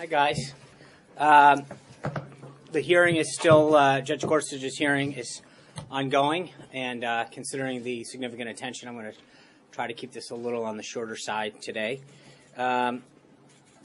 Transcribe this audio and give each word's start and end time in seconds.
Hi, 0.00 0.06
guys. 0.06 0.54
Um, 1.18 1.66
the 2.72 2.80
hearing 2.80 3.16
is 3.16 3.34
still, 3.34 3.76
uh, 3.76 4.00
Judge 4.00 4.22
Gorsuch's 4.22 4.78
hearing 4.78 5.12
is 5.12 5.42
ongoing, 5.90 6.52
and 6.72 7.04
uh, 7.04 7.26
considering 7.30 7.82
the 7.82 8.02
significant 8.04 8.48
attention, 8.48 8.88
I'm 8.88 8.94
going 8.94 9.12
to 9.12 9.18
try 9.72 9.88
to 9.88 9.92
keep 9.92 10.10
this 10.10 10.30
a 10.30 10.34
little 10.34 10.64
on 10.64 10.78
the 10.78 10.82
shorter 10.82 11.16
side 11.16 11.60
today. 11.60 12.00
Um, 12.56 13.02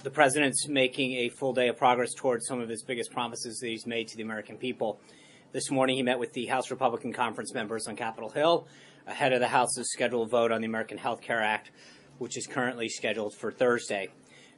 the 0.03 0.09
president's 0.09 0.69
making 0.69 1.15
a 1.15 1.27
full 1.27 1.51
day 1.51 1.67
of 1.67 1.75
progress 1.75 2.13
towards 2.13 2.47
some 2.47 2.61
of 2.61 2.69
his 2.69 2.81
biggest 2.81 3.11
promises 3.11 3.59
that 3.59 3.67
he's 3.67 3.85
made 3.85 4.07
to 4.07 4.15
the 4.15 4.23
American 4.23 4.55
people. 4.55 5.01
This 5.51 5.69
morning, 5.69 5.97
he 5.97 6.01
met 6.01 6.17
with 6.17 6.31
the 6.31 6.45
House 6.45 6.71
Republican 6.71 7.11
Conference 7.11 7.53
members 7.53 7.87
on 7.87 7.97
Capitol 7.97 8.29
Hill 8.29 8.67
ahead 9.05 9.33
of 9.33 9.41
the 9.41 9.49
House's 9.49 9.91
scheduled 9.91 10.29
vote 10.29 10.53
on 10.53 10.61
the 10.61 10.67
American 10.67 10.97
Health 10.97 11.19
Care 11.19 11.41
Act, 11.41 11.71
which 12.19 12.37
is 12.37 12.47
currently 12.47 12.87
scheduled 12.87 13.35
for 13.35 13.51
Thursday. 13.51 14.07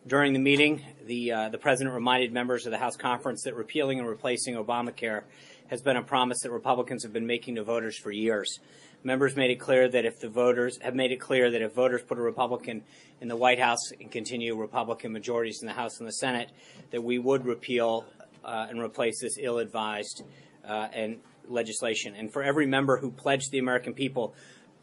During 0.07 0.31
the 0.31 0.39
meeting, 0.39 0.85
the, 1.05 1.31
uh, 1.33 1.49
the 1.49 1.57
president 1.57 1.93
reminded 1.93 2.31
members 2.31 2.65
of 2.65 2.71
the 2.71 2.77
House 2.77 2.95
conference 2.95 3.43
that 3.43 3.55
repealing 3.55 3.99
and 3.99 4.07
replacing 4.07 4.55
Obamacare 4.55 5.23
has 5.69 5.81
been 5.81 5.97
a 5.97 6.01
promise 6.01 6.39
that 6.43 6.51
Republicans 6.51 7.03
have 7.03 7.11
been 7.11 7.27
making 7.27 7.55
to 7.55 7.63
voters 7.63 7.97
for 7.97 8.09
years. 8.09 8.59
Members 9.03 9.35
made 9.35 9.51
it 9.51 9.59
clear 9.59 9.89
that 9.89 10.05
if 10.05 10.21
the 10.21 10.29
voters 10.29 10.79
have 10.81 10.95
made 10.95 11.11
it 11.11 11.17
clear 11.17 11.51
that 11.51 11.61
if 11.61 11.73
voters 11.73 12.03
put 12.03 12.17
a 12.17 12.21
Republican 12.21 12.83
in 13.19 13.27
the 13.27 13.35
White 13.35 13.59
House 13.59 13.91
and 13.99 14.09
continue 14.09 14.55
Republican 14.55 15.11
majorities 15.11 15.59
in 15.61 15.67
the 15.67 15.73
House 15.73 15.99
and 15.99 16.07
the 16.07 16.13
Senate, 16.13 16.51
that 16.91 17.03
we 17.03 17.19
would 17.19 17.45
repeal 17.45 18.05
uh, 18.45 18.67
and 18.69 18.79
replace 18.79 19.19
this 19.19 19.37
ill-advised 19.37 20.23
uh, 20.65 20.87
and 20.93 21.17
legislation. 21.49 22.15
And 22.15 22.31
for 22.31 22.43
every 22.43 22.65
member 22.65 22.97
who 22.97 23.11
pledged 23.11 23.51
the 23.51 23.59
American 23.59 23.93
people 23.93 24.35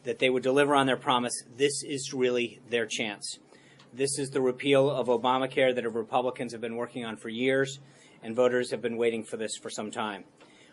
that 0.02 0.18
they 0.18 0.28
would 0.28 0.42
deliver 0.42 0.74
on 0.74 0.86
their 0.86 0.98
promise, 0.98 1.32
this 1.56 1.82
is 1.82 2.12
really 2.12 2.60
their 2.68 2.84
chance. 2.84 3.38
This 3.96 4.18
is 4.18 4.30
the 4.30 4.40
repeal 4.40 4.90
of 4.90 5.06
Obamacare 5.06 5.72
that 5.72 5.88
Republicans 5.88 6.50
have 6.50 6.60
been 6.60 6.74
working 6.74 7.04
on 7.04 7.16
for 7.16 7.28
years, 7.28 7.78
and 8.24 8.34
voters 8.34 8.72
have 8.72 8.82
been 8.82 8.96
waiting 8.96 9.22
for 9.22 9.36
this 9.36 9.56
for 9.56 9.70
some 9.70 9.92
time. 9.92 10.24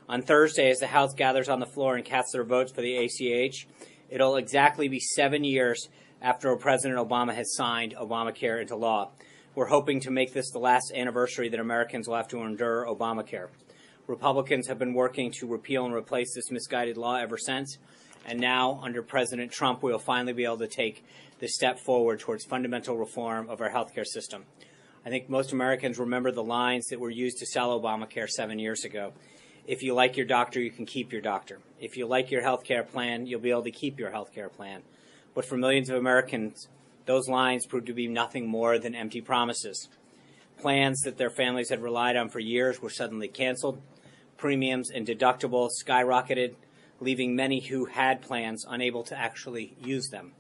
On 0.10 0.24
Thursday, 0.24 0.72
as 0.72 0.80
the 0.80 0.88
House 0.88 1.14
gathers 1.14 1.48
on 1.48 1.60
the 1.60 1.68
floor 1.68 1.96
and 1.96 2.04
casts 2.04 2.32
their 2.32 2.44
votes 2.44 2.72
for 2.72 2.82
the 2.82 2.98
ACH, 2.98 3.68
it'll 4.10 4.38
exactly 4.38 4.88
be 4.88 5.00
seven 5.00 5.44
years 5.44 5.88
after 6.20 6.56
President 6.56 6.98
Obama 6.98 7.36
has 7.36 7.56
signed 7.56 7.94
Obamacare 7.96 8.60
into 8.60 8.76
law. 8.76 9.12
We're 9.54 9.68
hoping 9.68 10.00
to 10.00 10.10
make 10.10 10.34
this 10.34 10.50
the 10.50 10.58
last 10.58 10.92
anniversary 10.92 11.48
that 11.50 11.60
Americans 11.60 12.08
will 12.08 12.16
have 12.16 12.30
to 12.30 12.42
endure 12.42 12.88
Obamacare. 12.88 13.50
Republicans 14.08 14.68
have 14.68 14.80
been 14.80 14.96
working 14.96 15.32
to 15.34 15.46
repeal 15.46 15.86
and 15.86 15.94
replace 15.94 16.34
this 16.34 16.50
misguided 16.50 16.98
law 16.98 17.18
ever 17.18 17.38
since, 17.38 17.78
and 18.26 18.40
now, 18.40 18.80
under 18.84 19.02
President 19.02 19.52
Trump, 19.52 19.82
we 19.82 19.92
will 19.92 20.00
finally 20.00 20.34
be 20.34 20.44
able 20.44 20.58
to 20.60 20.68
take 20.68 21.04
the 21.42 21.48
step 21.48 21.80
forward 21.80 22.20
towards 22.20 22.46
fundamental 22.46 22.96
reform 22.96 23.50
of 23.50 23.62
our 23.62 23.70
healthcare 23.72 24.06
system. 24.06 24.46
I 25.04 25.10
think 25.10 25.28
most 25.28 25.52
Americans 25.52 25.98
remember 25.98 26.32
the 26.32 26.44
lines 26.44 26.86
that 26.88 27.00
were 27.00 27.10
used 27.10 27.40
to 27.40 27.48
sell 27.48 27.78
Obamacare 27.78 28.30
seven 28.30 28.60
years 28.60 28.86
ago. 28.86 29.14
If 29.66 29.82
you 29.82 29.96
like 29.96 30.16
your 30.16 30.28
doctor, 30.28 30.62
you 30.62 30.70
can 30.70 30.86
keep 30.86 31.12
your 31.12 31.22
doctor. 31.22 31.60
If 31.80 31.98
you 31.98 32.06
like 32.06 32.30
your 32.30 32.44
health 32.44 32.64
care 32.64 32.84
plan, 32.84 33.26
you'll 33.26 33.42
be 33.42 33.50
able 33.50 33.64
to 33.64 33.72
keep 33.72 34.00
your 34.00 34.12
health 34.12 34.32
care 34.34 34.50
plan. 34.50 34.84
But 35.34 35.46
for 35.46 35.58
millions 35.58 35.90
of 35.90 35.98
Americans, 35.98 36.68
those 37.08 37.28
lines 37.28 37.66
proved 37.66 37.88
to 37.88 37.94
be 37.94 38.08
nothing 38.08 38.48
more 38.48 38.78
than 38.78 38.94
empty 38.94 39.22
promises. 39.22 39.90
Plans 40.60 41.02
that 41.02 41.18
their 41.18 41.32
families 41.32 41.70
had 41.70 41.82
relied 41.82 42.18
on 42.18 42.30
for 42.30 42.40
years 42.40 42.84
were 42.84 42.92
suddenly 42.92 43.28
canceled. 43.28 43.82
Premiums 44.38 44.92
and 44.92 45.08
deductibles 45.08 45.70
skyrocketed, 45.84 46.54
leaving 47.00 47.36
many 47.36 47.62
who 47.62 47.86
had 47.86 48.22
plans 48.22 48.64
unable 48.70 49.02
to 49.06 49.18
actually 49.18 49.74
use 49.82 50.10
them 50.10 50.34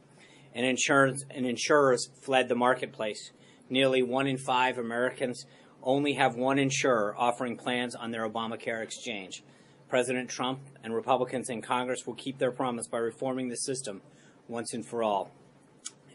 and 0.54 0.66
insurance 0.66 1.24
and 1.30 1.46
insurers 1.46 2.10
fled 2.22 2.50
the 2.50 2.56
marketplace. 2.56 3.32
Nearly 3.70 4.04
one 4.04 4.28
in 4.28 4.38
five 4.38 4.78
Americans 4.78 5.46
only 5.84 6.14
have 6.14 6.36
one 6.36 6.60
insurer 6.60 7.16
offering 7.18 7.58
plans 7.58 7.96
on 7.96 8.12
their 8.12 8.28
Obamacare 8.30 8.84
exchange. 8.84 9.44
President 9.90 10.30
Trump 10.30 10.60
and 10.84 10.94
Republicans 10.94 11.50
in 11.50 11.62
Congress 11.62 12.06
will 12.06 12.16
keep 12.16 12.38
their 12.38 12.52
promise 12.52 12.88
by 12.88 12.98
reforming 12.98 13.50
the 13.50 13.58
system 13.58 14.02
once 14.48 14.74
and 14.74 14.86
for 14.86 15.04
all. 15.04 15.32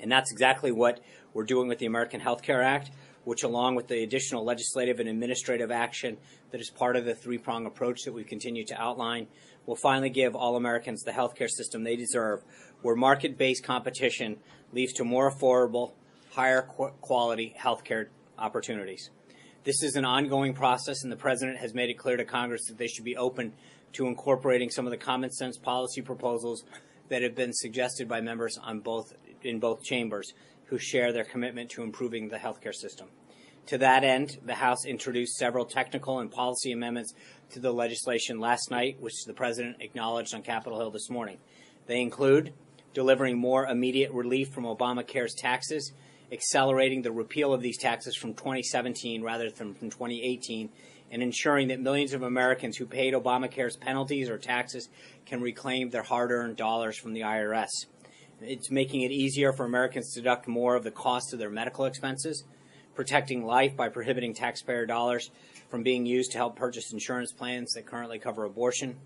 And 0.01 0.11
that's 0.11 0.31
exactly 0.31 0.71
what 0.71 1.01
we're 1.35 1.45
doing 1.45 1.69
with 1.69 1.79
the 1.79 1.87
American 1.87 2.21
Health 2.21 2.43
Care 2.43 2.63
Act, 2.63 2.91
which, 3.27 3.43
along 3.43 3.75
with 3.75 3.89
the 3.89 4.05
additional 4.05 4.45
legislative 4.45 5.01
and 5.01 5.09
administrative 5.09 5.73
action 5.73 6.17
that 6.53 6.61
is 6.61 6.71
part 6.71 6.95
of 6.95 7.05
the 7.05 7.15
three 7.15 7.37
prong 7.37 7.67
approach 7.67 8.05
that 8.05 8.13
we 8.13 8.23
continue 8.23 8.65
to 8.65 8.81
outline, 8.81 9.27
will 9.67 9.75
finally 9.75 10.09
give 10.09 10.37
all 10.37 10.55
Americans 10.55 11.03
the 11.03 11.11
health 11.11 11.35
care 11.35 11.49
system 11.49 11.83
they 11.83 11.97
deserve 11.97 12.45
where 12.83 12.95
market-based 12.95 13.65
competition 13.65 14.37
leads 14.73 14.93
to 14.93 15.03
more 15.03 15.29
affordable, 15.29 15.91
higher 16.31 16.63
quality 16.63 17.53
healthcare 17.61 18.07
opportunities. 18.39 19.11
This 19.65 19.83
is 19.83 19.97
an 19.97 20.05
ongoing 20.05 20.55
process, 20.55 21.03
and 21.03 21.11
the 21.11 21.17
President 21.17 21.59
has 21.59 21.75
made 21.75 21.91
it 21.91 21.99
clear 21.99 22.17
to 22.17 22.25
Congress 22.25 22.69
that 22.69 22.79
they 22.79 22.87
should 22.87 23.05
be 23.05 23.17
open 23.17 23.55
to 23.95 24.07
incorporating 24.07 24.71
some 24.71 24.87
of 24.87 24.93
the 24.93 24.97
common 24.97 25.33
sense 25.33 25.59
policy 25.59 26.01
proposals 26.01 26.63
that 27.09 27.23
have 27.23 27.35
been 27.35 27.53
suggested 27.53 28.09
by 28.09 28.21
members 28.21 28.57
on 28.57 28.79
both, 28.79 29.15
in 29.43 29.59
both 29.59 29.83
chambers 29.83 30.33
who 30.67 30.79
share 30.79 31.13
their 31.13 31.25
commitment 31.25 31.71
to 31.71 31.83
improving 31.83 32.29
the 32.29 32.37
healthcare 32.37 32.75
system. 32.75 33.09
To 33.67 33.79
that 33.79 34.05
end, 34.05 34.39
the 34.45 34.55
House 34.55 34.85
introduced 34.87 35.37
several 35.37 35.65
technical 35.65 36.21
and 36.21 36.31
policy 36.31 36.71
amendments 36.71 37.15
to 37.51 37.59
the 37.59 37.73
legislation 37.73 38.39
last 38.39 38.71
night, 38.71 39.01
which 39.01 39.25
the 39.27 39.35
President 39.35 39.79
acknowledged 39.81 40.35
on 40.35 40.43
Capitol 40.43 40.79
Hill 40.79 40.91
this 40.93 41.11
morning. 41.11 41.39
They 41.87 42.01
include 42.01 42.53
delivering 42.95 43.39
more 43.39 43.67
immediate 43.67 44.13
relief 44.13 44.51
from 44.51 44.65
Obamacare's 44.65 45.35
taxes, 45.35 45.93
accelerating 46.31 47.03
the 47.03 47.13
repeal 47.13 47.53
of 47.53 47.61
these 47.61 47.79
taxes 47.79 48.17
from 48.17 48.35
2017 48.35 49.23
rather 49.23 49.51
than 49.51 49.75
from 49.75 49.91
2018, 49.91 50.71
and 51.11 51.23
ensuring 51.23 51.69
that 51.69 51.81
millions 51.81 52.13
of 52.13 52.23
Americans 52.23 52.77
who 52.77 52.87
paid 52.87 53.15
Obamacare's 53.15 53.77
penalties 53.77 54.29
or 54.29 54.39
taxes 54.39 54.89
can 55.25 55.41
reclaim 55.41 55.91
their 55.91 56.03
hard 56.03 56.31
earned 56.31 56.57
dollars 56.57 56.97
from 56.97 57.13
the 57.13 57.21
IRS. 57.21 57.69
It's 58.43 58.71
making 58.71 59.01
it 59.01 59.11
easier 59.11 59.53
for 59.53 59.65
Americans 59.65 60.13
to 60.13 60.21
deduct 60.21 60.47
more 60.47 60.75
of 60.77 60.85
the 60.85 60.91
cost 60.91 61.33
of 61.33 61.39
their 61.39 61.49
medical 61.49 61.87
expenses, 61.87 62.45
protecting 62.95 63.47
life 63.47 63.75
by 63.75 63.89
prohibiting 63.89 64.35
taxpayer 64.35 64.85
dollars 64.85 65.31
from 65.71 65.83
being 65.83 66.05
used 66.05 66.33
to 66.33 66.39
help 66.39 66.55
purchase 66.55 66.93
insurance 66.93 67.33
plans 67.33 67.73
that 67.73 67.87
currently 67.87 68.19
cover 68.19 68.45
abortion, 68.45 68.97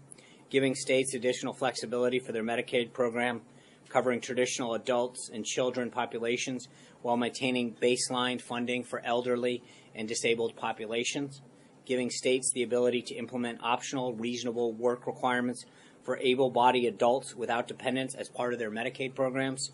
giving 0.48 0.74
states 0.74 1.14
additional 1.14 1.52
flexibility 1.52 2.18
for 2.18 2.32
their 2.32 2.42
Medicaid 2.42 2.92
program 2.92 3.42
covering 3.88 4.20
traditional 4.20 4.74
adults 4.74 5.30
and 5.32 5.44
children 5.44 5.90
populations 5.90 6.68
while 7.02 7.16
maintaining 7.16 7.74
baseline 7.74 8.40
funding 8.40 8.82
for 8.82 9.00
elderly 9.04 9.62
and 9.94 10.08
disabled 10.08 10.56
populations, 10.56 11.40
giving 11.86 12.10
states 12.10 12.50
the 12.52 12.62
ability 12.64 13.02
to 13.02 13.14
implement 13.14 13.62
optional 13.62 14.12
reasonable 14.14 14.72
work 14.72 15.06
requirements 15.06 15.64
for 16.02 16.16
able 16.18 16.50
bodied 16.50 16.86
adults 16.86 17.34
without 17.34 17.68
dependents 17.68 18.14
as 18.14 18.28
part 18.28 18.52
of 18.52 18.58
their 18.58 18.70
Medicaid 18.70 19.14
programs, 19.14 19.70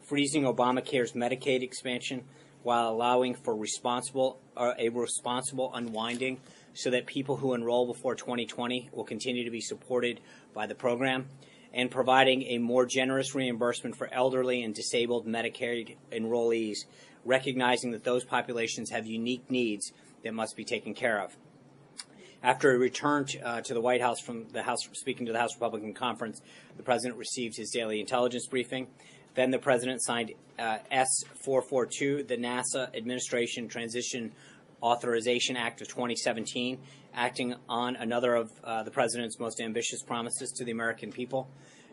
freezing 0.00 0.42
Obamacare's 0.44 1.12
Medicaid 1.12 1.62
expansion 1.62 2.24
while 2.62 2.90
allowing 2.90 3.34
for 3.34 3.54
responsible 3.56 4.38
uh, 4.56 4.72
a 4.78 4.88
responsible 4.88 5.70
unwinding 5.74 6.40
so 6.74 6.90
that 6.90 7.06
people 7.06 7.36
who 7.36 7.54
enroll 7.54 7.86
before 7.86 8.14
2020 8.14 8.90
will 8.92 9.04
continue 9.04 9.44
to 9.44 9.50
be 9.50 9.60
supported 9.60 10.20
by 10.54 10.66
the 10.66 10.74
program 10.74 11.26
and 11.72 11.90
providing 11.90 12.42
a 12.44 12.58
more 12.58 12.86
generous 12.86 13.34
reimbursement 13.34 13.96
for 13.96 14.12
elderly 14.12 14.62
and 14.62 14.74
disabled 14.74 15.26
Medicaid 15.26 15.96
enrollees, 16.10 16.78
recognizing 17.24 17.92
that 17.92 18.04
those 18.04 18.24
populations 18.24 18.90
have 18.90 19.06
unique 19.06 19.50
needs 19.50 19.92
that 20.22 20.34
must 20.34 20.56
be 20.56 20.64
taken 20.64 20.94
care 20.94 21.20
of. 21.20 21.36
After 22.42 22.70
he 22.70 22.78
returned 22.78 23.36
uh, 23.44 23.62
to 23.62 23.74
the 23.74 23.80
White 23.80 24.00
House 24.00 24.20
from 24.20 24.46
the 24.52 24.62
House, 24.62 24.88
speaking 24.92 25.26
to 25.26 25.32
the 25.32 25.40
House 25.40 25.54
Republican 25.56 25.92
Conference, 25.92 26.40
the 26.76 26.84
president 26.84 27.18
received 27.18 27.56
his 27.56 27.70
daily 27.70 27.98
intelligence 28.00 28.46
briefing. 28.46 28.86
Then 29.34 29.50
the 29.50 29.58
president 29.58 30.02
signed 30.02 30.32
uh, 30.58 30.78
S442, 30.92 32.28
the 32.28 32.36
NASA 32.36 32.94
Administration 32.96 33.68
Transition 33.68 34.32
Authorization 34.80 35.56
Act 35.56 35.80
of 35.80 35.88
2017, 35.88 36.78
acting 37.12 37.56
on 37.68 37.96
another 37.96 38.36
of 38.36 38.52
uh, 38.62 38.84
the 38.84 38.90
president's 38.92 39.40
most 39.40 39.60
ambitious 39.60 40.02
promises 40.02 40.52
to 40.52 40.64
the 40.64 40.70
American 40.70 41.10
people. 41.10 41.48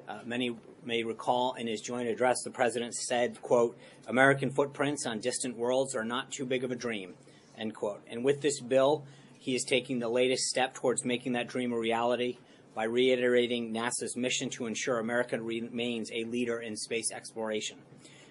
Uh, 0.08 0.20
many 0.24 0.56
may 0.84 1.04
recall 1.04 1.56
in 1.56 1.66
his 1.66 1.82
joint 1.82 2.08
address, 2.08 2.44
the 2.44 2.52
president 2.52 2.94
said, 2.94 3.42
quote, 3.42 3.76
American 4.06 4.52
footprints 4.52 5.08
on 5.08 5.20
distant 5.20 5.58
worlds 5.58 5.96
are 5.96 6.06
not 6.06 6.32
too 6.32 6.46
big 6.46 6.64
of 6.64 6.70
a 6.70 6.76
dream, 6.76 7.16
end 7.58 7.74
quote. 7.74 8.02
And 8.08 8.24
with 8.24 8.42
this 8.42 8.62
bill, 8.62 9.04
he 9.46 9.54
is 9.54 9.64
taking 9.64 10.00
the 10.00 10.10
latest 10.10 10.46
step 10.46 10.74
towards 10.74 11.06
making 11.06 11.34
that 11.34 11.48
dream 11.48 11.72
a 11.72 11.78
reality 11.78 12.40
by 12.74 12.84
reiterating 12.84 13.72
NASA's 13.72 14.18
mission 14.18 14.50
to 14.50 14.66
ensure 14.66 14.98
America 14.98 15.40
remains 15.40 16.10
a 16.12 16.24
leader 16.24 16.62
in 16.62 16.76
space 16.76 17.12
exploration. 17.12 17.78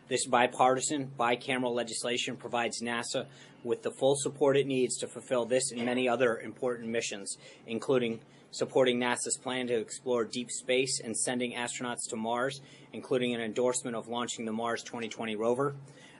This 0.09 0.27
bipartisan, 0.27 1.13
bicameral 1.17 1.73
legislation 1.73 2.37
provides 2.37 2.83
NASA 2.83 3.27
with 3.63 3.85
the 3.85 3.93
full 3.93 4.17
support 4.17 4.57
it 4.57 4.67
needs 4.67 4.97
to 4.99 5.07
fulfill 5.07 5.45
this 5.45 5.71
and 5.71 5.87
many 5.87 6.09
other 6.09 6.41
important 6.41 6.89
missions, 6.89 7.39
including 7.65 8.19
supporting 8.51 8.99
NASA's 8.99 9.39
plan 9.41 9.69
to 9.69 9.79
explore 9.79 10.25
deep 10.25 10.51
space 10.51 10.99
and 10.99 11.17
sending 11.17 11.53
astronauts 11.53 12.09
to 12.11 12.17
Mars, 12.17 12.61
including 12.93 13.37
an 13.37 13.41
endorsement 13.41 13.95
of 13.95 14.09
launching 14.09 14.47
the 14.47 14.53
Mars 14.53 14.83
2020 14.83 15.37
rover. 15.37 15.77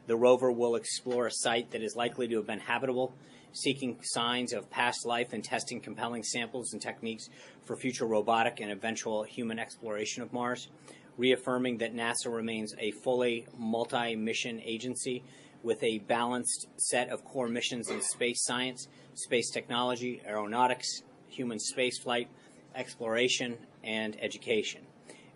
The 0.07 0.15
rover 0.15 0.53
will 0.53 0.77
explore 0.77 1.27
a 1.27 1.33
site 1.33 1.73
that 1.73 1.83
is 1.83 1.97
likely 1.97 2.29
to 2.29 2.37
have 2.37 2.47
been 2.47 2.61
habitable, 2.61 3.13
seeking 3.55 3.97
signs 4.03 4.53
of 4.53 4.69
past 4.69 5.07
life 5.07 5.33
and 5.33 5.43
testing 5.43 5.81
compelling 5.81 6.23
samples 6.23 6.73
and 6.73 6.83
techniques 6.83 7.31
for 7.65 7.77
future 7.77 8.05
robotic 8.05 8.61
and 8.61 8.71
eventual 8.71 9.23
human 9.23 9.59
exploration 9.59 10.23
of 10.23 10.33
Mars, 10.33 10.69
reaffirming 11.17 11.79
that 11.79 11.95
NASA 11.95 12.35
remains 12.35 12.75
a 12.79 12.91
fully 12.91 13.47
multi 13.57 14.17
mission 14.17 14.61
agency 14.61 15.23
with 15.63 15.83
a 15.83 15.99
balanced 16.01 16.67
set 16.77 17.09
of 17.09 17.25
core 17.25 17.49
missions 17.49 17.91
in 17.91 18.03
space 18.03 18.45
science, 18.45 18.89
space 19.15 19.51
technology, 19.51 20.21
aeronautics, 20.27 21.03
human 21.29 21.59
spaceflight, 21.59 22.27
exploration, 22.75 23.57
and 23.83 24.17
education, 24.21 24.83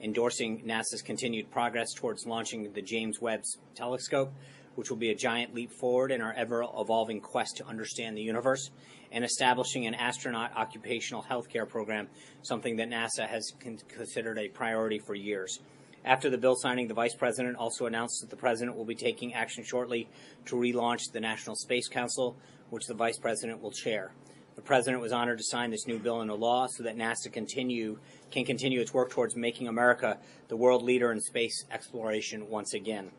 endorsing 0.03 0.63
NASA's 0.67 1.03
continued 1.03 1.51
progress 1.51 1.95
towards 1.95 2.27
launching 2.27 2.73
the 2.73 2.83
James 2.83 3.21
Webb 3.21 3.43
Telescope, 3.75 4.33
which 4.79 4.91
will 4.91 4.97
be 4.97 5.11
a 5.11 5.15
giant 5.15 5.53
leap 5.57 5.73
forward 5.73 6.13
in 6.13 6.23
our 6.23 6.33
ever 6.35 6.65
evolving 6.79 7.21
quest 7.21 7.57
to 7.57 7.67
understand 7.67 8.17
the 8.17 8.23
universe, 8.23 8.71
and 9.11 9.25
establishing 9.25 9.89
an 9.89 9.95
astronaut 9.95 10.57
occupational 10.57 11.21
health 11.21 11.49
care 11.49 11.67
program, 11.67 12.07
something 12.43 12.77
that 12.77 12.89
NASA 12.89 13.29
has 13.29 13.53
con- 13.59 13.81
considered 13.89 14.39
a 14.39 14.47
priority 14.47 15.01
for 15.01 15.17
years. 15.17 15.59
After 16.05 16.31
the 16.31 16.39
bill 16.39 16.55
signing, 16.55 16.87
the 16.87 16.95
Vice 16.95 17.17
President 17.17 17.57
also 17.57 17.87
announced 17.87 18.21
that 18.21 18.31
the 18.31 18.37
President 18.37 18.77
will 18.77 18.85
be 18.85 18.95
taking 18.95 19.35
action 19.35 19.65
shortly 19.65 20.09
to 20.47 20.55
relaunch 20.55 21.11
the 21.13 21.21
National 21.21 21.57
Space 21.57 21.89
Council, 21.89 22.37
which 22.71 22.87
the 22.87 22.95
Vice 22.95 23.19
President 23.19 23.61
will 23.61 23.73
chair. 23.73 24.13
The 24.55 24.63
President 24.63 25.03
was 25.03 25.11
honored 25.11 25.39
to 25.39 25.45
sign 25.45 25.73
this 25.73 25.89
new 25.89 25.99
bill 25.99 26.21
into 26.21 26.35
law 26.35 26.69
so 26.69 26.85
that 26.85 26.97
NASA 26.97 27.33
continue, 27.33 27.99
can 28.31 28.45
continue 28.45 28.81
its 28.81 28.95
work 28.95 29.11
towards 29.11 29.35
making 29.35 29.67
America 29.67 30.19
the 30.47 30.57
world 30.57 30.85
leader 30.85 31.11
in 31.11 31.21
space 31.21 31.65
exploration 31.73 32.49
once 32.49 32.75
again. 32.75 33.11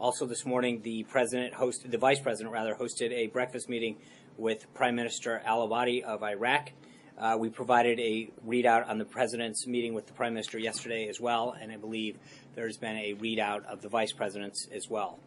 Also, 0.00 0.26
this 0.26 0.46
morning, 0.46 0.80
the 0.82 1.02
President 1.02 1.52
hosted, 1.54 1.90
the 1.90 1.98
Vice 1.98 2.20
President 2.20 2.52
rather, 2.52 2.72
hosted 2.72 3.10
a 3.10 3.26
breakfast 3.26 3.68
meeting 3.68 3.96
with 4.36 4.72
Prime 4.72 4.94
Minister 4.94 5.42
Al 5.44 5.66
Abadi 5.66 6.04
of 6.04 6.22
Iraq. 6.22 6.70
Uh, 7.18 7.36
we 7.36 7.48
provided 7.48 7.98
a 7.98 8.30
readout 8.46 8.88
on 8.88 8.98
the 8.98 9.04
President's 9.04 9.66
meeting 9.66 9.94
with 9.94 10.06
the 10.06 10.12
Prime 10.12 10.34
Minister 10.34 10.56
yesterday 10.56 11.08
as 11.08 11.20
well, 11.20 11.56
and 11.60 11.72
I 11.72 11.78
believe 11.78 12.16
there's 12.54 12.76
been 12.76 12.96
a 12.96 13.14
readout 13.14 13.64
of 13.64 13.82
the 13.82 13.88
Vice 13.88 14.12
President's 14.12 14.68
as 14.72 14.88
well. 14.88 15.18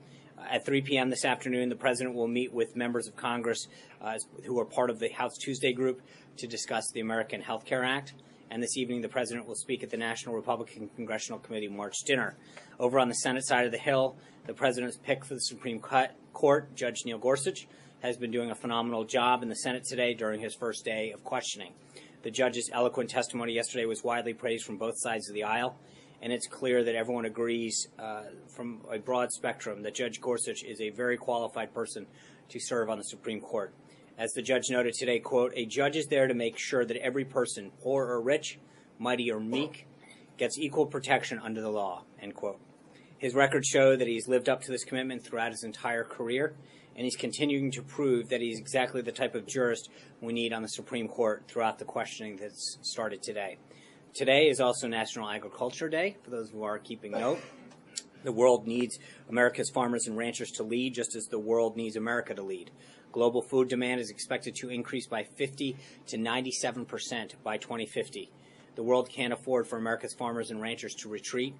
At 0.50 0.66
3 0.66 0.84
p.m. 0.84 1.10
this 1.10 1.26
afternoon, 1.26 1.68
the 1.68 1.76
President 1.76 2.16
will 2.16 2.30
meet 2.30 2.54
with 2.54 2.78
members 2.78 3.10
of 3.10 3.18
Congress 3.18 3.68
uh, 4.02 4.20
who 4.46 4.58
are 4.58 4.66
part 4.66 4.90
of 4.90 5.00
the 5.00 5.10
House 5.10 5.38
Tuesday 5.38 5.74
group 5.74 6.02
to 6.38 6.48
discuss 6.48 6.90
the 6.94 7.02
American 7.02 7.42
Health 7.42 7.66
Care 7.66 7.84
Act. 7.84 8.14
And 8.52 8.62
this 8.62 8.76
evening, 8.76 9.02
the 9.02 9.08
President 9.08 9.48
will 9.48 9.56
speak 9.56 9.82
at 9.82 9.90
the 9.90 9.98
National 9.98 10.36
Republican 10.36 10.90
Congressional 10.98 11.40
Committee 11.40 11.70
March 11.70 12.04
dinner. 12.06 12.36
Over 12.82 12.98
on 12.98 13.10
the 13.10 13.14
Senate 13.14 13.46
side 13.46 13.68
of 13.68 13.72
the 13.72 13.78
Hill, 13.78 14.18
the 14.48 14.56
President's 14.56 14.98
pick 14.98 15.24
for 15.24 15.36
the 15.36 15.42
Supreme 15.42 15.80
Court, 16.34 16.76
Judge 16.76 17.06
Neil 17.06 17.20
Gorsuch, 17.20 17.68
has 18.02 18.18
been 18.18 18.32
doing 18.32 18.50
a 18.50 18.56
phenomenal 18.56 19.04
job 19.04 19.44
in 19.44 19.50
the 19.50 19.56
Senate 19.56 19.84
today 19.84 20.16
during 20.16 20.42
his 20.42 20.56
first 20.56 20.84
day 20.84 21.12
of 21.12 21.24
questioning. 21.24 21.74
The 22.24 22.32
judge's 22.32 22.72
eloquent 22.74 23.12
testimony 23.12 23.54
yesterday 23.54 23.86
was 23.86 24.04
widely 24.04 24.34
praised 24.34 24.66
from 24.66 24.80
both 24.80 24.96
sides 24.98 25.30
of 25.30 25.36
the 25.36 25.44
aisle 25.44 25.78
and 26.24 26.34
it's 26.34 26.48
clear 26.48 26.84
that 26.84 26.96
everyone 26.96 27.26
agrees 27.26 27.88
uh, 28.00 28.24
from 28.48 28.82
a 28.92 28.98
broad 28.98 29.32
spectrum 29.32 29.84
that 29.84 29.94
Judge 29.94 30.20
Gorsuch 30.20 30.64
is 30.64 30.82
a 30.82 30.90
very 30.90 31.18
qualified 31.18 31.76
person 31.76 32.08
to 32.50 32.60
serve 32.60 32.90
on 32.90 32.98
the 32.98 33.04
Supreme 33.04 33.42
Court. 33.42 33.76
As 34.18 34.32
the 34.34 34.42
judge 34.42 34.72
noted 34.72 34.96
today, 34.96 35.20
quote, 35.20 35.54
a 35.56 35.68
judge 35.68 35.98
is 35.98 36.08
there 36.08 36.26
to 36.26 36.34
make 36.34 36.58
sure 36.58 36.84
that 36.84 36.98
every 36.98 37.26
person, 37.26 37.72
poor 37.84 38.08
or 38.08 38.20
rich, 38.20 38.58
mighty 38.98 39.32
or 39.32 39.40
meek, 39.40 39.86
gets 40.38 40.58
equal 40.58 40.88
protection 40.88 41.38
under 41.38 41.62
the 41.62 41.70
law, 41.70 42.06
end 42.20 42.34
quote. 42.34 42.60
His 43.22 43.36
records 43.36 43.68
show 43.68 43.96
that 43.96 44.08
he's 44.08 44.28
lived 44.28 44.50
up 44.50 44.64
to 44.64 44.72
this 44.72 44.84
commitment 44.84 45.24
throughout 45.24 45.52
his 45.52 45.64
entire 45.64 46.04
career, 46.04 46.56
and 46.96 47.06
he's 47.06 47.16
continuing 47.16 47.70
to 47.74 47.84
prove 47.84 48.30
that 48.30 48.42
he's 48.42 48.58
exactly 48.58 49.04
the 49.04 49.12
type 49.12 49.36
of 49.36 49.46
jurist 49.46 49.92
we 50.22 50.34
need 50.34 50.54
on 50.54 50.64
the 50.64 50.68
Supreme 50.68 51.08
Court 51.08 51.44
throughout 51.48 51.78
the 51.78 51.86
questioning 51.86 52.38
that's 52.38 52.80
started 52.82 53.22
today. 53.22 53.60
Today 54.16 54.50
is 54.50 54.60
also 54.60 54.88
National 54.88 55.30
Agriculture 55.30 55.88
Day, 55.88 56.18
for 56.24 56.32
those 56.32 56.50
who 56.50 56.64
are 56.64 56.80
keeping 56.80 57.12
note. 57.12 57.40
The 58.24 58.32
world 58.32 58.66
needs 58.66 58.98
America's 59.30 59.70
farmers 59.70 60.08
and 60.08 60.18
ranchers 60.18 60.50
to 60.54 60.64
lead, 60.64 60.96
just 60.96 61.16
as 61.16 61.28
the 61.28 61.38
world 61.38 61.78
needs 61.78 61.98
America 61.98 62.34
to 62.34 62.42
lead. 62.42 62.72
Global 63.12 63.44
food 63.44 63.70
demand 63.70 64.02
is 64.02 64.10
expected 64.10 64.56
to 64.62 64.70
increase 64.70 65.06
by 65.06 65.26
50 65.26 65.78
to 66.08 66.18
97 66.18 66.86
percent 66.86 67.36
by 67.44 67.58
2050. 67.58 68.32
The 68.74 68.84
world 68.84 69.10
can't 69.12 69.34
afford 69.34 69.68
for 69.68 69.78
America's 69.78 70.16
farmers 70.16 70.50
and 70.50 70.60
ranchers 70.60 70.96
to 70.96 71.10
retreat, 71.10 71.54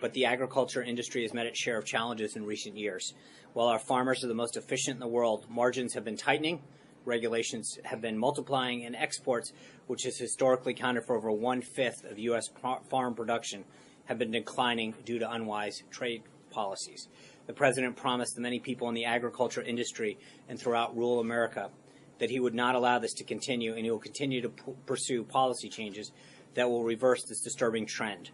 but 0.00 0.12
the 0.12 0.24
agriculture 0.24 0.82
industry 0.82 1.22
has 1.22 1.34
met 1.34 1.46
its 1.46 1.58
share 1.58 1.78
of 1.78 1.84
challenges 1.84 2.36
in 2.36 2.44
recent 2.44 2.76
years. 2.76 3.14
While 3.52 3.68
our 3.68 3.78
farmers 3.78 4.24
are 4.24 4.28
the 4.28 4.34
most 4.34 4.56
efficient 4.56 4.94
in 4.94 5.00
the 5.00 5.08
world, 5.08 5.46
margins 5.48 5.94
have 5.94 6.04
been 6.04 6.16
tightening, 6.16 6.62
regulations 7.04 7.78
have 7.84 8.00
been 8.00 8.18
multiplying, 8.18 8.84
and 8.84 8.94
exports, 8.96 9.52
which 9.86 10.04
has 10.04 10.18
historically 10.18 10.72
accounted 10.72 11.04
for 11.04 11.16
over 11.16 11.30
one 11.30 11.62
fifth 11.62 12.04
of 12.04 12.18
U.S. 12.18 12.48
farm 12.88 13.14
production, 13.14 13.64
have 14.06 14.18
been 14.18 14.30
declining 14.30 14.94
due 15.04 15.18
to 15.18 15.30
unwise 15.30 15.82
trade 15.90 16.22
policies. 16.50 17.08
The 17.46 17.52
president 17.52 17.96
promised 17.96 18.34
the 18.34 18.40
many 18.40 18.60
people 18.60 18.88
in 18.88 18.94
the 18.94 19.04
agriculture 19.04 19.62
industry 19.62 20.18
and 20.48 20.58
throughout 20.58 20.96
rural 20.96 21.20
America 21.20 21.70
that 22.18 22.30
he 22.30 22.38
would 22.38 22.54
not 22.54 22.74
allow 22.74 22.98
this 22.98 23.14
to 23.14 23.24
continue, 23.24 23.74
and 23.74 23.84
he 23.84 23.90
will 23.90 23.98
continue 23.98 24.42
to 24.42 24.52
pursue 24.86 25.24
policy 25.24 25.68
changes 25.68 26.12
that 26.54 26.68
will 26.68 26.84
reverse 26.84 27.24
this 27.24 27.40
disturbing 27.40 27.86
trend. 27.86 28.30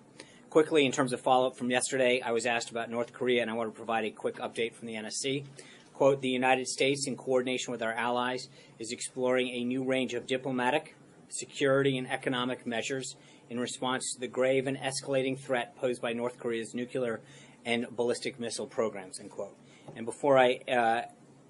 Quickly, 0.51 0.87
in 0.87 0.93
terms 0.93 1.13
of 1.13 1.21
follow 1.21 1.49
up 1.49 1.57
from 1.57 1.71
yesterday, 1.71 2.23
I 2.25 2.31
was 2.31 2.47
asked 2.47 2.71
about 2.71 2.89
North 2.89 3.13
Korea, 3.13 3.43
and 3.43 3.51
I 3.51 3.55
want 3.55 3.73
to 3.73 3.77
provide 3.77 4.05
a 4.05 4.11
quick 4.11 4.37
update 4.37 4.75
from 4.75 4.87
the 4.87 4.95
NSC. 4.95 5.45
Quote, 5.93 6.23
the 6.23 6.29
United 6.29 6.69
States, 6.69 7.07
in 7.07 7.17
coordination 7.17 7.73
with 7.73 7.83
our 7.83 7.93
allies, 7.93 8.49
is 8.79 8.93
exploring 8.93 9.49
a 9.49 9.65
new 9.65 9.83
range 9.83 10.15
of 10.15 10.27
diplomatic, 10.27 10.95
security, 11.29 11.99
and 11.99 12.09
economic 12.09 12.65
measures 12.67 13.17
in 13.51 13.59
response 13.59 14.15
to 14.15 14.21
the 14.21 14.29
grave 14.29 14.67
and 14.67 14.77
escalating 14.79 15.39
threat 15.39 15.77
posed 15.77 16.01
by 16.01 16.13
North 16.13 16.39
Korea's 16.39 16.75
nuclear 16.75 17.21
and 17.65 17.87
ballistic 17.97 18.39
missile 18.39 18.67
programs, 18.67 19.19
end 19.19 19.31
quote. 19.31 19.57
And 19.97 20.07
before 20.07 20.39
I 20.39 20.61
uh, 20.71 21.03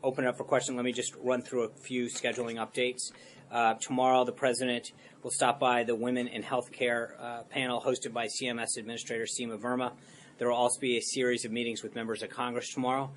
open 0.02 0.24
it 0.24 0.28
up 0.28 0.38
for 0.38 0.44
questions, 0.44 0.76
let 0.76 0.84
me 0.84 0.92
just 0.92 1.14
run 1.22 1.42
through 1.42 1.64
a 1.64 1.68
few 1.68 2.06
scheduling 2.06 2.56
updates. 2.56 3.12
Uh, 3.50 3.74
tomorrow, 3.74 4.24
the 4.24 4.32
president 4.32 4.92
will 5.22 5.30
stop 5.30 5.60
by 5.60 5.84
the 5.84 5.94
Women 5.94 6.28
in 6.28 6.42
Healthcare 6.42 7.20
uh, 7.20 7.42
panel 7.44 7.80
hosted 7.80 8.12
by 8.12 8.26
CMS 8.26 8.76
Administrator 8.76 9.24
Seema 9.24 9.58
Verma. 9.58 9.92
There 10.38 10.48
will 10.48 10.56
also 10.56 10.80
be 10.80 10.98
a 10.98 11.02
series 11.02 11.44
of 11.44 11.52
meetings 11.52 11.82
with 11.82 11.94
members 11.94 12.22
of 12.22 12.30
Congress 12.30 12.72
tomorrow, 12.72 13.10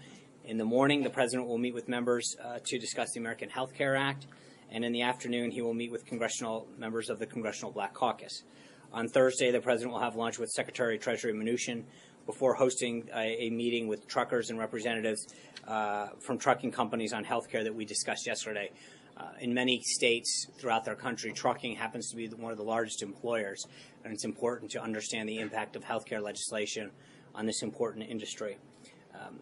in 0.50 0.58
the 0.58 0.66
morning, 0.66 1.04
the 1.04 1.12
president 1.12 1.48
will 1.48 1.60
meet 1.60 1.76
with 1.76 1.88
members 1.88 2.36
uh, 2.44 2.58
to 2.66 2.80
discuss 2.80 3.12
the 3.12 3.20
American 3.20 3.52
Health 3.52 3.76
Care 3.76 3.96
Act, 3.96 4.26
and 4.72 4.84
in 4.84 4.92
the 4.92 5.04
afternoon, 5.04 5.52
he 5.52 5.62
will 5.62 5.76
meet 5.76 5.92
with 5.92 6.08
congressional 6.08 6.68
members 6.76 7.12
of 7.12 7.20
the 7.20 7.28
Congressional 7.28 7.72
Black 7.72 7.94
Caucus. 7.94 8.42
On 8.92 9.08
Thursday, 9.08 9.52
the 9.52 9.60
president 9.60 9.94
will 9.94 10.02
have 10.02 10.16
lunch 10.16 10.40
with 10.40 10.50
Secretary 10.50 10.96
of 10.96 11.04
Treasury 11.04 11.34
Mnuchin 11.34 11.84
before 12.26 12.56
hosting 12.56 13.08
a, 13.14 13.46
a 13.46 13.50
meeting 13.52 13.88
with 13.88 14.08
truckers 14.08 14.50
and 14.50 14.58
representatives 14.58 15.28
uh, 15.68 16.08
from 16.20 16.40
trucking 16.40 16.72
companies 16.72 17.14
on 17.14 17.24
health 17.24 17.48
care 17.48 17.64
that 17.64 17.76
we 17.76 17.86
discussed 17.86 18.26
yesterday. 18.26 18.72
Uh, 19.20 19.26
in 19.42 19.54
many 19.54 19.82
states 19.82 20.48
throughout 20.58 20.86
their 20.86 20.96
country, 20.96 21.34
trucking 21.34 21.76
happens 21.76 22.10
to 22.10 22.16
be 22.16 22.28
one 22.28 22.52
of 22.52 22.58
the 22.58 22.64
largest 22.64 23.02
employers, 23.02 23.66
and 24.04 24.14
it's 24.14 24.24
important 24.24 24.72
to 24.72 24.82
understand 24.82 25.28
the 25.28 25.40
impact 25.40 25.76
of 25.76 25.84
healthcare 25.84 26.22
legislation 26.22 26.90
on 27.36 27.46
this 27.46 27.62
important 27.62 28.10
industry. 28.10 28.58
Um, 29.14 29.42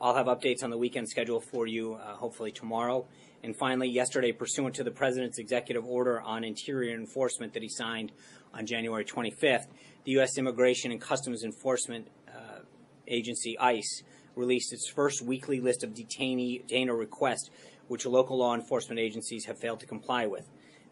I'll 0.00 0.14
have 0.14 0.26
updates 0.26 0.62
on 0.62 0.70
the 0.70 0.78
weekend 0.78 1.08
schedule 1.08 1.40
for 1.40 1.66
you, 1.66 1.94
uh, 1.94 2.14
hopefully 2.14 2.52
tomorrow. 2.52 3.06
And 3.42 3.56
finally, 3.56 3.88
yesterday, 3.88 4.32
pursuant 4.32 4.74
to 4.76 4.84
the 4.84 4.90
President's 4.90 5.38
executive 5.38 5.84
order 5.84 6.20
on 6.20 6.44
interior 6.44 6.94
enforcement 6.94 7.52
that 7.54 7.62
he 7.62 7.68
signed 7.68 8.12
on 8.52 8.66
January 8.66 9.04
25th, 9.04 9.66
the 10.04 10.12
U.S. 10.12 10.38
Immigration 10.38 10.92
and 10.92 11.00
Customs 11.00 11.42
Enforcement 11.42 12.08
uh, 12.28 12.60
Agency, 13.08 13.58
ICE, 13.58 14.02
released 14.36 14.72
its 14.72 14.88
first 14.88 15.22
weekly 15.22 15.60
list 15.60 15.84
of 15.84 15.90
detainee 15.90 16.62
detainer 16.66 16.96
requests, 16.96 17.50
which 17.88 18.06
local 18.06 18.38
law 18.38 18.54
enforcement 18.54 18.98
agencies 18.98 19.46
have 19.46 19.58
failed 19.58 19.80
to 19.80 19.86
comply 19.86 20.26
with. 20.26 20.48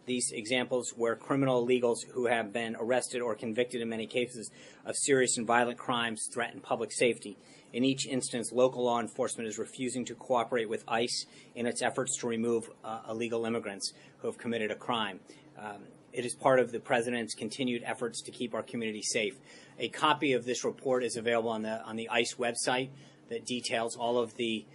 these 0.06 0.32
examples 0.32 0.92
where 0.96 1.14
criminal 1.14 1.64
illegals 1.64 1.98
who 2.12 2.26
have 2.26 2.52
been 2.52 2.76
arrested 2.78 3.20
or 3.20 3.34
convicted 3.34 3.80
in 3.80 3.88
many 3.88 4.06
cases 4.06 4.50
of 4.84 4.96
serious 4.96 5.36
and 5.36 5.46
violent 5.46 5.78
crimes 5.78 6.28
threaten 6.32 6.60
public 6.60 6.92
safety. 6.92 7.36
In 7.72 7.84
each 7.84 8.06
instance, 8.06 8.52
local 8.52 8.84
law 8.84 9.00
enforcement 9.00 9.48
is 9.48 9.58
refusing 9.58 10.04
to 10.06 10.14
cooperate 10.14 10.68
with 10.68 10.84
ICE 10.88 11.26
in 11.54 11.66
its 11.66 11.82
efforts 11.82 12.18
to 12.18 12.26
remove 12.26 12.68
uh, 12.84 13.00
illegal 13.08 13.46
immigrants 13.46 13.92
who 14.18 14.28
have 14.28 14.38
committed 14.38 14.70
a 14.70 14.74
crime. 14.74 15.20
Um, 15.58 15.82
it 16.12 16.26
is 16.26 16.34
part 16.34 16.60
of 16.60 16.72
the 16.72 16.80
President's 16.80 17.34
continued 17.34 17.82
efforts 17.86 18.20
to 18.22 18.30
keep 18.30 18.54
our 18.54 18.62
community 18.62 19.02
safe. 19.02 19.34
A 19.78 19.88
copy 19.88 20.34
of 20.34 20.44
this 20.44 20.64
report 20.64 21.04
is 21.04 21.16
available 21.16 21.50
on 21.50 21.62
the, 21.62 21.82
on 21.84 21.96
the 21.96 22.08
ICE 22.10 22.34
website 22.34 22.90
that 23.30 23.46
details 23.46 23.96
all 23.96 24.18
of 24.18 24.36
the 24.36 24.66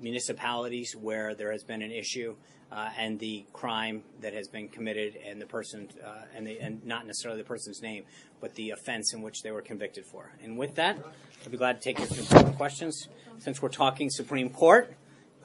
municipalities 0.00 0.94
where 0.94 1.34
there 1.34 1.52
has 1.52 1.64
been 1.64 1.82
an 1.82 1.92
issue 1.92 2.34
uh, 2.72 2.90
and 2.98 3.18
the 3.18 3.44
crime 3.52 4.02
that 4.20 4.34
has 4.34 4.48
been 4.48 4.68
committed 4.68 5.16
and 5.24 5.40
the 5.40 5.46
person 5.46 5.88
uh, 6.04 6.22
and, 6.34 6.46
the, 6.46 6.58
and 6.60 6.84
not 6.84 7.06
necessarily 7.06 7.40
the 7.40 7.46
person's 7.46 7.80
name, 7.80 8.04
but 8.40 8.54
the 8.54 8.70
offense 8.70 9.14
in 9.14 9.22
which 9.22 9.42
they 9.42 9.50
were 9.50 9.62
convicted 9.62 10.04
for. 10.04 10.32
And 10.42 10.58
with 10.58 10.74
that, 10.74 10.98
I'd 11.44 11.50
be 11.50 11.56
glad 11.56 11.80
to 11.80 11.92
take 11.92 11.98
your 11.98 12.44
questions. 12.52 13.08
Since 13.38 13.62
we're 13.62 13.68
talking 13.68 14.10
Supreme 14.10 14.50
Court, 14.50 14.94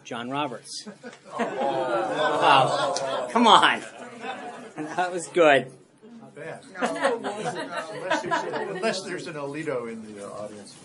John 0.03 0.30
Roberts. 0.30 0.88
Wow. 1.38 3.27
Come 3.32 3.48
on. 3.48 3.82
That 4.75 5.12
was 5.12 5.27
good. 5.27 5.72
Not 6.20 6.36
bad. 6.36 6.63
unless, 8.70 9.03
there's, 9.03 9.27
an 9.27 9.36
Alito 9.36 9.91
in 9.91 10.15
the 10.15 10.25
uh, 10.25 10.32
audience. 10.32 10.75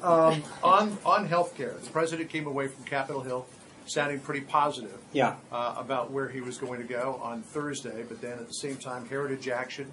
Um, 0.00 0.42
on 0.62 0.96
on 1.04 1.28
healthcare, 1.28 1.78
the 1.82 1.90
president 1.90 2.30
came 2.30 2.46
away 2.46 2.68
from 2.68 2.84
Capitol 2.84 3.22
Hill 3.22 3.46
sounding 3.86 4.20
pretty 4.20 4.40
positive 4.42 4.96
Yeah. 5.12 5.34
uh, 5.50 5.74
about 5.76 6.10
where 6.12 6.28
he 6.28 6.40
was 6.40 6.56
going 6.56 6.80
to 6.80 6.86
go 6.86 7.18
on 7.22 7.42
Thursday, 7.42 8.04
but 8.08 8.20
then 8.20 8.38
at 8.38 8.46
the 8.46 8.54
same 8.54 8.76
time, 8.76 9.08
Heritage 9.08 9.48
Action 9.48 9.92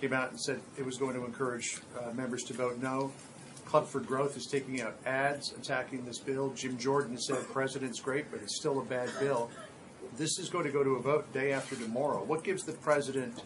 came 0.00 0.12
out 0.12 0.30
and 0.30 0.38
said 0.40 0.60
it 0.76 0.84
was 0.84 0.98
going 0.98 1.14
to 1.14 1.24
encourage 1.24 1.78
uh, 1.98 2.12
members 2.12 2.42
to 2.44 2.52
vote 2.52 2.78
no. 2.80 3.12
Club 3.64 3.86
for 3.86 4.00
Growth 4.00 4.36
is 4.36 4.46
taking 4.46 4.80
out 4.82 4.94
ads 5.06 5.52
attacking 5.52 6.04
this 6.04 6.18
bill. 6.18 6.50
Jim 6.54 6.76
Jordan 6.76 7.16
said 7.18 7.38
president's 7.52 8.00
great, 8.00 8.30
but 8.30 8.40
it's 8.42 8.56
still 8.56 8.78
a 8.80 8.84
bad 8.84 9.08
bill. 9.18 9.50
This 10.16 10.38
is 10.38 10.48
going 10.48 10.64
to 10.66 10.72
go 10.72 10.82
to 10.84 10.96
a 10.96 11.00
vote 11.00 11.32
day 11.32 11.52
after 11.52 11.76
tomorrow. 11.76 12.22
What 12.24 12.44
gives 12.44 12.64
the 12.64 12.72
president 12.72 13.42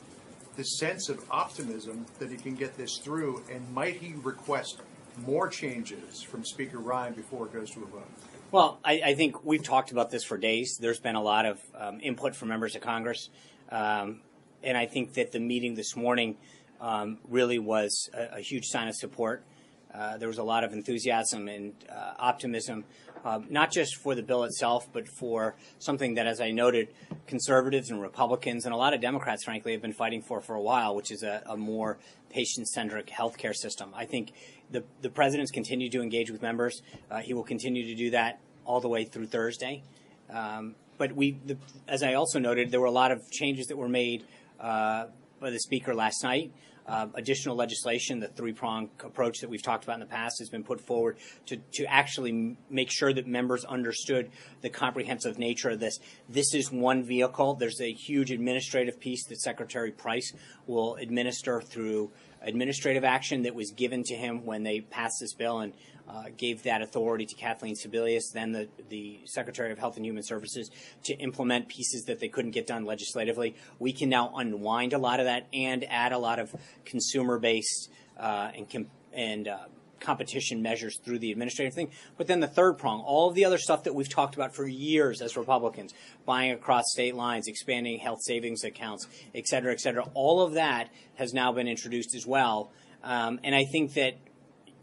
the 0.57 0.65
sense 0.65 1.09
of 1.09 1.25
optimism 1.31 2.07
that 2.19 2.31
he 2.31 2.37
can 2.37 2.55
get 2.55 2.77
this 2.77 2.99
through, 2.99 3.43
and 3.53 3.71
might 3.73 3.97
he 3.97 4.15
request 4.23 4.81
more 5.19 5.49
changes 5.49 6.23
from 6.23 6.45
Speaker 6.45 6.79
Ryan 6.79 7.15
before 7.15 7.47
it 7.47 7.53
goes 7.53 7.71
to 7.71 7.83
a 7.83 7.87
vote? 7.87 8.09
Well, 8.51 8.79
I, 8.85 9.01
I 9.05 9.15
think 9.15 9.45
we've 9.45 9.63
talked 9.63 9.91
about 9.91 10.11
this 10.11 10.25
for 10.25 10.39
days. 10.39 10.79
There's 10.81 11.01
been 11.01 11.17
a 11.17 11.23
lot 11.23 11.45
of 11.45 11.61
um, 11.77 12.01
input 12.01 12.37
from 12.37 12.49
members 12.49 12.77
of 12.77 12.83
Congress. 12.83 13.29
Um, 13.71 14.21
and 14.63 14.77
I 14.79 14.87
think 14.87 15.15
that 15.15 15.33
the 15.33 15.41
meeting 15.41 15.75
this 15.75 15.97
morning 15.97 16.37
um, 16.81 17.19
really 17.29 17.59
was 17.59 18.11
a, 18.15 18.37
a, 18.37 18.41
huge 18.41 18.67
sign 18.67 18.89
of 18.89 18.95
support. 18.95 19.45
Uh, 19.93 20.19
there 20.19 20.29
was 20.29 20.39
a 20.39 20.43
lot 20.43 20.65
of 20.65 20.73
enthusiasm 20.73 21.49
and 21.49 21.73
uh, 21.91 22.15
optimism, 22.19 22.85
um, 23.25 23.47
not 23.51 23.73
just 23.73 23.97
for 23.97 24.15
the 24.15 24.23
bill 24.23 24.45
itself, 24.45 24.87
but 24.93 25.09
for 25.09 25.57
something 25.79 26.15
that, 26.15 26.27
as 26.27 26.41
I 26.41 26.51
noted, 26.51 26.89
conservatives 27.27 27.91
and 27.91 28.01
Republicans 28.01 28.65
and 28.67 28.75
a 28.75 28.77
lot 28.77 28.95
of 28.95 29.01
Democrats, 29.01 29.45
frankly, 29.45 29.73
have 29.73 29.83
been 29.83 29.93
fighting 29.93 30.23
for 30.23 30.41
for 30.41 30.55
a 30.55 30.63
while, 30.63 30.95
which 30.95 31.11
is 31.11 31.23
a, 31.23 31.43
a 31.47 31.57
more 31.57 31.99
patient-centric 32.31 33.07
healthcare 33.07 33.55
system. 33.55 33.91
I 33.95 34.05
think 34.05 34.33
the 34.71 34.85
the 35.01 35.11
president's 35.11 35.51
continued 35.51 35.93
to 35.93 36.03
engage 36.03 36.31
with 36.31 36.43
members. 36.43 36.83
Uh, 37.11 37.21
he 37.21 37.35
will 37.35 37.45
continue 37.45 37.87
to 37.87 37.95
do 37.95 38.11
that 38.11 38.41
all 38.65 38.81
the 38.81 38.89
way 38.89 39.05
through 39.05 39.27
Thursday. 39.27 39.83
Um, 40.31 40.75
but 40.97 41.13
we, 41.13 41.33
the, 41.45 41.57
as 41.89 42.03
I 42.03 42.15
also 42.15 42.39
noted, 42.39 42.71
there 42.71 42.81
were 42.81 42.87
a 42.87 42.91
lot 42.91 43.11
of 43.11 43.31
changes 43.31 43.67
that 43.67 43.77
were 43.77 43.89
made 43.89 44.25
uh, 44.61 45.07
by 45.41 45.51
the 45.51 45.59
speaker 45.59 45.95
last 45.95 46.23
night. 46.23 46.53
Uh, 46.87 47.07
additional 47.15 47.57
legislation, 47.57 48.21
the 48.21 48.29
three-prong 48.29 48.91
approach 49.03 49.39
that 49.41 49.49
we've 49.49 49.63
talked 49.63 49.85
about 49.85 49.95
in 49.95 50.01
the 50.01 50.07
past, 50.07 50.39
has 50.39 50.51
been 50.51 50.63
put 50.63 50.81
forward 50.81 51.17
to, 51.47 51.57
to 51.73 51.85
actually 51.87 52.57
make 52.69 52.91
sure 52.91 53.13
that 53.13 53.27
members 53.27 53.65
understood 53.65 54.31
the 54.61 54.69
comprehensive 54.69 55.39
nature 55.39 55.71
of 55.71 55.81
this. 55.81 55.99
This 56.29 56.55
is 56.55 56.71
one 56.71 57.03
vehicle. 57.03 57.55
There's 57.55 57.81
a 57.81 57.91
huge 57.91 58.31
administrative 58.31 59.01
piece 59.01 59.25
that 59.29 59.41
Secretary 59.41 59.93
Price 59.93 60.33
will 60.67 60.97
administer 60.97 61.63
through 61.63 62.11
administrative 62.43 63.05
action 63.05 63.43
that 63.43 63.55
was 63.55 63.71
given 63.71 64.03
to 64.05 64.15
him 64.15 64.45
when 64.45 64.63
they 64.63 64.81
passed 64.81 65.17
this 65.21 65.33
bill 65.33 65.61
and 65.61 65.73
uh, 66.09 66.25
gave 66.37 66.63
that 66.65 66.83
authority 66.83 67.27
to 67.27 67.35
Kathleen 67.35 67.75
Sebelius, 67.75 68.33
then 68.33 68.53
the, 68.53 68.69
the 68.89 69.21
Secretary 69.25 69.73
of 69.73 69.79
Health 69.79 69.97
and 69.97 70.05
Human 70.05 70.23
Services, 70.23 70.71
to 71.05 71.15
implement 71.15 71.69
pieces 71.69 72.05
that 72.05 72.21
they 72.21 72.29
couldn't 72.29 72.53
get 72.53 72.67
done 72.67 72.85
legislatively. 72.85 73.55
We 73.79 73.93
can 73.93 74.09
now 74.09 74.33
unwind 74.37 74.93
a 74.93 74.99
lot 74.99 75.21
of 75.21 75.27
that 75.27 75.47
and 75.53 75.85
add 75.89 76.13
a 76.13 76.19
lot 76.19 76.39
of 76.39 76.55
consumer 76.85 77.39
based 77.39 77.91
uh, 78.19 78.51
and, 78.55 78.71
com- 78.71 78.91
and 79.13 79.49
uh, 79.49 79.59
competition 80.01 80.61
measures 80.61 80.99
through 81.03 81.19
the 81.19 81.33
administrative 81.33 81.73
thing. 81.73 81.91
But 82.19 82.27
then 82.27 82.41
the 82.41 82.47
third 82.47 82.75
prong, 82.75 83.01
all 83.01 83.31
of 83.31 83.35
the 83.35 83.47
other 83.47 83.59
stuff 83.59 83.85
that 83.85 83.95
we've 83.95 84.09
talked 84.09 84.35
about 84.35 84.55
for 84.55 84.67
years 84.67 85.23
as 85.23 85.37
Republicans, 85.37 85.95
buying 86.27 86.53
across 86.53 86.85
state 86.93 87.15
lines, 87.15 87.49
expanding 87.49 87.99
health 87.99 88.21
savings 88.23 88.65
accounts, 88.65 89.09
et 89.35 89.47
cetera, 89.47 89.73
et 89.73 89.81
cetera, 89.81 90.05
all 90.13 90.43
of 90.43 90.53
that 90.53 90.91
has 91.15 91.33
now 91.33 91.53
been 91.53 91.67
introduced 91.67 92.15
as 92.15 92.27
well. 92.27 92.71
Um, 93.03 93.41
and 93.43 93.55
I 93.55 93.65
think 93.65 93.95
that 93.95 94.19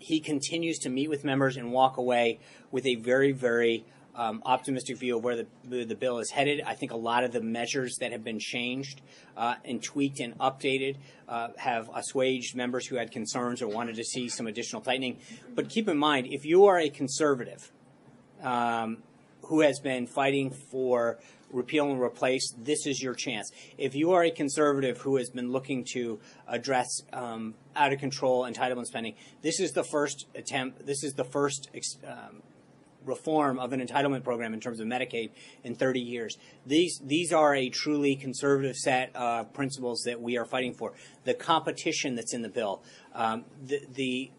he 0.01 0.20
continues 0.20 0.79
to 0.79 0.89
meet 0.89 1.10
with 1.10 1.24
members 1.24 1.58
and 1.58 1.72
walk 1.72 1.98
away 1.98 2.39
with 2.72 2.86
a 2.86 2.96
very, 2.96 3.31
very 3.31 3.86
um, 4.15 4.41
optimistic 4.46 4.98
view 4.98 5.17
of 5.17 5.24
where 5.24 5.36
the, 5.38 5.86
the 5.86 5.96
bill 5.96 6.20
is 6.20 6.31
headed. 6.31 6.62
I 6.65 6.75
think 6.75 6.91
a 6.91 6.98
lot 6.98 7.24
of 7.24 7.31
the 7.31 7.41
measures 7.41 7.98
that 8.00 8.12
have 8.12 8.24
been 8.24 8.39
changed 8.39 9.01
uh, 9.38 9.55
and 9.63 9.81
tweaked 9.81 10.20
and 10.20 10.38
updated 10.38 10.98
uh, 11.29 11.50
have 11.58 11.89
assuaged 11.93 12.55
members 12.55 12.86
who 12.88 12.96
had 12.98 13.12
concerns 13.12 13.62
or 13.62 13.67
wanted 13.67 13.96
to 13.96 14.03
see 14.03 14.27
some 14.27 14.48
additional 14.48 14.81
tightening. 14.81 15.20
But 15.55 15.70
keep 15.70 15.88
in 15.88 15.98
mind, 15.98 16.27
if 16.27 16.46
you 16.46 16.65
are 16.65 16.77
a 16.77 16.89
conservative 16.89 17.72
um, 18.41 18.98
who 19.51 19.60
has 19.60 19.81
been 19.81 20.08
fighting 20.08 20.50
for 20.50 21.20
repeal 21.51 21.91
and 21.91 22.01
replace, 22.01 22.53
this 22.58 22.88
is 22.88 23.03
your 23.03 23.13
chance. 23.13 23.51
If 23.77 23.96
you 23.96 24.13
are 24.13 24.24
a 24.24 24.31
conservative 24.31 25.00
who 25.00 25.17
has 25.17 25.29
been 25.29 25.51
looking 25.51 25.84
to 25.91 26.22
address 26.48 26.88
um, 27.12 27.55
out 27.75 27.91
of 27.91 28.00
control 28.00 28.50
entitlement 28.50 28.86
spending, 28.86 29.13
this 29.41 29.60
is 29.60 29.74
the 29.74 29.84
first 29.84 30.25
attempt. 30.36 30.86
This 30.86 31.03
is 31.03 31.15
the 31.15 31.25
first 31.25 31.70
um, 32.08 32.41
reform 33.03 33.60
of 33.60 33.74
an 33.74 33.86
entitlement 33.86 34.24
program 34.24 34.53
in 34.53 34.62
terms 34.62 34.79
of 34.79 34.88
Medicaid 34.88 35.31
in 35.65 35.75
30 35.75 36.00
years. 36.00 36.38
These 36.65 37.01
these 37.03 37.34
are 37.34 37.53
a 37.53 37.67
truly 37.67 38.15
conservative 38.15 38.77
set 38.77 39.13
of 39.17 39.51
principles 39.51 40.03
that 40.05 40.22
we 40.22 40.38
are 40.38 40.46
fighting 40.46 40.74
for. 40.74 40.93
The 41.25 41.34
competition 41.34 42.15
that's 42.15 42.34
in 42.34 42.41
the 42.41 42.50
bill, 42.50 42.84
um, 43.13 43.43
the 43.62 43.81
the 43.93 44.31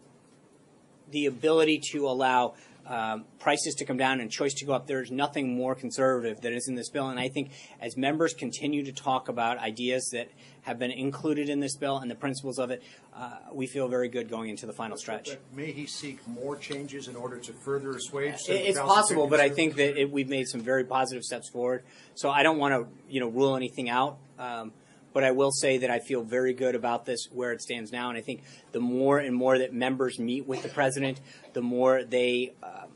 the 1.11 1.27
ability 1.27 1.79
to 1.91 2.07
allow 2.07 2.55
um, 2.87 3.25
prices 3.39 3.75
to 3.75 3.85
come 3.85 3.97
down 3.97 4.19
and 4.19 4.29
choice 4.29 4.53
to 4.55 4.65
go 4.65 4.73
up. 4.73 4.87
There's 4.87 5.11
nothing 5.11 5.55
more 5.55 5.75
conservative 5.75 6.41
that 6.41 6.53
is 6.53 6.67
in 6.67 6.75
this 6.75 6.89
bill. 6.89 7.09
And 7.09 7.19
I 7.19 7.29
think 7.29 7.51
as 7.79 7.95
members 7.95 8.33
continue 8.33 8.83
to 8.85 8.91
talk 8.91 9.29
about 9.29 9.57
ideas 9.57 10.09
that 10.13 10.29
have 10.63 10.79
been 10.79 10.91
included 10.91 11.49
in 11.49 11.59
this 11.59 11.75
bill 11.75 11.97
and 11.97 12.09
the 12.09 12.15
principles 12.15 12.57
of 12.59 12.71
it, 12.71 12.81
uh, 13.15 13.31
we 13.51 13.67
feel 13.67 13.87
very 13.87 14.09
good 14.09 14.29
going 14.29 14.49
into 14.49 14.65
the 14.65 14.73
final 14.73 14.97
stretch. 14.97 15.29
But 15.29 15.41
may 15.53 15.71
he 15.71 15.85
seek 15.85 16.25
more 16.27 16.55
changes 16.55 17.07
in 17.07 17.15
order 17.15 17.37
to 17.37 17.53
further 17.53 17.91
assuage? 17.91 18.35
It's 18.47 18.79
possible, 18.79 19.27
but 19.27 19.39
I 19.39 19.49
think 19.49 19.75
that 19.75 19.99
it, 19.99 20.11
we've 20.11 20.29
made 20.29 20.47
some 20.47 20.61
very 20.61 20.83
positive 20.83 21.23
steps 21.23 21.49
forward. 21.49 21.83
So 22.15 22.29
I 22.29 22.43
don't 22.43 22.57
want 22.57 22.73
to, 22.73 22.87
you 23.09 23.19
know, 23.19 23.27
rule 23.27 23.55
anything 23.55 23.89
out. 23.89 24.17
Um, 24.39 24.71
but 25.13 25.23
I 25.23 25.31
will 25.31 25.51
say 25.51 25.77
that 25.79 25.89
I 25.89 25.99
feel 25.99 26.23
very 26.23 26.53
good 26.53 26.75
about 26.75 27.05
this 27.05 27.27
where 27.31 27.51
it 27.51 27.61
stands 27.61 27.91
now, 27.91 28.09
and 28.09 28.17
I 28.17 28.21
think 28.21 28.43
the 28.71 28.79
more 28.79 29.19
and 29.19 29.35
more 29.35 29.57
that 29.59 29.73
members 29.73 30.19
meet 30.19 30.47
with 30.47 30.63
the 30.63 30.69
president, 30.69 31.21
the 31.53 31.61
more 31.61 32.03
they 32.03 32.53
um, 32.63 32.89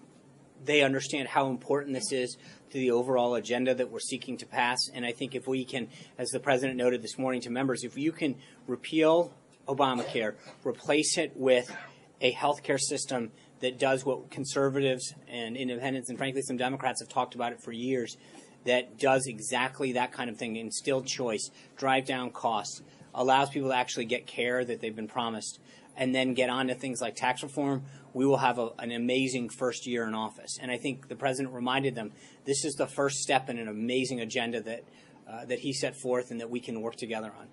they 0.66 0.82
understand 0.82 1.28
how 1.28 1.50
important 1.50 1.94
this 1.94 2.12
is 2.12 2.38
to 2.72 2.78
the 2.78 2.92
overall 2.92 3.36
agenda 3.36 3.74
that 3.74 3.90
we're 3.90 4.00
seeking 4.00 4.38
to 4.38 4.46
pass. 4.46 4.78
And 4.94 5.06
I 5.06 5.12
think 5.12 5.36
if 5.36 5.48
we 5.48 5.64
can, 5.64 5.88
as 6.18 6.30
the 6.30 6.40
president 6.40 6.78
noted 6.78 7.02
this 7.02 7.18
morning 7.18 7.42
to 7.42 7.50
members, 7.50 7.84
if 7.84 7.98
you 7.98 8.12
can 8.12 8.36
repeal 8.68 9.34
Obamacare, 9.68 10.36
replace 10.66 11.18
it 11.18 11.32
with 11.36 11.74
a 12.22 12.32
health 12.32 12.64
care 12.64 12.78
system 12.78 13.32
that 13.60 13.80
does 13.80 14.06
what 14.06 14.30
conservatives 14.30 15.14
and 15.28 15.58
independents 15.58 16.10
and 16.10 16.18
frankly 16.18 16.42
some 16.42 16.58
Democrats 16.58 17.02
have 17.02 17.10
talked 17.10 17.36
about 17.36 17.52
it 17.52 17.62
for 17.62 17.72
years 17.72 18.18
that 18.66 18.98
does 19.00 19.28
exactly 19.28 19.94
that 19.94 20.12
kind 20.12 20.30
of 20.30 20.38
thing, 20.38 20.56
instill 20.56 21.02
choice, 21.02 21.50
drive 21.78 22.06
down 22.06 22.32
costs, 22.32 22.82
allows 23.14 23.50
people 23.50 23.70
to 23.70 23.76
actually 23.76 24.06
get 24.06 24.28
care 24.28 24.64
that 24.66 24.82
they've 24.82 24.96
been 24.96 25.08
promised, 25.08 25.60
and 25.96 26.14
then 26.14 26.34
get 26.34 26.50
on 26.50 26.68
to 26.68 26.76
things 26.76 27.02
like 27.02 27.16
tax 27.16 27.44
reform, 27.44 27.84
we 28.14 28.26
will 28.26 28.38
have 28.38 28.60
a, 28.60 28.70
an 28.80 28.92
amazing 28.92 29.50
first 29.50 29.88
year 29.88 30.08
in 30.08 30.14
office. 30.14 30.58
And 30.62 30.72
I 30.72 30.78
think 30.78 31.08
the 31.08 31.16
president 31.16 31.54
reminded 31.54 31.96
them 31.96 32.12
this 32.46 32.66
is 32.66 32.76
the 32.76 32.88
first 32.88 33.18
step 33.18 33.50
in 33.50 33.58
an 33.58 33.68
amazing 33.68 34.20
agenda 34.22 34.62
that 34.62 34.84
uh, 35.30 35.44
that 35.46 35.60
he 35.60 35.74
set 35.74 35.96
forth 35.96 36.32
and 36.32 36.40
that 36.40 36.50
we 36.50 36.60
can 36.60 36.82
work 36.82 36.96
together 36.96 37.34
on. 37.38 37.48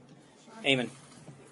Amen. 0.64 0.90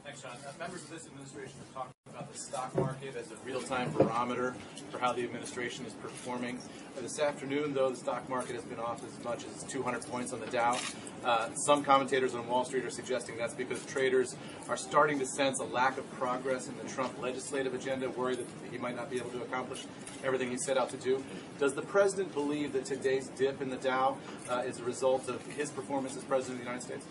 Thanks, 0.05 0.23
John. 0.23 0.31
Uh, 0.47 0.53
members 0.59 0.83
of 0.85 0.91
this 0.91 1.07
administration 1.07 1.55
have 1.59 1.75
talked 1.75 1.92
about 2.15 2.31
the 2.31 2.39
stock 2.39 2.75
market 2.77 3.17
as 3.17 3.31
a 3.31 3.37
real-time 3.47 3.91
barometer 3.93 4.55
for 4.91 4.99
how 4.99 5.13
the 5.13 5.25
administration 5.25 5.87
is 5.87 5.95
performing. 5.95 6.59
This 7.01 7.19
afternoon, 7.19 7.73
though, 7.73 7.89
the 7.89 7.97
stock 7.97 8.29
market 8.29 8.55
has 8.55 8.65
been 8.65 8.79
off 8.79 9.03
as 9.05 9.25
much 9.25 9.45
as 9.47 9.65
200 9.65 10.03
points 10.03 10.33
on 10.35 10.41
the 10.41 10.47
Dow. 10.47 10.79
Uh, 11.25 11.49
some 11.55 11.83
commentators 11.83 12.35
on 12.35 12.47
Wall 12.47 12.67
Street 12.67 12.85
are 12.85 12.91
suggesting 12.91 13.39
that's 13.39 13.55
because 13.55 13.85
traders 13.87 14.37
are 14.69 14.77
starting 14.77 15.19
to 15.21 15.27
sense 15.27 15.59
a 15.61 15.65
lack 15.65 15.97
of 15.97 16.11
progress 16.13 16.69
in 16.69 16.77
the 16.77 16.85
Trump 16.85 17.19
legislative 17.21 17.73
agenda, 17.73 18.11
worried 18.11 18.39
that 18.39 18.47
he 18.71 18.77
might 18.77 18.95
not 18.95 19.11
be 19.11 19.17
able 19.17 19.31
to 19.31 19.43
accomplish 19.43 19.85
everything 20.23 20.51
he 20.51 20.59
set 20.59 20.77
out 20.77 20.91
to 20.91 20.99
do. 20.99 21.25
Does 21.59 21.73
the 21.73 21.83
president 21.83 22.35
believe 22.35 22.75
that 22.75 22.85
today's 22.85 23.29
dip 23.29 23.63
in 23.63 23.71
the 23.71 23.77
Dow 23.77 24.19
uh, 24.51 24.63
is 24.67 24.81
a 24.81 24.85
result 24.85 25.29
of 25.29 25.45
his 25.47 25.71
performance 25.71 26.15
as 26.15 26.25
president 26.25 26.61
of 26.61 26.67
the 26.67 26.71
United 26.71 26.87
States? 26.87 27.07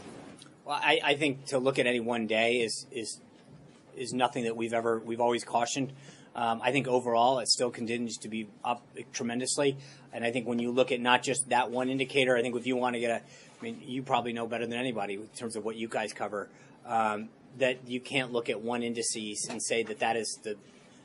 Well, 0.63 0.79
I, 0.79 1.00
I 1.03 1.15
think 1.15 1.46
to 1.48 1.58
look 1.58 1.79
at 1.79 1.88
any 1.88 2.00
one 2.00 2.27
day 2.27 2.62
is 2.62 2.86
is 2.91 3.20
is 3.95 4.13
nothing 4.13 4.43
that 4.45 4.55
we've 4.55 4.74
ever 4.74 5.00
we've 5.00 5.21
always 5.21 5.43
cautioned. 5.43 5.93
Um, 6.33 6.62
I 6.63 6.71
think 6.71 6.88
overall 6.88 7.39
it 7.39 7.50
still 7.50 7.69
continues 7.69 8.17
to 8.17 8.29
be 8.29 8.48
up 8.63 8.86
tremendously, 9.12 9.77
and 10.13 10.24
I 10.24 10.31
think 10.31 10.48
when 10.48 10.60
you 10.60 10.71
look 10.71 10.91
at 10.91 11.01
not 11.01 11.24
just 11.24 11.50
that 11.50 11.71
one 11.71 11.89
indicator, 11.89 12.38
I 12.38 12.41
think 12.41 12.55
if 12.55 12.65
you 12.65 12.77
want 12.77 12.95
to 12.95 13.00
get 13.00 13.12
a, 13.12 13.15
I 13.15 13.63
mean, 13.63 13.81
you 13.86 14.01
probably 14.01 14.31
know 14.31 14.48
better 14.48 14.65
than 14.65 14.79
anybody 14.79 15.15
in 15.15 15.27
terms 15.36 15.55
of 15.55 15.65
what 15.65 15.75
you 15.75 15.89
guys 15.89 16.13
cover, 16.13 16.48
um, 16.86 17.29
that 17.57 17.88
you 17.88 18.00
can't 18.00 18.31
look 18.31 18.50
at 18.50 18.62
one 18.62 18.81
indices 18.81 19.48
and 19.50 19.62
say 19.62 19.83
that 19.83 20.00
that 20.00 20.15
is 20.15 20.39
the 20.43 20.55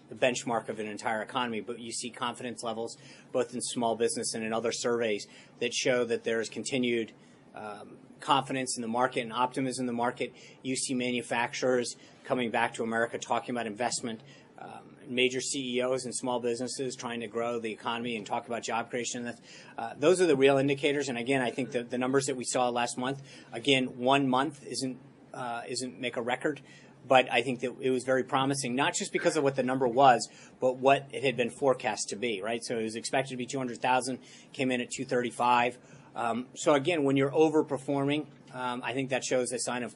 the 0.08 0.14
benchmark 0.14 0.68
of 0.68 0.78
an 0.78 0.86
entire 0.86 1.22
economy, 1.22 1.60
but 1.60 1.80
you 1.80 1.90
see 1.90 2.10
confidence 2.10 2.62
levels 2.62 2.96
both 3.32 3.52
in 3.54 3.60
small 3.60 3.96
business 3.96 4.34
and 4.34 4.44
in 4.44 4.52
other 4.52 4.72
surveys 4.72 5.26
that 5.60 5.74
show 5.74 6.04
that 6.04 6.24
there 6.24 6.40
is 6.40 6.48
continued 6.48 7.12
um, 7.54 7.96
confidence 8.20 8.76
in 8.76 8.82
the 8.82 8.88
market 8.88 9.20
and 9.20 9.32
optimism 9.32 9.82
in 9.82 9.86
the 9.86 9.92
market. 9.92 10.32
You 10.62 10.76
see 10.76 10.94
manufacturers 10.94 11.96
coming 12.24 12.50
back 12.50 12.74
to 12.74 12.82
America 12.82 13.18
talking 13.18 13.54
about 13.54 13.66
investment. 13.66 14.20
Um, 14.58 14.96
major 15.08 15.40
CEOs 15.40 16.04
and 16.04 16.14
small 16.14 16.40
businesses 16.40 16.96
trying 16.96 17.20
to 17.20 17.26
grow 17.26 17.60
the 17.60 17.70
economy 17.70 18.16
and 18.16 18.26
talk 18.26 18.46
about 18.46 18.62
job 18.62 18.90
creation. 18.90 19.32
Uh, 19.78 19.94
those 19.98 20.20
are 20.20 20.26
the 20.26 20.36
real 20.36 20.58
indicators. 20.58 21.08
And 21.08 21.18
again, 21.18 21.42
I 21.42 21.50
think 21.50 21.70
the, 21.70 21.84
the 21.84 21.98
numbers 21.98 22.26
that 22.26 22.36
we 22.36 22.44
saw 22.44 22.68
last 22.68 22.98
month, 22.98 23.22
again, 23.52 23.98
one 23.98 24.28
month 24.28 24.64
isn't 24.66 24.98
uh, 25.34 25.62
isn't 25.68 26.00
make 26.00 26.16
a 26.16 26.22
record, 26.22 26.62
but 27.06 27.30
I 27.30 27.42
think 27.42 27.60
that 27.60 27.74
it 27.80 27.90
was 27.90 28.04
very 28.04 28.24
promising, 28.24 28.74
not 28.74 28.94
just 28.94 29.12
because 29.12 29.36
of 29.36 29.44
what 29.44 29.54
the 29.54 29.62
number 29.62 29.86
was, 29.86 30.28
but 30.60 30.78
what 30.78 31.06
it 31.12 31.22
had 31.22 31.36
been 31.36 31.50
forecast 31.50 32.08
to 32.08 32.16
be. 32.16 32.40
Right, 32.42 32.64
so 32.64 32.78
it 32.78 32.82
was 32.82 32.96
expected 32.96 33.32
to 33.32 33.36
be 33.36 33.46
200,000, 33.46 34.18
came 34.52 34.70
in 34.70 34.80
at 34.80 34.90
235. 34.90 35.78
Um, 36.16 36.46
so 36.54 36.74
again, 36.74 37.04
when 37.04 37.16
you're 37.16 37.30
overperforming, 37.30 38.26
um, 38.54 38.82
I 38.82 38.94
think 38.94 39.10
that 39.10 39.22
shows 39.22 39.52
a 39.52 39.58
sign 39.58 39.84
of, 39.84 39.94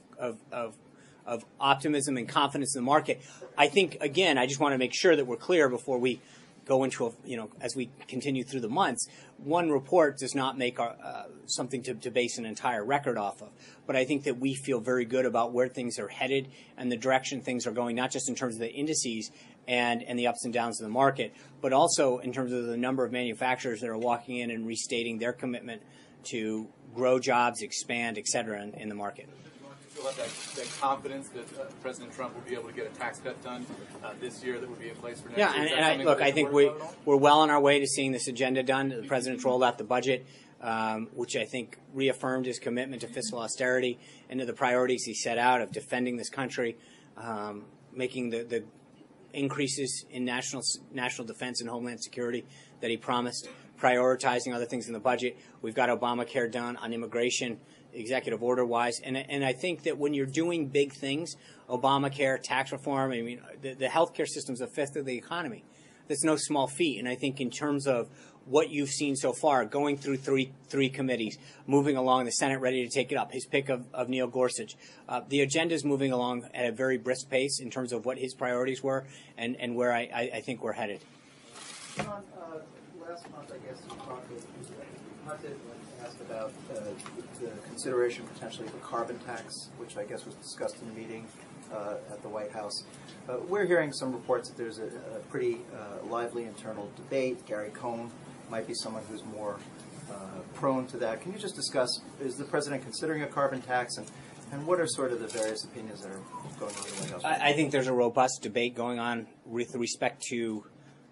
optimism 1.61 2.17
and 2.17 2.29
confidence 2.29 2.75
in 2.75 2.83
the 2.83 2.87
market. 2.87 3.23
I 3.57 3.69
think 3.69 3.97
again, 4.01 4.37
I 4.37 4.47
just 4.47 4.61
want 4.61 4.75
to 4.75 4.79
make 4.79 4.93
sure 4.93 5.15
that 5.15 5.27
we're 5.27 5.37
clear 5.37 5.69
before 5.69 5.99
we 5.99 6.21
go 6.67 6.85
into 6.85 7.07
a, 7.07 7.13
you 7.25 7.37
know 7.37 7.51
as 7.61 7.75
we 7.75 7.91
continue 8.09 8.45
through 8.45 8.61
the 8.61 8.69
months. 8.69 9.09
One 9.39 9.71
report 9.71 10.19
does 10.19 10.35
not 10.35 10.59
make 10.59 10.79
our, 10.79 10.97
uh, 11.03 11.25
something 11.47 11.83
to, 11.85 11.95
to 11.95 12.11
base 12.11 12.37
an 12.39 12.47
entire 12.47 12.85
record 12.85 13.17
off 13.17 13.43
of, 13.43 13.49
but 13.87 13.97
I 13.97 14.05
think 14.05 14.25
that 14.25 14.39
we 14.39 14.55
feel 14.55 14.81
very 14.81 15.05
good 15.05 15.25
about 15.25 15.53
where 15.53 15.69
things 15.69 15.99
are 15.99 16.09
headed 16.09 16.49
and 16.77 16.91
the 16.91 16.97
direction 16.97 17.41
things 17.41 17.67
are 17.67 17.73
going, 17.73 17.97
not 17.97 18.11
just 18.11 18.29
in 18.29 18.35
terms 18.35 18.57
of 18.57 18.61
the 18.61 18.73
indices 18.73 19.31
and 19.69 20.03
and 20.03 20.19
the 20.19 20.27
ups 20.27 20.45
and 20.45 20.53
downs 20.53 20.81
of 20.81 20.85
the 20.85 20.93
market, 20.93 21.33
but 21.61 21.73
also 21.73 22.19
in 22.19 22.33
terms 22.33 22.53
of 22.53 22.67
the 22.67 22.77
number 22.77 23.05
of 23.05 23.13
manufacturers 23.13 23.81
that 23.81 23.89
are 23.89 23.99
walking 23.99 24.37
in 24.37 24.51
and 24.51 24.67
restating 24.67 25.19
their 25.19 25.33
commitment 25.33 25.83
to 26.25 26.69
grow 26.95 27.19
jobs, 27.19 27.63
expand, 27.63 28.19
et 28.19 28.27
cetera, 28.27 28.63
in, 28.63 28.75
in 28.75 28.89
the 28.89 28.95
market 28.95 29.29
still 30.01 30.11
have 30.11 30.17
that, 30.17 30.57
that 30.57 30.81
confidence 30.81 31.29
that 31.29 31.61
uh, 31.61 31.65
President 31.83 32.15
Trump 32.15 32.35
will 32.35 32.43
be 32.43 32.55
able 32.55 32.69
to 32.69 32.75
get 32.75 32.87
a 32.87 32.99
tax 32.99 33.19
cut 33.19 33.43
done 33.43 33.67
uh, 34.03 34.13
this 34.21 34.43
year 34.43 34.59
that 34.59 34.69
would 34.69 34.79
be 34.79 34.89
in 34.89 34.97
place 34.97 35.21
for 35.21 35.29
next 35.29 35.39
yeah, 35.39 35.55
year? 35.55 35.65
Yeah, 35.65 35.75
and, 35.75 35.93
and 35.93 36.03
I, 36.03 36.05
look, 36.05 36.21
I 36.21 36.31
think 36.31 36.53
we, 36.53 36.71
we're 37.05 37.17
well 37.17 37.41
on 37.41 37.51
our 37.51 37.61
way 37.61 37.81
to 37.81 37.87
seeing 37.87 38.13
this 38.13 38.29
agenda 38.29 38.63
done. 38.63 38.89
The 38.89 39.07
president 39.07 39.45
rolled 39.45 39.63
out 39.63 39.79
the 39.79 39.85
budget. 39.85 40.27
Um, 40.63 41.09
which 41.15 41.37
I 41.37 41.47
think 41.47 41.79
reaffirmed 41.95 42.45
his 42.45 42.59
commitment 42.59 43.01
to 43.01 43.09
fiscal 43.09 43.39
austerity 43.39 43.99
and 44.29 44.41
to 44.41 44.45
the 44.45 44.53
priorities 44.53 45.05
he 45.05 45.15
set 45.15 45.39
out 45.39 45.63
of 45.63 45.73
defending 45.73 46.19
this 46.19 46.29
country, 46.29 46.77
um, 47.17 47.65
making 47.95 48.29
the, 48.29 48.43
the 48.43 48.65
increases 49.33 50.05
in 50.11 50.27
national 50.27 50.63
national 50.93 51.27
defense 51.27 51.63
and 51.63 51.71
homeland 51.71 52.03
security 52.03 52.45
that 52.83 52.91
he 52.91 52.99
promised, 52.99 53.49
prioritizing 53.81 54.55
other 54.55 54.67
things 54.67 54.87
in 54.87 54.93
the 54.93 55.01
budget. 55.01 55.37
We've 55.63 55.75
got 55.75 55.89
Obamacare 55.89 56.51
done 56.51 56.77
on 56.77 56.93
immigration 56.93 57.59
executive 57.93 58.43
order 58.43 58.65
wise. 58.65 59.01
And, 59.03 59.17
and 59.17 59.45
I 59.45 59.53
think 59.53 59.83
that 59.85 59.99
when 59.99 60.15
you're 60.15 60.27
doing 60.27 60.69
big 60.69 60.93
things, 60.93 61.35
Obamacare, 61.69 62.41
tax 62.43 62.73
reform, 62.73 63.13
I 63.13 63.23
mean, 63.23 63.41
the, 63.63 63.75
the 63.75 63.87
healthcare 63.87 64.27
system 64.29 64.55
is 64.55 64.61
a 64.61 64.67
fifth 64.67 64.97
of 64.97 65.07
the 65.07 65.17
economy. 65.17 65.65
That's 66.09 66.25
no 66.25 66.37
small 66.37 66.67
feat. 66.67 66.99
And 66.99 67.09
I 67.09 67.15
think 67.15 67.41
in 67.41 67.51
terms 67.51 67.87
of 67.87 68.09
what 68.47 68.71
you've 68.71 68.91
seen 68.91 69.15
so 69.15 69.33
far, 69.33 69.65
going 69.65 69.97
through 69.97 70.17
three 70.17 70.53
three 70.69 70.89
committees, 70.89 71.39
moving 71.67 71.97
along, 71.97 72.25
the 72.25 72.33
Senate 72.33 72.59
ready 72.61 72.85
to 72.85 72.93
take 72.93 73.13
it 73.13 73.17
up, 73.17 73.31
his 73.33 73.47
pick 73.47 73.69
of, 73.69 73.87
of 73.95 74.09
Neil 74.09 74.27
Gorsuch. 74.27 74.77
Uh, 75.09 75.21
the 75.29 75.41
agenda 75.41 75.75
is 75.75 75.85
moving 75.85 76.11
along 76.11 76.49
at 76.53 76.67
a 76.67 76.73
very 76.73 76.99
brisk 76.99 77.29
pace 77.29 77.61
in 77.61 77.71
terms 77.71 77.93
of 77.93 78.07
what 78.07 78.19
his 78.19 78.35
priorities 78.35 78.83
were 78.83 79.05
and, 79.37 79.57
and 79.61 79.77
where 79.77 79.93
I, 79.93 80.09
I, 80.13 80.31
I 80.37 80.41
think 80.41 80.63
we're 80.63 80.73
headed. 80.73 81.01
John, 81.97 82.25
uh, 82.37 82.59
last 83.11 83.31
month, 83.33 83.53
I 83.53 83.59
guess, 83.67 83.81
you 83.91 83.97
talked 83.97 84.31
with, 84.31 84.47
asked 86.03 86.21
about 86.21 86.53
uh, 86.71 86.81
the 87.41 87.51
consideration 87.67 88.25
potentially 88.35 88.69
of 88.69 88.75
a 88.75 88.79
carbon 88.79 89.19
tax, 89.21 89.69
which 89.79 89.97
I 89.97 90.05
guess 90.05 90.25
was 90.25 90.35
discussed 90.37 90.77
in 90.81 90.89
the 90.89 90.95
meeting 90.95 91.27
uh, 91.73 91.97
at 92.11 92.23
the 92.23 92.29
White 92.29 92.53
House. 92.53 92.85
Uh, 93.29 93.39
we're 93.49 93.67
hearing 93.67 93.93
some 93.93 94.13
reports 94.13 94.49
that 94.49 94.57
there's 94.57 94.79
a, 94.79 94.87
a 94.87 95.19
pretty 95.29 95.59
uh, 95.75 96.07
lively 96.07 96.45
internal 96.45 96.91
debate. 96.97 97.45
Gary 97.47 97.71
Cohn 97.71 98.11
might 98.49 98.67
be 98.67 98.75
someone 98.75 99.03
who's 99.11 99.25
more 99.25 99.59
uh, 100.11 100.15
prone 100.55 100.87
to 100.87 100.97
that. 100.99 101.21
Can 101.21 101.33
you 101.33 101.39
just 101.39 101.57
discuss, 101.57 102.01
is 102.21 102.37
the 102.37 102.45
president 102.45 102.83
considering 102.83 103.23
a 103.23 103.27
carbon 103.27 103.61
tax 103.63 103.97
and 103.97 104.07
and 104.53 104.67
what 104.67 104.81
are 104.81 104.87
sort 104.89 105.13
of 105.13 105.21
the 105.21 105.29
various 105.29 105.63
opinions 105.63 106.01
that 106.01 106.11
are 106.11 106.21
going 106.59 106.75
on 106.75 106.85
in 106.85 106.91
the 106.91 107.01
White 107.03 107.11
House? 107.11 107.25
I, 107.25 107.51
I 107.51 107.53
think 107.53 107.71
there's 107.71 107.87
a 107.87 107.93
robust 107.93 108.43
debate 108.43 108.75
going 108.75 108.99
on 108.99 109.29
with 109.45 109.77
respect 109.77 110.23
to 110.31 110.65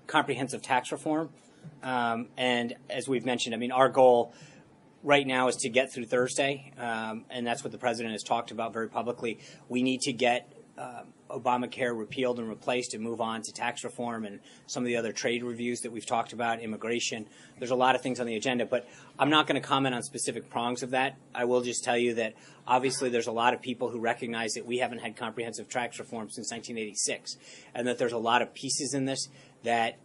comprehensive 0.08 0.61
tax 0.61 0.90
reform. 0.90 1.30
Um, 1.83 2.28
and 2.37 2.74
as 2.90 3.09
we've 3.09 3.24
mentioned, 3.24 3.54
I 3.54 3.59
mean, 3.59 3.72
our 3.72 3.88
goal 3.88 4.33
right 5.02 5.26
now 5.26 5.48
is 5.48 5.57
to 5.57 5.68
get 5.68 5.92
through 5.92 6.07
Thursday, 6.07 6.72
um, 6.78 7.24
and 7.31 7.46
that's 7.46 7.62
what 7.62 7.72
the 7.72 7.78
president 7.78 8.12
has 8.12 8.22
talked 8.22 8.50
about 8.50 8.72
very 8.72 8.88
publicly. 8.88 9.38
We 9.68 9.83
need 9.83 10.00
to 10.02 10.12
get 10.12 10.52
uh, 10.76 11.02
Obamacare 11.31 11.96
repealed 11.96 12.38
and 12.38 12.48
replaced 12.48 12.94
and 12.94 13.02
move 13.02 13.20
on 13.20 13.42
to 13.42 13.52
tax 13.52 13.85
reform 13.85 14.24
and 14.24 14.40
some 14.66 14.83
of 14.83 14.87
the 14.87 14.96
other 14.96 15.12
trade 15.12 15.42
reviews 15.42 15.81
that 15.81 15.92
we've 15.92 16.07
talked 16.07 16.33
about, 16.33 16.61
immigration. 16.61 17.26
There's 17.59 17.70
a 17.70 17.76
lot 17.76 17.94
of 17.94 18.00
things 18.00 18.20
on 18.20 18.26
the 18.26 18.37
agenda, 18.37 18.64
but 18.64 18.88
I'm 19.18 19.28
not 19.28 19.46
going 19.46 19.61
to 19.61 19.66
comment 19.66 19.94
on 19.94 20.02
specific 20.02 20.48
prongs 20.48 20.83
of 20.83 20.90
that. 20.90 21.16
I 21.35 21.44
will 21.44 21.61
just 21.61 21.85
tell 21.85 21.98
you 21.98 22.14
that 22.14 22.35
obviously 22.66 23.11
there's 23.11 23.26
a 23.26 23.33
lot 23.33 23.54
of 23.54 23.61
people 23.61 23.90
who 23.90 24.00
recognize 24.00 24.52
that 24.52 24.66
we 24.66 24.78
haven't 24.78 25.00
had 25.00 25.16
comprehensive 25.16 25.68
tax 25.68 25.98
reform 25.98 26.31
since 26.31 26.50
1986, 26.50 27.37
and 27.74 27.87
that 27.87 27.98
there's 27.98 28.12
a 28.12 28.18
lot 28.18 28.40
of 28.40 28.54
pieces 28.54 28.94
in 28.94 29.04
this 29.04 29.28
that 29.64 29.98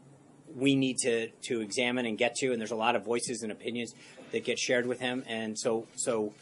we 0.56 0.76
need 0.76 0.98
to, 1.00 1.30
to 1.44 1.62
examine 1.62 2.06
and 2.06 2.18
get 2.18 2.36
to, 2.36 2.52
and 2.52 2.60
there's 2.60 2.72
a 2.72 2.76
lot 2.76 2.96
of 2.96 3.04
voices 3.04 3.44
and 3.44 3.52
opinions 3.52 3.94
that 4.32 4.44
get 4.44 4.60
shared 4.60 4.86
with 4.86 5.00
him. 5.00 5.24
And 5.28 5.58
so, 5.58 5.88
so 5.96 6.34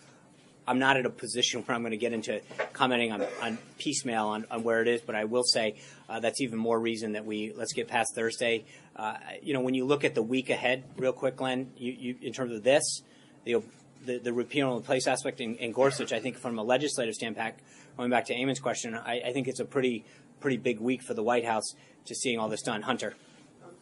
I'm 0.68 0.80
not 0.80 0.98
at 0.98 1.06
a 1.06 1.10
position 1.10 1.62
where 1.62 1.76
I'm 1.76 1.82
going 1.82 1.92
to 1.92 1.98
get 1.98 2.14
into 2.14 2.42
commenting 2.74 3.12
on, 3.12 3.26
on 3.42 3.58
piecemeal 3.78 4.28
on, 4.28 4.46
on 4.52 4.64
where 4.64 4.82
it 4.82 4.88
is, 4.88 5.02
but 5.02 5.16
I 5.16 5.26
will 5.26 5.44
say 5.44 5.76
uh, 6.08 6.20
that's 6.20 6.42
even 6.42 6.58
more 6.58 6.80
reason 6.80 7.14
that 7.14 7.26
we 7.26 7.54
let's 7.56 7.74
get 7.74 7.88
past 7.88 8.14
Thursday. 8.16 8.66
Uh, 8.96 9.16
you 9.42 9.54
know, 9.54 9.62
when 9.62 9.74
you 9.74 9.86
look 9.86 10.04
at 10.04 10.16
the 10.16 10.22
week 10.22 10.50
ahead, 10.50 10.84
real 10.98 11.14
quick, 11.14 11.38
Glenn, 11.38 11.72
you, 11.78 11.92
you 11.92 12.16
in 12.22 12.34
terms 12.34 12.54
of 12.54 12.64
this, 12.64 13.02
the 13.46 13.62
the, 14.06 14.18
the 14.18 14.34
repeal 14.34 14.72
and 14.72 14.82
replace 14.82 15.06
aspect 15.08 15.42
in, 15.42 15.56
in, 15.58 15.74
Gorsuch, 15.74 16.12
I 16.12 16.20
think 16.20 16.38
from 16.38 16.58
a 16.58 16.64
legislative 16.64 17.14
standpoint, 17.14 17.54
going 17.98 18.10
back 18.10 18.26
to 18.26 18.34
Eamon's 18.34 18.60
question, 18.60 18.96
I, 18.96 19.22
I 19.28 19.32
think 19.32 19.48
it's 19.48 19.60
a 19.60 19.66
pretty 19.66 20.06
pretty 20.40 20.58
big 20.58 20.80
week 20.80 21.04
for 21.04 21.14
the 21.14 21.24
White 21.24 21.46
House 21.46 21.76
to 22.06 22.16
seeing 22.16 22.40
all 22.40 22.50
this 22.50 22.62
done. 22.62 22.82
Hunter. 22.82 23.16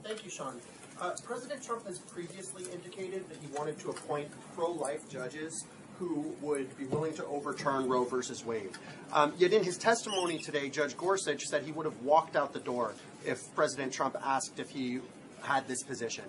Thank 0.04 0.24
you, 0.24 0.32
Sean. 0.32 0.60
Uh, 1.00 1.12
President 1.24 1.64
Trump 1.64 1.86
has 1.88 2.00
previously 2.00 2.64
indicated 2.74 3.28
that 3.30 3.38
he 3.38 3.48
wanted 3.58 3.80
to 3.80 3.90
appoint 3.90 4.30
pro-life 4.56 5.10
judges 5.10 5.66
who 5.98 6.34
would 6.42 6.76
be 6.78 6.86
willing 6.86 7.14
to 7.14 7.26
overturn 7.26 7.90
Roe 7.90 8.06
versus 8.06 8.46
Wade. 8.46 8.72
Um, 9.12 9.34
yet 9.38 9.52
in 9.52 9.64
his 9.64 9.78
testimony 9.78 10.38
today, 10.38 10.70
Judge 10.70 10.96
Gorsuch 10.96 11.46
said 11.46 11.64
he 11.64 11.74
would 11.74 11.86
have 11.86 12.02
walked 12.02 12.38
out 12.38 12.54
the 12.54 12.60
door 12.60 12.94
if 13.26 13.54
President 13.54 13.92
Trump 13.92 14.16
asked 14.24 14.60
if 14.60 14.70
he 14.70 15.00
had 15.42 15.68
this 15.68 15.84
position. 15.84 16.24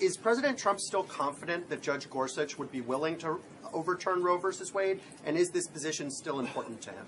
Is 0.00 0.16
President 0.16 0.58
Trump 0.58 0.78
still 0.78 1.02
confident 1.02 1.68
that 1.70 1.82
Judge 1.82 2.08
Gorsuch 2.08 2.58
would 2.58 2.70
be 2.70 2.80
willing 2.80 3.18
to 3.18 3.40
overturn 3.72 4.22
Roe 4.22 4.38
versus 4.38 4.72
Wade? 4.72 5.00
And 5.24 5.36
is 5.36 5.50
this 5.50 5.66
position 5.66 6.10
still 6.10 6.38
important 6.38 6.80
to 6.82 6.90
him? 6.90 7.06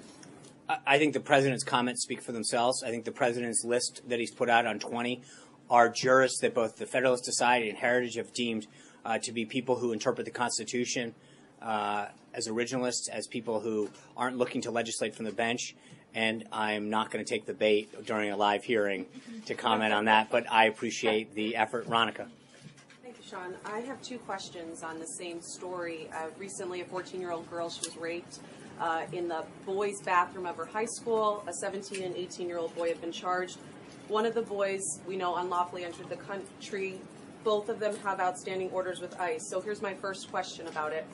I 0.87 0.99
think 0.99 1.15
the 1.15 1.21
president's 1.21 1.65
comments 1.65 2.03
speak 2.03 2.21
for 2.21 2.33
themselves. 2.33 2.83
I 2.83 2.91
think 2.91 3.07
the 3.07 3.13
president's 3.13 3.65
list 3.65 4.03
that 4.09 4.19
he's 4.19 4.31
put 4.31 4.51
out 4.51 4.67
on 4.67 4.79
20 4.79 5.23
are 5.71 5.89
jurists 5.89 6.41
that 6.41 6.55
both 6.55 6.77
the 6.77 6.87
Federalist 6.87 7.25
Society 7.25 7.69
and 7.69 7.79
Heritage 7.79 8.17
have 8.17 8.33
deemed 8.33 8.67
uh, 9.05 9.19
to 9.19 9.33
be 9.33 9.45
people 9.45 9.77
who 9.77 9.93
interpret 9.93 10.25
the 10.25 10.31
Constitution 10.31 11.15
uh, 11.63 12.07
as 12.35 12.49
originalists, 12.49 13.09
as 13.11 13.27
people 13.27 13.61
who 13.61 13.89
aren't 14.17 14.37
looking 14.37 14.61
to 14.63 14.71
legislate 14.71 15.15
from 15.15 15.25
the 15.25 15.33
bench, 15.33 15.75
and 16.15 16.45
I'm 16.53 16.91
not 16.91 17.11
going 17.11 17.25
to 17.25 17.29
take 17.29 17.47
the 17.47 17.55
bait 17.55 18.07
during 18.07 18.31
a 18.31 18.37
live 18.37 18.65
hearing 18.65 19.07
to 19.47 19.55
comment 19.55 19.93
on 19.93 20.07
that, 20.07 20.31
but 20.31 20.51
I 20.51 20.67
appreciate 20.67 21.35
the 21.35 21.57
effort. 21.57 21.87
Ronica. 21.89 22.29
Thank 23.03 23.19
you, 23.19 23.25
Sean. 23.29 23.55
I 23.65 23.81
have 23.81 24.01
two 24.03 24.19
questions 24.19 24.83
on 24.83 24.99
the 24.99 25.07
same 25.07 25.41
story. 25.41 26.09
Uh, 26.15 26.29
recently, 26.39 26.81
a 26.81 26.85
14 26.85 27.21
year 27.21 27.33
old 27.33 27.49
girl, 27.51 27.71
she 27.71 27.81
was 27.81 27.97
raped 27.97 28.41
uh, 28.81 29.03
in 29.13 29.29
the 29.29 29.45
boys' 29.67 30.01
bathroom 30.05 30.47
of 30.47 30.57
her 30.57 30.67
high 30.67 30.87
school. 30.87 31.45
A 31.47 31.53
17 31.53 32.03
and 32.03 32.17
18 32.17 32.49
year 32.49 32.59
old 32.59 32.75
boy 32.75 32.89
have 32.89 33.01
been 33.01 33.13
charged. 33.13 33.59
One 34.09 34.25
of 34.25 34.35
the 34.35 34.43
boys 34.43 34.81
we 35.07 35.17
know 35.17 35.37
unlawfully 35.37 35.85
entered 35.85 36.09
the 36.09 36.17
country. 36.17 36.99
Both 37.45 37.69
of 37.69 37.79
them 37.79 37.95
have 37.99 38.21
outstanding 38.21 38.71
orders 38.71 39.01
with 39.01 39.19
ICE. 39.21 39.47
So 39.51 39.61
here's 39.61 39.83
my 39.83 39.95
first 39.95 40.31
question 40.31 40.67
about 40.67 40.93
it. 40.93 41.07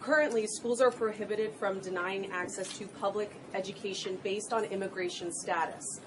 Currently, 0.00 0.46
schools 0.46 0.80
are 0.80 0.90
prohibited 0.90 1.52
from 1.58 1.80
denying 1.80 2.30
access 2.30 2.76
to 2.78 2.86
public 2.86 3.30
education 3.54 4.18
based 4.22 4.52
on 4.52 4.64
immigration 4.64 5.32
status. 5.32 6.00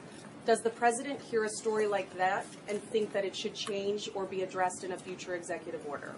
Does 0.46 0.62
the 0.62 0.70
president 0.70 1.22
hear 1.22 1.46
a 1.46 1.50
story 1.50 1.88
like 1.88 2.16
that 2.18 2.46
and 2.68 2.82
think 2.82 3.12
that 3.14 3.26
it 3.26 3.36
should 3.36 3.56
change 3.56 4.10
or 4.14 4.26
be 4.26 4.42
addressed 4.42 4.84
in 4.84 4.92
a 4.92 4.98
future 4.98 5.36
executive 5.36 5.86
order? 5.88 6.16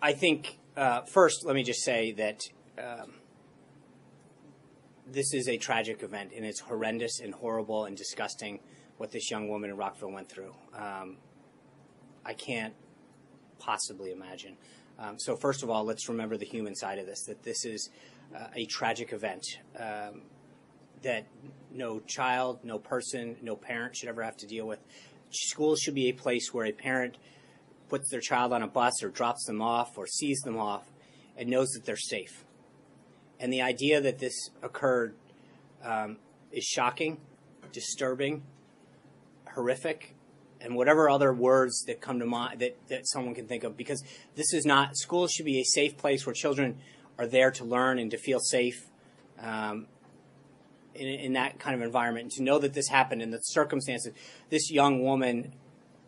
I 0.00 0.12
think 0.12 0.58
uh, 0.76 1.02
first, 1.02 1.44
let 1.44 1.54
me 1.54 1.64
just 1.64 1.82
say 1.82 2.12
that 2.12 2.40
um, 2.78 3.14
this 5.10 5.32
is 5.32 5.48
a 5.48 5.56
tragic 5.56 6.02
event, 6.02 6.32
and 6.34 6.44
it's 6.44 6.60
horrendous 6.60 7.20
and 7.20 7.34
horrible 7.34 7.84
and 7.84 7.96
disgusting 7.96 8.60
what 8.96 9.10
this 9.10 9.30
young 9.30 9.48
woman 9.48 9.70
in 9.70 9.76
Rockville 9.76 10.12
went 10.12 10.28
through. 10.28 10.54
Um, 10.74 11.16
I 12.24 12.34
can't 12.34 12.74
possibly 13.58 14.12
imagine. 14.12 14.56
Um, 14.98 15.18
so, 15.18 15.36
first 15.36 15.62
of 15.62 15.70
all, 15.70 15.84
let's 15.84 16.08
remember 16.08 16.36
the 16.36 16.44
human 16.44 16.74
side 16.74 16.98
of 16.98 17.06
this 17.06 17.24
that 17.24 17.42
this 17.42 17.64
is 17.64 17.90
uh, 18.36 18.48
a 18.54 18.66
tragic 18.66 19.12
event 19.12 19.44
um, 19.78 20.22
that 21.02 21.26
no 21.70 22.00
child, 22.00 22.58
no 22.64 22.78
person, 22.78 23.36
no 23.42 23.56
parent 23.56 23.96
should 23.96 24.08
ever 24.08 24.22
have 24.22 24.36
to 24.38 24.46
deal 24.46 24.66
with. 24.66 24.80
Schools 25.30 25.80
should 25.80 25.94
be 25.94 26.08
a 26.08 26.12
place 26.12 26.52
where 26.52 26.66
a 26.66 26.72
parent 26.72 27.16
puts 27.88 28.10
their 28.10 28.20
child 28.20 28.52
on 28.52 28.62
a 28.62 28.66
bus 28.66 29.02
or 29.02 29.08
drops 29.08 29.44
them 29.44 29.62
off 29.62 29.96
or 29.96 30.06
sees 30.06 30.40
them 30.40 30.58
off 30.58 30.90
and 31.36 31.48
knows 31.48 31.68
that 31.70 31.84
they're 31.84 31.96
safe. 31.96 32.44
And 33.40 33.52
the 33.52 33.62
idea 33.62 34.00
that 34.00 34.18
this 34.18 34.50
occurred 34.62 35.14
um, 35.84 36.16
is 36.52 36.64
shocking, 36.64 37.18
disturbing, 37.72 38.42
horrific, 39.54 40.14
and 40.60 40.74
whatever 40.74 41.08
other 41.08 41.32
words 41.32 41.84
that 41.86 42.00
come 42.00 42.18
to 42.18 42.26
mind 42.26 42.60
that, 42.60 42.76
that 42.88 43.06
someone 43.06 43.34
can 43.34 43.46
think 43.46 43.64
of 43.64 43.76
because 43.76 44.02
this 44.34 44.52
is 44.52 44.66
not 44.66 44.96
schools 44.96 45.30
should 45.30 45.46
be 45.46 45.60
a 45.60 45.64
safe 45.64 45.96
place 45.96 46.26
where 46.26 46.34
children 46.34 46.78
are 47.18 47.26
there 47.26 47.50
to 47.50 47.64
learn 47.64 47.98
and 47.98 48.10
to 48.10 48.16
feel 48.16 48.40
safe 48.40 48.86
um, 49.40 49.86
in, 50.94 51.06
in 51.06 51.32
that 51.34 51.60
kind 51.60 51.76
of 51.76 51.82
environment. 51.82 52.24
And 52.24 52.32
to 52.32 52.42
know 52.42 52.58
that 52.58 52.74
this 52.74 52.88
happened 52.88 53.22
in 53.22 53.30
the 53.30 53.38
circumstances 53.38 54.12
this 54.50 54.70
young 54.70 55.02
woman 55.02 55.52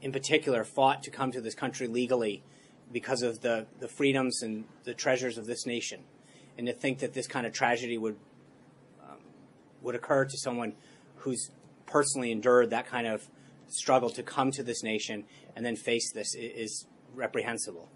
in 0.03 0.13
particular 0.13 0.65
fought 0.65 1.03
to 1.05 1.11
come 1.11 1.31
to 1.33 1.41
this 1.41 1.55
country 1.55 1.87
legally 1.87 2.43
because 2.93 3.23
of 3.23 3.41
the, 3.41 3.67
the 3.79 3.87
freedoms 3.87 4.43
and 4.43 4.65
the 4.83 4.95
treasures 4.95 5.39
of 5.39 5.47
this 5.47 5.65
nation 5.65 6.01
and 6.61 6.67
to 6.67 6.75
think 6.75 6.99
that 6.99 7.15
this 7.15 7.27
kind 7.27 7.47
of 7.47 7.55
tragedy 7.55 7.97
would 7.97 8.17
um, 9.03 9.17
would 9.81 9.95
occur 9.95 10.27
to 10.27 10.37
someone 10.37 10.75
who's 11.17 11.51
personally 11.87 12.31
endured 12.31 12.69
that 12.69 12.87
kind 12.87 13.07
of 13.07 13.27
struggle 13.69 14.11
to 14.11 14.23
come 14.23 14.51
to 14.51 14.63
this 14.63 14.83
nation 14.83 15.25
and 15.57 15.65
then 15.65 15.75
face 15.75 16.13
this 16.13 16.35
is 16.35 16.87
reprehensible. 17.15 17.89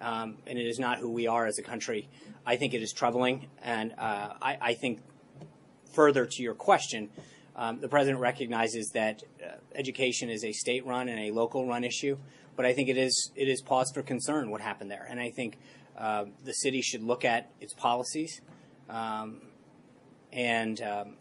Um, 0.00 0.38
and 0.48 0.58
it 0.58 0.66
is 0.66 0.80
not 0.80 0.98
who 0.98 1.10
we 1.10 1.28
are 1.28 1.46
as 1.46 1.58
a 1.58 1.62
country. 1.62 2.08
I 2.44 2.56
think 2.56 2.74
it 2.74 2.82
is 2.82 2.92
troubling, 2.92 3.46
and 3.62 3.92
uh, 3.98 4.34
I, 4.42 4.58
I, 4.60 4.74
think 4.74 5.00
further 5.92 6.24
to 6.24 6.42
your 6.42 6.54
question, 6.54 7.10
um, 7.56 7.80
the 7.80 7.88
president 7.88 8.20
recognizes 8.20 8.90
that 8.94 9.22
uh, 9.44 9.56
education 9.74 10.28
is 10.30 10.44
a 10.44 10.52
state-run 10.52 11.08
and 11.08 11.18
a 11.18 11.30
local-run 11.32 11.82
issue, 11.82 12.16
but 12.54 12.64
I 12.64 12.74
think 12.74 12.88
it 12.88 12.96
is 12.96 13.32
it 13.34 13.48
is 13.48 13.60
pause 13.60 13.90
for 13.92 14.02
concern 14.02 14.50
what 14.50 14.60
happened 14.60 14.88
there, 14.88 15.06
and 15.10 15.18
I 15.18 15.30
think 15.30 15.58
uh, 15.98 16.26
the 16.44 16.52
city 16.52 16.80
should 16.80 17.02
look 17.02 17.24
at 17.24 17.50
its 17.60 17.74
policies, 17.74 18.40
um, 18.88 19.42
and 20.32 20.80
um, 20.80 21.16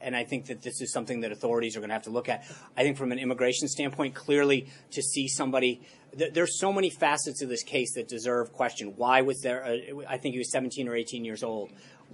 and 0.00 0.14
I 0.14 0.24
think 0.24 0.46
that 0.46 0.62
this 0.62 0.80
is 0.80 0.92
something 0.92 1.20
that 1.22 1.32
authorities 1.32 1.76
are 1.76 1.80
going 1.80 1.88
to 1.88 1.94
have 1.94 2.04
to 2.04 2.10
look 2.10 2.28
at. 2.28 2.44
I 2.76 2.82
think 2.82 2.96
from 2.96 3.12
an 3.12 3.18
immigration 3.18 3.66
standpoint, 3.66 4.14
clearly 4.14 4.68
to 4.92 5.02
see 5.02 5.26
somebody, 5.26 5.80
th- 6.16 6.32
there's 6.34 6.60
so 6.60 6.72
many 6.72 6.90
facets 6.90 7.42
of 7.42 7.48
this 7.48 7.62
case 7.62 7.94
that 7.94 8.08
deserve 8.08 8.52
question. 8.52 8.92
Why 8.96 9.22
was 9.22 9.40
there? 9.40 9.64
A, 9.64 10.04
I 10.08 10.18
think 10.18 10.34
he 10.34 10.38
was 10.38 10.52
17 10.52 10.86
or 10.86 10.94
18 10.94 11.24
years 11.24 11.42
old. 11.42 11.72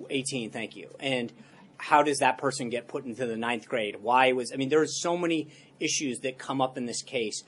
18, 0.08 0.50
thank 0.50 0.76
you. 0.76 0.88
And 1.00 1.32
how 1.76 2.02
does 2.02 2.18
that 2.20 2.38
person 2.38 2.70
get 2.70 2.86
put 2.86 3.04
into 3.04 3.26
the 3.26 3.36
ninth 3.36 3.68
grade? 3.68 3.96
Why 4.00 4.32
was? 4.32 4.52
I 4.52 4.56
mean, 4.56 4.68
there 4.68 4.80
are 4.80 4.86
so 4.86 5.16
many 5.16 5.48
issues 5.80 6.20
that 6.20 6.38
come 6.38 6.60
up 6.60 6.78
in 6.78 6.86
this 6.86 7.02
case. 7.02 7.42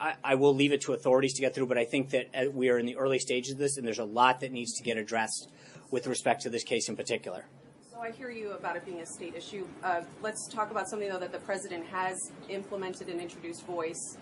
I, 0.00 0.14
I, 0.22 0.34
will 0.36 0.54
leave 0.54 0.72
it 0.72 0.82
to 0.82 0.92
authorities 0.92 1.34
to 1.34 1.40
get 1.40 1.54
through, 1.54 1.66
but 1.66 1.78
I 1.78 1.84
think 1.84 2.10
that 2.10 2.28
uh, 2.34 2.50
we 2.50 2.68
are 2.68 2.78
in 2.78 2.86
the 2.86 2.96
early 2.96 3.18
stages 3.18 3.52
of 3.52 3.58
this, 3.58 3.76
and 3.76 3.86
there's 3.86 3.98
a 3.98 4.04
lot 4.04 4.40
that 4.40 4.52
needs 4.52 4.74
to 4.74 4.82
get 4.82 4.96
addressed 4.96 5.50
with 5.90 6.06
respect 6.06 6.42
to 6.42 6.50
this 6.50 6.64
case 6.64 6.88
in 6.88 6.96
particular. 6.96 7.46
So 7.90 8.00
I 8.00 8.10
hear 8.10 8.30
you 8.30 8.52
about 8.52 8.76
it 8.76 8.84
being 8.84 9.00
a 9.00 9.06
state 9.06 9.34
issue. 9.34 9.66
Uh, 9.82 10.02
let's 10.22 10.48
talk 10.48 10.70
about 10.70 10.88
something, 10.88 11.08
though, 11.08 11.18
that 11.18 11.32
the 11.32 11.38
president 11.38 11.86
has 11.86 12.32
implemented 12.48 13.08
and 13.08 13.20
introduced 13.20 13.66
voice. 13.66 14.16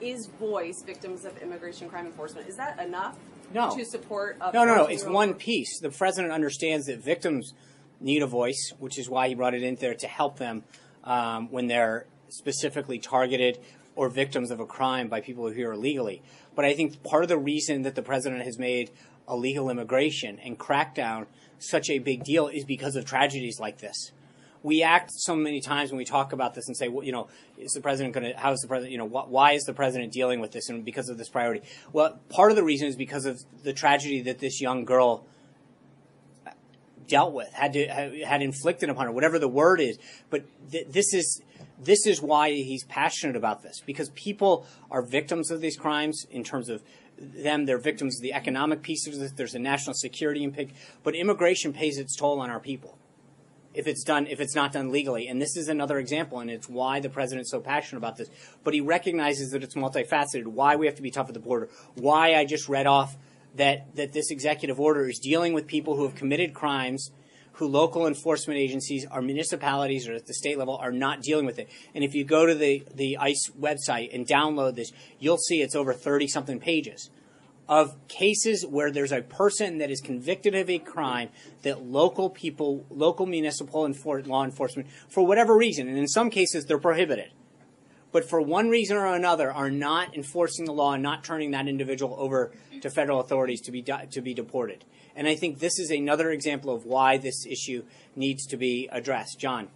Is 0.00 0.26
voice 0.38 0.82
victims 0.84 1.24
of 1.24 1.36
immigration 1.38 1.88
crime 1.88 2.06
enforcement? 2.06 2.48
Is 2.48 2.56
that 2.56 2.80
enough 2.80 3.16
no. 3.52 3.76
to 3.76 3.84
support? 3.84 4.36
A 4.40 4.52
No, 4.52 4.64
no, 4.64 4.74
no. 4.74 4.86
It's 4.86 5.04
one 5.04 5.34
piece. 5.34 5.80
The 5.80 5.90
president 5.90 6.32
understands 6.32 6.86
that 6.86 7.02
victims 7.02 7.54
need 8.00 8.22
a 8.22 8.26
voice, 8.26 8.72
which 8.78 8.98
is 8.98 9.08
why 9.08 9.28
he 9.28 9.34
brought 9.34 9.54
it 9.54 9.62
in 9.62 9.74
there 9.76 9.94
to 9.94 10.06
help 10.06 10.38
them 10.38 10.62
um, 11.04 11.50
when 11.50 11.66
they're 11.66 12.06
specifically 12.28 12.98
targeted 12.98 13.58
or 13.98 14.08
victims 14.08 14.52
of 14.52 14.60
a 14.60 14.64
crime 14.64 15.08
by 15.08 15.20
people 15.20 15.42
who 15.42 15.50
are 15.50 15.54
here 15.54 15.72
illegally. 15.72 16.22
But 16.54 16.64
I 16.64 16.72
think 16.72 17.02
part 17.02 17.24
of 17.24 17.28
the 17.28 17.36
reason 17.36 17.82
that 17.82 17.96
the 17.96 18.02
president 18.02 18.44
has 18.44 18.56
made 18.56 18.92
illegal 19.28 19.68
immigration 19.68 20.38
and 20.38 20.56
crackdown 20.56 21.26
such 21.58 21.90
a 21.90 21.98
big 21.98 22.22
deal 22.22 22.46
is 22.46 22.64
because 22.64 22.94
of 22.94 23.04
tragedies 23.04 23.58
like 23.58 23.78
this. 23.78 24.12
We 24.62 24.84
act 24.84 25.10
so 25.10 25.34
many 25.34 25.60
times 25.60 25.90
when 25.90 25.98
we 25.98 26.04
talk 26.04 26.32
about 26.32 26.54
this 26.54 26.68
and 26.68 26.76
say, 26.76 26.86
well, 26.86 27.04
you 27.04 27.10
know, 27.10 27.26
is 27.58 27.72
the 27.72 27.80
president 27.80 28.14
going 28.14 28.32
to, 28.32 28.38
how 28.38 28.52
is 28.52 28.60
the 28.60 28.68
president, 28.68 28.92
you 28.92 28.98
know, 28.98 29.08
wh- 29.08 29.28
why 29.28 29.52
is 29.52 29.64
the 29.64 29.74
president 29.74 30.12
dealing 30.12 30.38
with 30.38 30.52
this 30.52 30.68
and 30.68 30.84
because 30.84 31.08
of 31.08 31.18
this 31.18 31.28
priority? 31.28 31.66
Well, 31.92 32.20
part 32.28 32.52
of 32.52 32.56
the 32.56 32.62
reason 32.62 32.86
is 32.86 32.94
because 32.94 33.26
of 33.26 33.42
the 33.64 33.72
tragedy 33.72 34.22
that 34.22 34.38
this 34.38 34.60
young 34.60 34.84
girl 34.84 35.26
uh, 36.46 36.50
dealt 37.08 37.32
with, 37.32 37.52
had 37.52 37.72
to, 37.72 37.88
had 38.24 38.42
inflicted 38.42 38.90
upon 38.90 39.06
her, 39.06 39.12
whatever 39.12 39.40
the 39.40 39.48
word 39.48 39.80
is. 39.80 39.98
But 40.30 40.44
th- 40.70 40.86
this 40.88 41.12
is, 41.14 41.42
this 41.80 42.06
is 42.06 42.20
why 42.20 42.50
he's 42.50 42.84
passionate 42.84 43.36
about 43.36 43.62
this 43.62 43.80
because 43.84 44.10
people 44.10 44.66
are 44.90 45.02
victims 45.02 45.50
of 45.50 45.60
these 45.60 45.76
crimes 45.76 46.26
in 46.30 46.44
terms 46.44 46.68
of 46.68 46.82
them. 47.18 47.66
They're 47.66 47.78
victims 47.78 48.18
of 48.18 48.22
the 48.22 48.32
economic 48.32 48.82
piece 48.82 49.06
of 49.06 49.18
this. 49.18 49.32
There's 49.32 49.54
a 49.54 49.58
national 49.58 49.94
security 49.94 50.42
impact, 50.44 50.72
but 51.02 51.14
immigration 51.14 51.72
pays 51.72 51.98
its 51.98 52.16
toll 52.16 52.40
on 52.40 52.50
our 52.50 52.60
people 52.60 52.98
if 53.74 53.86
it's 53.86 54.02
done 54.02 54.26
if 54.26 54.40
it's 54.40 54.54
not 54.54 54.72
done 54.72 54.90
legally. 54.90 55.28
And 55.28 55.40
this 55.40 55.56
is 55.56 55.68
another 55.68 55.98
example, 55.98 56.40
and 56.40 56.50
it's 56.50 56.68
why 56.68 57.00
the 57.00 57.08
president's 57.08 57.50
so 57.50 57.60
passionate 57.60 57.98
about 57.98 58.16
this. 58.16 58.28
But 58.64 58.74
he 58.74 58.80
recognizes 58.80 59.50
that 59.52 59.62
it's 59.62 59.74
multifaceted. 59.74 60.46
Why 60.46 60.76
we 60.76 60.86
have 60.86 60.96
to 60.96 61.02
be 61.02 61.10
tough 61.10 61.28
at 61.28 61.34
the 61.34 61.40
border. 61.40 61.68
Why 61.94 62.34
I 62.34 62.44
just 62.44 62.68
read 62.68 62.86
off 62.86 63.16
that 63.54 63.94
that 63.94 64.12
this 64.12 64.30
executive 64.30 64.80
order 64.80 65.08
is 65.08 65.18
dealing 65.18 65.52
with 65.52 65.66
people 65.66 65.96
who 65.96 66.04
have 66.04 66.14
committed 66.14 66.54
crimes 66.54 67.10
who 67.58 67.66
local 67.66 68.06
enforcement 68.06 68.58
agencies 68.58 69.04
or 69.10 69.20
municipalities 69.20 70.08
or 70.08 70.14
at 70.14 70.26
the 70.26 70.34
state 70.34 70.56
level 70.56 70.76
are 70.76 70.92
not 70.92 71.22
dealing 71.22 71.44
with 71.44 71.58
it. 71.58 71.68
And 71.92 72.04
if 72.04 72.14
you 72.14 72.24
go 72.24 72.46
to 72.46 72.54
the, 72.54 72.84
the 72.94 73.18
ICE 73.18 73.50
website 73.60 74.14
and 74.14 74.26
download 74.26 74.76
this, 74.76 74.92
you'll 75.18 75.38
see 75.38 75.60
it's 75.60 75.74
over 75.74 75.92
30 75.92 76.28
something 76.28 76.60
pages 76.60 77.10
of 77.68 77.96
cases 78.08 78.64
where 78.64 78.90
there's 78.90 79.12
a 79.12 79.20
person 79.20 79.78
that 79.78 79.90
is 79.90 80.00
convicted 80.00 80.54
of 80.54 80.70
a 80.70 80.78
crime 80.78 81.28
that 81.62 81.82
local 81.82 82.30
people, 82.30 82.86
local 82.90 83.26
municipal 83.26 83.86
enfor- 83.86 84.26
law 84.26 84.44
enforcement, 84.44 84.88
for 85.08 85.26
whatever 85.26 85.54
reason, 85.54 85.86
and 85.86 85.98
in 85.98 86.08
some 86.08 86.30
cases 86.30 86.64
they're 86.64 86.78
prohibited, 86.78 87.30
but 88.12 88.28
for 88.28 88.40
one 88.40 88.68
reason 88.68 88.96
or 88.96 89.06
another 89.06 89.52
are 89.52 89.70
not 89.70 90.14
enforcing 90.14 90.64
the 90.64 90.72
law 90.72 90.94
and 90.94 91.02
not 91.02 91.24
turning 91.24 91.50
that 91.52 91.68
individual 91.68 92.16
over 92.18 92.52
to 92.80 92.90
federal 92.90 93.20
authorities 93.20 93.60
to 93.62 93.72
be 93.72 93.82
to 93.82 94.20
be 94.20 94.34
deported. 94.34 94.84
And 95.14 95.26
I 95.26 95.34
think 95.34 95.58
this 95.58 95.78
is 95.78 95.90
another 95.90 96.30
example 96.30 96.72
of 96.72 96.84
why 96.84 97.18
this 97.18 97.44
issue 97.44 97.84
needs 98.14 98.46
to 98.46 98.56
be 98.56 98.88
addressed. 98.92 99.38
John. 99.38 99.68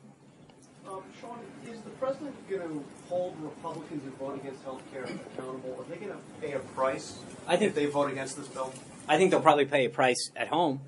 Um, 0.89 1.03
Sean, 1.21 1.41
is 1.67 1.81
the 1.81 1.91
president 1.91 2.35
going 2.49 2.63
to 2.63 2.85
hold 3.09 3.37
Republicans 3.41 4.03
who 4.05 4.11
vote 4.25 4.41
against 4.41 4.63
health 4.63 4.83
care 4.93 5.05
accountable? 5.05 5.77
Are 5.79 5.91
they 5.91 5.97
going 5.97 6.13
to 6.13 6.19
pay 6.41 6.53
a 6.53 6.59
price 6.61 7.19
I 7.47 7.57
think, 7.57 7.71
if 7.71 7.75
they 7.75 7.87
vote 7.87 8.11
against 8.11 8.37
this 8.37 8.49
bill? 8.49 8.73
I 9.09 9.19
think 9.19 9.31
they'll 9.31 9.41
probably 9.41 9.67
pay 9.67 9.87
a 9.87 9.91
price 9.91 10.31
at 10.37 10.49
home. 10.49 10.81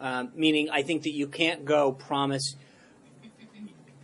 Um, 0.00 0.32
meaning, 0.34 0.68
I 0.68 0.82
think 0.82 1.04
that 1.04 1.12
you 1.12 1.28
can't 1.28 1.64
go 1.64 1.92
promise 1.92 2.56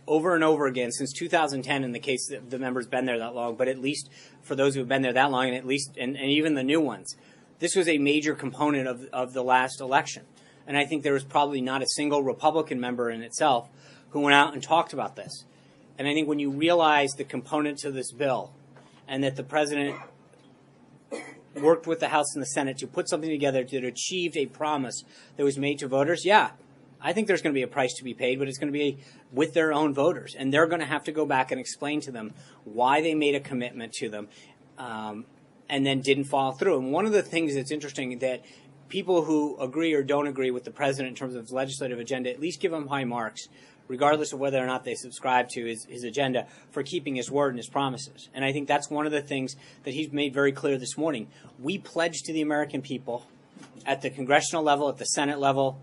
over 0.09 0.33
and 0.33 0.43
over 0.43 0.65
again 0.65 0.91
since 0.91 1.13
2010 1.13 1.83
in 1.83 1.91
the 1.91 1.99
case 1.99 2.27
that 2.29 2.49
the 2.49 2.57
member's 2.57 2.87
been 2.87 3.05
there 3.05 3.19
that 3.19 3.35
long, 3.35 3.55
but 3.55 3.67
at 3.67 3.79
least 3.79 4.09
for 4.41 4.55
those 4.55 4.73
who 4.73 4.81
have 4.81 4.89
been 4.89 5.03
there 5.03 5.13
that 5.13 5.31
long, 5.31 5.47
and 5.47 5.55
at 5.55 5.65
least, 5.65 5.91
and, 5.97 6.17
and 6.17 6.31
even 6.31 6.55
the 6.55 6.63
new 6.63 6.81
ones, 6.81 7.15
this 7.59 7.75
was 7.75 7.87
a 7.87 7.99
major 7.99 8.33
component 8.33 8.87
of, 8.87 9.05
of 9.13 9.33
the 9.33 9.43
last 9.43 9.79
election. 9.79 10.23
And 10.65 10.75
I 10.75 10.85
think 10.85 11.03
there 11.03 11.13
was 11.13 11.23
probably 11.23 11.61
not 11.61 11.83
a 11.83 11.87
single 11.87 12.23
Republican 12.23 12.79
member 12.79 13.11
in 13.11 13.21
itself 13.21 13.69
who 14.09 14.21
went 14.21 14.33
out 14.33 14.53
and 14.53 14.63
talked 14.63 14.93
about 14.93 15.15
this. 15.15 15.45
And 15.97 16.07
I 16.07 16.13
think 16.13 16.27
when 16.27 16.39
you 16.39 16.49
realize 16.49 17.11
the 17.11 17.23
components 17.23 17.85
of 17.85 17.93
this 17.93 18.11
bill 18.11 18.51
and 19.07 19.23
that 19.23 19.35
the 19.35 19.43
president 19.43 19.95
worked 21.55 21.85
with 21.85 21.99
the 21.99 22.07
House 22.07 22.33
and 22.33 22.41
the 22.41 22.47
Senate 22.47 22.77
to 22.79 22.87
put 22.87 23.09
something 23.09 23.29
together 23.29 23.63
that 23.63 23.83
achieved 23.83 24.37
a 24.37 24.47
promise 24.47 25.03
that 25.37 25.43
was 25.43 25.57
made 25.57 25.77
to 25.79 25.87
voters, 25.87 26.25
yeah, 26.25 26.51
I 27.01 27.13
think 27.13 27.27
there's 27.27 27.41
going 27.41 27.53
to 27.53 27.57
be 27.57 27.63
a 27.63 27.67
price 27.67 27.93
to 27.95 28.03
be 28.03 28.13
paid, 28.13 28.39
but 28.39 28.47
it's 28.47 28.57
going 28.57 28.71
to 28.71 28.77
be 28.77 28.99
with 29.31 29.53
their 29.53 29.71
own 29.73 29.93
voters. 29.93 30.35
And 30.37 30.53
they're 30.53 30.67
going 30.67 30.81
to 30.81 30.85
have 30.85 31.03
to 31.05 31.11
go 31.11 31.25
back 31.25 31.51
and 31.51 31.59
explain 31.59 32.01
to 32.01 32.11
them 32.11 32.33
why 32.65 33.01
they 33.01 33.15
made 33.15 33.35
a 33.35 33.39
commitment 33.39 33.93
to 33.93 34.09
them 34.09 34.27
um, 34.77 35.25
and 35.69 35.85
then 35.85 36.01
didn't 36.01 36.25
follow 36.25 36.51
through. 36.51 36.79
And 36.79 36.91
one 36.91 37.05
of 37.05 37.11
the 37.11 37.23
things 37.23 37.55
that's 37.55 37.71
interesting 37.71 38.19
that 38.19 38.43
people 38.89 39.23
who 39.23 39.57
agree 39.59 39.93
or 39.93 40.03
don't 40.03 40.27
agree 40.27 40.51
with 40.51 40.63
the 40.63 40.71
president 40.71 41.09
in 41.09 41.15
terms 41.15 41.35
of 41.35 41.43
his 41.43 41.51
legislative 41.51 41.99
agenda 41.99 42.29
at 42.29 42.39
least 42.39 42.59
give 42.59 42.73
him 42.73 42.87
high 42.87 43.05
marks 43.05 43.47
regardless 43.89 44.31
of 44.31 44.39
whether 44.39 44.63
or 44.63 44.67
not 44.67 44.85
they 44.85 44.95
subscribe 44.95 45.49
to 45.49 45.65
his, 45.65 45.85
his 45.89 46.03
agenda, 46.03 46.45
for 46.71 46.83
keeping 46.83 47.15
his 47.15 47.29
word 47.29 47.49
and 47.49 47.57
his 47.57 47.67
promises. 47.67 48.29
And 48.33 48.45
I 48.45 48.53
think 48.53 48.67
that's 48.67 48.89
one 48.89 49.05
of 49.05 49.11
the 49.11 49.21
things 49.21 49.57
that 49.83 49.93
he's 49.93 50.13
made 50.13 50.33
very 50.33 50.51
clear 50.53 50.77
this 50.77 50.97
morning. 50.97 51.27
We 51.59 51.79
pledge 51.79 52.21
to 52.25 52.33
the 52.33 52.41
American 52.41 52.81
people 52.81 53.25
at 53.85 54.01
the 54.01 54.11
congressional 54.11 54.63
level, 54.63 54.87
at 54.87 54.97
the 54.97 55.05
Senate 55.05 55.39
level, 55.39 55.81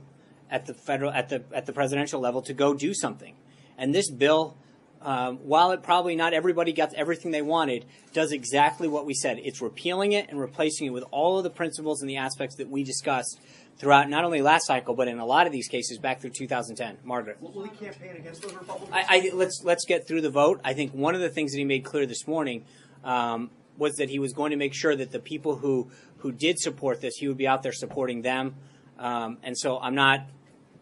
at 0.51 0.67
the 0.67 0.75
federal, 0.75 1.11
at 1.11 1.29
the 1.29 1.43
at 1.53 1.67
the 1.67 1.73
presidential 1.73 2.21
level 2.21 2.43
to 2.43 2.55
go 2.55 2.75
do 2.75 2.95
something. 2.95 3.35
And 3.79 3.95
this 3.95 4.11
bill, 4.11 4.57
um, 5.03 5.39
while 5.39 5.73
it 5.73 5.83
probably 5.83 6.17
not 6.17 6.33
everybody 6.33 6.73
got 6.73 6.95
everything 6.95 7.31
they 7.31 7.43
wanted, 7.43 7.85
does 8.13 8.33
exactly 8.33 8.89
what 8.89 9.07
we 9.07 9.15
said. 9.15 9.39
It's 9.43 9.61
repealing 9.61 10.13
it 10.13 10.29
and 10.29 10.41
replacing 10.41 10.87
it 10.87 10.91
with 10.91 11.05
all 11.11 11.39
of 11.39 11.45
the 11.45 11.51
principles 11.51 12.01
and 12.01 12.09
the 12.09 12.17
aspects 12.17 12.57
that 12.57 12.71
we 12.71 12.85
discussed 12.85 13.41
throughout 13.79 14.09
not 14.09 14.25
only 14.25 14.41
last 14.41 14.67
cycle, 14.67 14.95
but 14.95 15.09
in 15.09 15.19
a 15.19 15.27
lot 15.27 15.47
of 15.47 15.53
these 15.53 15.69
cases 15.69 15.99
back 15.99 16.21
through 16.21 16.31
2010. 16.31 16.99
Margaret. 17.05 17.41
Will 17.41 17.65
he 17.65 17.71
campaign 17.71 18.17
against 18.17 18.43
those 18.43 18.55
Republicans? 18.55 18.91
I, 18.93 19.05
I, 19.09 19.31
let's 19.35 19.63
let's 19.65 19.85
get 19.85 20.07
through 20.07 20.23
the 20.23 20.31
vote. 20.31 20.61
I 20.65 20.73
think 20.73 20.93
one 20.93 21.15
of 21.15 21.21
the 21.21 21.29
things 21.29 21.53
that 21.53 21.59
he 21.59 21.65
made 21.65 21.85
clear 21.85 22.07
this 22.07 22.27
morning 22.27 22.65
um, 23.05 23.51
was 23.77 23.97
that 23.97 24.09
he 24.09 24.19
was 24.19 24.33
going 24.33 24.51
to 24.51 24.57
make 24.57 24.75
sure 24.75 24.97
that 24.97 25.13
the 25.13 25.21
people 25.21 25.57
who 25.57 25.91
who 26.19 26.33
did 26.33 26.59
support 26.59 27.01
this, 27.01 27.17
he 27.17 27.29
would 27.29 27.37
be 27.37 27.47
out 27.47 27.63
there 27.63 27.73
supporting 27.73 28.23
them. 28.23 28.55
Um, 28.99 29.39
and 29.43 29.57
so 29.57 29.79
I'm 29.79 29.95
not 29.95 30.27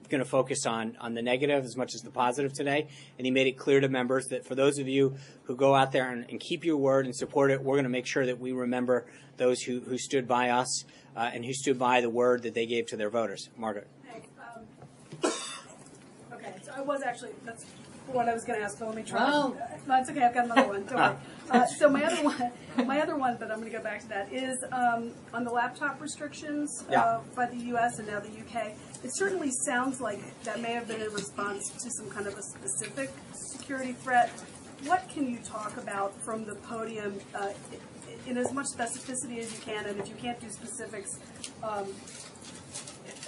going 0.08 0.22
to 0.22 0.28
focus 0.28 0.66
on 0.66 0.96
on 1.00 1.14
the 1.14 1.22
negative 1.22 1.64
as 1.64 1.76
much 1.76 1.94
as 1.94 2.02
the 2.02 2.10
positive 2.10 2.52
today. 2.52 2.86
And 3.18 3.26
he 3.26 3.30
made 3.30 3.46
it 3.46 3.58
clear 3.58 3.80
to 3.80 3.88
members 3.88 4.26
that 4.28 4.46
for 4.46 4.54
those 4.54 4.78
of 4.78 4.88
you 4.88 5.14
who 5.44 5.56
go 5.56 5.74
out 5.74 5.92
there 5.92 6.10
and, 6.10 6.24
and 6.28 6.40
keep 6.40 6.64
your 6.64 6.76
word 6.76 7.06
and 7.06 7.14
support 7.14 7.50
it, 7.50 7.62
we're 7.62 7.74
going 7.76 7.84
to 7.84 7.90
make 7.90 8.06
sure 8.06 8.26
that 8.26 8.38
we 8.38 8.52
remember 8.52 9.06
those 9.36 9.60
who, 9.62 9.80
who 9.80 9.98
stood 9.98 10.26
by 10.28 10.50
us 10.50 10.84
uh, 11.16 11.30
and 11.32 11.44
who 11.44 11.52
stood 11.52 11.78
by 11.78 12.00
the 12.00 12.10
word 12.10 12.42
that 12.42 12.54
they 12.54 12.66
gave 12.66 12.86
to 12.86 12.96
their 12.96 13.10
voters. 13.10 13.48
Margaret. 13.56 13.88
Um, 14.38 15.32
okay, 16.32 16.52
so 16.62 16.72
I 16.76 16.80
was 16.80 17.02
actually 17.02 17.30
that's 17.44 17.64
what 18.08 18.28
I 18.28 18.34
was 18.34 18.44
going 18.44 18.58
to 18.58 18.64
ask. 18.64 18.78
So 18.78 18.86
let 18.86 18.96
me 18.96 19.02
try. 19.02 19.24
Well. 19.24 19.56
No, 19.86 19.98
it's 20.00 20.10
okay. 20.10 20.22
I've 20.22 20.34
got 20.34 20.44
another 20.44 20.68
one. 20.68 20.84
Don't 20.86 20.96
worry. 20.96 21.16
Uh, 21.50 21.66
so 21.66 21.90
my 21.90 22.02
other 22.02 22.24
one, 22.24 22.50
my 22.86 23.02
other 23.02 23.16
one, 23.16 23.36
but 23.38 23.50
I'm 23.50 23.60
going 23.60 23.70
to 23.70 23.76
go 23.76 23.84
back 23.84 24.00
to 24.00 24.08
that 24.08 24.32
is 24.32 24.64
um, 24.72 25.12
on 25.34 25.44
the 25.44 25.50
laptop 25.50 26.00
restrictions 26.00 26.86
Yeah. 26.90 27.02
uh, 27.02 27.20
by 27.36 27.44
the 27.44 27.56
U.S. 27.66 27.98
and 27.98 28.08
now 28.08 28.18
the 28.20 28.30
U.K. 28.30 28.74
It 29.04 29.14
certainly 29.14 29.50
sounds 29.50 30.00
like 30.00 30.18
that 30.44 30.62
may 30.62 30.72
have 30.72 30.88
been 30.88 31.02
in 31.02 31.12
response 31.12 31.68
to 31.68 31.90
some 31.90 32.08
kind 32.08 32.26
of 32.26 32.38
a 32.38 32.42
specific 32.42 33.10
security 33.34 33.92
threat. 33.92 34.30
What 34.86 35.06
can 35.10 35.30
you 35.30 35.38
talk 35.44 35.76
about 35.76 36.14
from 36.24 36.46
the 36.46 36.54
podium 36.54 37.20
uh, 37.34 37.50
in 38.26 38.38
as 38.38 38.50
much 38.54 38.66
specificity 38.66 39.38
as 39.40 39.52
you 39.52 39.58
can? 39.60 39.84
And 39.84 40.00
if 40.00 40.08
you 40.08 40.14
can't 40.14 40.40
do 40.40 40.48
specifics, 40.48 41.20
um, 41.62 41.86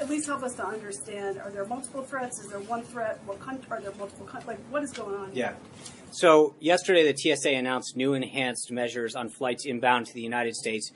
at 0.00 0.08
least 0.08 0.26
help 0.26 0.42
us 0.42 0.54
to 0.54 0.66
understand: 0.66 1.38
Are 1.38 1.50
there 1.50 1.66
multiple 1.66 2.02
threats? 2.02 2.40
Is 2.40 2.48
there 2.48 2.60
one 2.60 2.82
threat? 2.82 3.20
What? 3.26 3.38
Are 3.70 3.80
there 3.80 3.92
multiple? 3.98 4.26
Like, 4.46 4.58
what 4.70 4.82
is 4.82 4.92
going 4.92 5.14
on? 5.14 5.30
Yeah. 5.34 5.52
So 6.10 6.54
yesterday, 6.58 7.12
the 7.12 7.16
TSA 7.16 7.50
announced 7.50 7.96
new 7.96 8.14
enhanced 8.14 8.72
measures 8.72 9.14
on 9.14 9.28
flights 9.28 9.66
inbound 9.66 10.06
to 10.06 10.14
the 10.14 10.22
United 10.22 10.54
States 10.54 10.90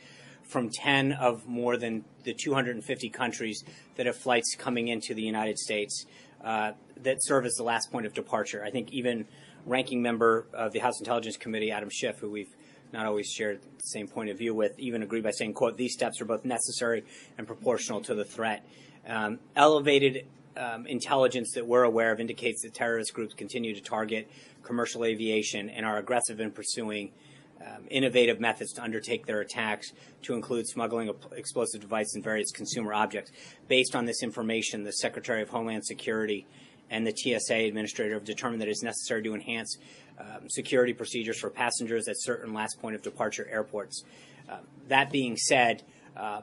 from 0.51 0.69
10 0.69 1.13
of 1.13 1.47
more 1.47 1.77
than 1.77 2.05
the 2.25 2.35
250 2.35 3.09
countries 3.11 3.65
that 3.97 4.07
have 4.07 4.17
flights 4.17 4.55
coming 4.57 4.89
into 4.89 5.15
the 5.15 5.23
United 5.23 5.59
States 5.59 6.07
uh, 6.45 6.73
that 7.03 7.19
serve 7.21 7.47
as 7.47 7.55
the 7.55 7.63
last 7.63 7.91
point 7.91 8.07
of 8.07 8.13
departure. 8.13 8.63
I 8.65 8.71
think 8.71 8.93
even 8.93 9.27
ranking 9.67 10.03
member 10.03 10.47
of 10.53 10.73
the 10.73 10.81
House 10.81 10.99
Intelligence 10.99 11.37
Committee, 11.37 11.71
Adam 11.71 11.89
Schiff, 11.91 12.19
who 12.19 12.31
we've 12.31 12.55
not 12.93 13.07
always 13.07 13.29
shared 13.29 13.61
the 13.63 13.83
same 13.85 14.09
point 14.09 14.31
of 14.31 14.39
view 14.39 14.55
with, 14.55 14.79
even 14.79 15.03
agreed 15.03 15.23
by 15.23 15.31
saying, 15.31 15.55
quote, 15.55 15.77
these 15.77 15.93
steps 15.93 16.21
are 16.21 16.25
both 16.25 16.45
necessary 16.45 17.05
and 17.39 17.47
proportional 17.47 18.01
to 18.03 18.15
the 18.15 18.25
threat. 18.25 18.67
Um, 19.07 19.39
elevated 19.55 20.27
um, 20.57 20.87
intelligence 20.87 21.53
that 21.55 21.67
we're 21.67 21.85
aware 21.85 22.13
of 22.13 22.21
indicates 22.21 22.63
that 22.63 22.75
terrorist 22.75 23.15
groups 23.15 23.35
continue 23.35 23.75
to 23.75 23.81
target 23.81 24.31
commercial 24.63 25.05
aviation 25.05 25.71
and 25.71 25.87
are 25.87 25.99
aggressive 25.99 26.41
in 26.41 26.51
pursuing 26.51 27.13
um, 27.61 27.85
innovative 27.91 28.41
methods 28.41 28.73
to 28.73 28.83
undertake 28.83 29.27
their 29.27 29.41
attacks, 29.41 29.93
to 30.23 30.35
include 30.35 30.67
smuggling 30.67 31.11
explosive 31.33 31.81
devices 31.81 32.15
and 32.15 32.25
various 32.25 32.51
consumer 32.51 32.95
objects. 32.95 33.33
Based 33.69 33.95
on 33.95 34.07
this 34.07 34.23
information, 34.23 34.85
the 34.85 34.93
Secretary 34.93 35.43
of 35.43 35.51
Homeland 35.51 35.85
Security 35.85 36.47
and 36.91 37.07
the 37.07 37.15
TSA 37.15 37.55
administrator 37.55 38.15
have 38.15 38.25
determined 38.25 38.61
that 38.61 38.69
it 38.69 38.73
is 38.73 38.83
necessary 38.83 39.23
to 39.23 39.35
enhance 39.35 39.79
um, 40.19 40.49
security 40.49 40.93
procedures 40.93 41.39
for 41.39 41.51
passengers 41.51 42.09
at 42.09 42.17
certain 42.19 42.53
last 42.53 42.81
point 42.81 42.95
of 42.95 43.03
departure 43.03 43.47
airports. 43.51 44.05
Uh, 44.49 44.59
that 44.89 45.11
being 45.11 45.37
said, 45.37 45.83
uh, 46.17 46.41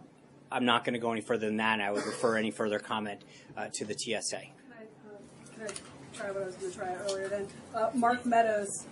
I'm 0.51 0.65
not 0.65 0.86
going 0.86 0.93
to 0.93 0.99
go 0.99 1.12
any 1.12 1.21
further 1.21 1.47
than 1.47 1.58
that. 1.58 1.82
I 1.82 1.91
would 1.91 2.06
refer 2.06 2.38
any 2.38 2.51
further 2.51 2.80
comment 2.80 3.21
uh, 3.56 3.67
to 3.73 3.86
the 3.86 3.93
TSA. 3.93 4.38
Can 4.39 4.51
I, 4.71 4.84
uh, 4.84 5.17
can 5.53 5.67
I 5.67 6.17
try 6.17 6.32
what 6.32 6.43
I 6.43 6.45
was 6.45 6.56
going 6.56 6.71
to 6.71 6.77
try 6.77 6.95
earlier 6.95 7.27
then? 7.27 7.47
Uh, 7.75 7.89
Mark 7.93 8.25
Meadows 8.25 8.86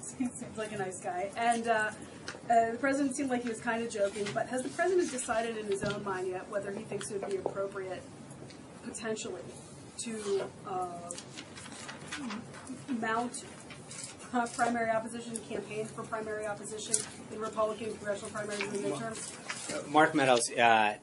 seems 0.00 0.42
like 0.56 0.72
a 0.72 0.78
nice 0.78 1.00
guy. 1.00 1.30
And 1.36 1.68
uh, 1.68 1.90
uh, 2.50 2.72
the 2.72 2.78
president 2.78 3.16
seemed 3.16 3.30
like 3.30 3.42
he 3.42 3.48
was 3.48 3.60
kind 3.60 3.82
of 3.82 3.90
joking, 3.90 4.26
but 4.34 4.46
has 4.48 4.62
the 4.62 4.68
president 4.70 5.10
decided 5.10 5.56
in 5.56 5.66
his 5.66 5.82
own 5.84 6.02
mind 6.04 6.28
yet 6.28 6.48
whether 6.50 6.72
he 6.72 6.82
thinks 6.84 7.10
it 7.10 7.20
would 7.20 7.30
be 7.30 7.36
appropriate, 7.36 8.02
potentially, 8.84 9.42
to 9.98 10.42
uh, 10.66 10.86
mount 13.00 13.44
uh, 14.32 14.46
primary 14.54 14.90
opposition, 14.90 15.36
campaign 15.48 15.86
for 15.86 16.02
primary 16.02 16.46
opposition 16.46 16.96
in 17.32 17.40
Republican 17.40 17.94
congressional 17.94 18.30
primaries 18.30 18.62
in 18.62 18.70
the 18.72 18.88
midterms? 18.88 19.88
Mark 19.90 20.14
Meadows 20.14 20.50
uh, 20.52 20.94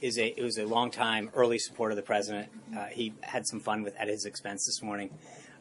is 0.00 0.18
a 0.18 0.38
it 0.38 0.42
was 0.42 0.58
a 0.58 0.66
long 0.66 0.90
time 0.90 1.30
early 1.34 1.58
supporter 1.58 1.92
of 1.92 1.96
the 1.96 2.02
president. 2.02 2.48
Uh, 2.76 2.86
he 2.86 3.14
had 3.22 3.46
some 3.46 3.60
fun 3.60 3.82
with 3.82 3.96
at 3.98 4.08
his 4.08 4.24
expense 4.24 4.66
this 4.66 4.82
morning 4.82 5.10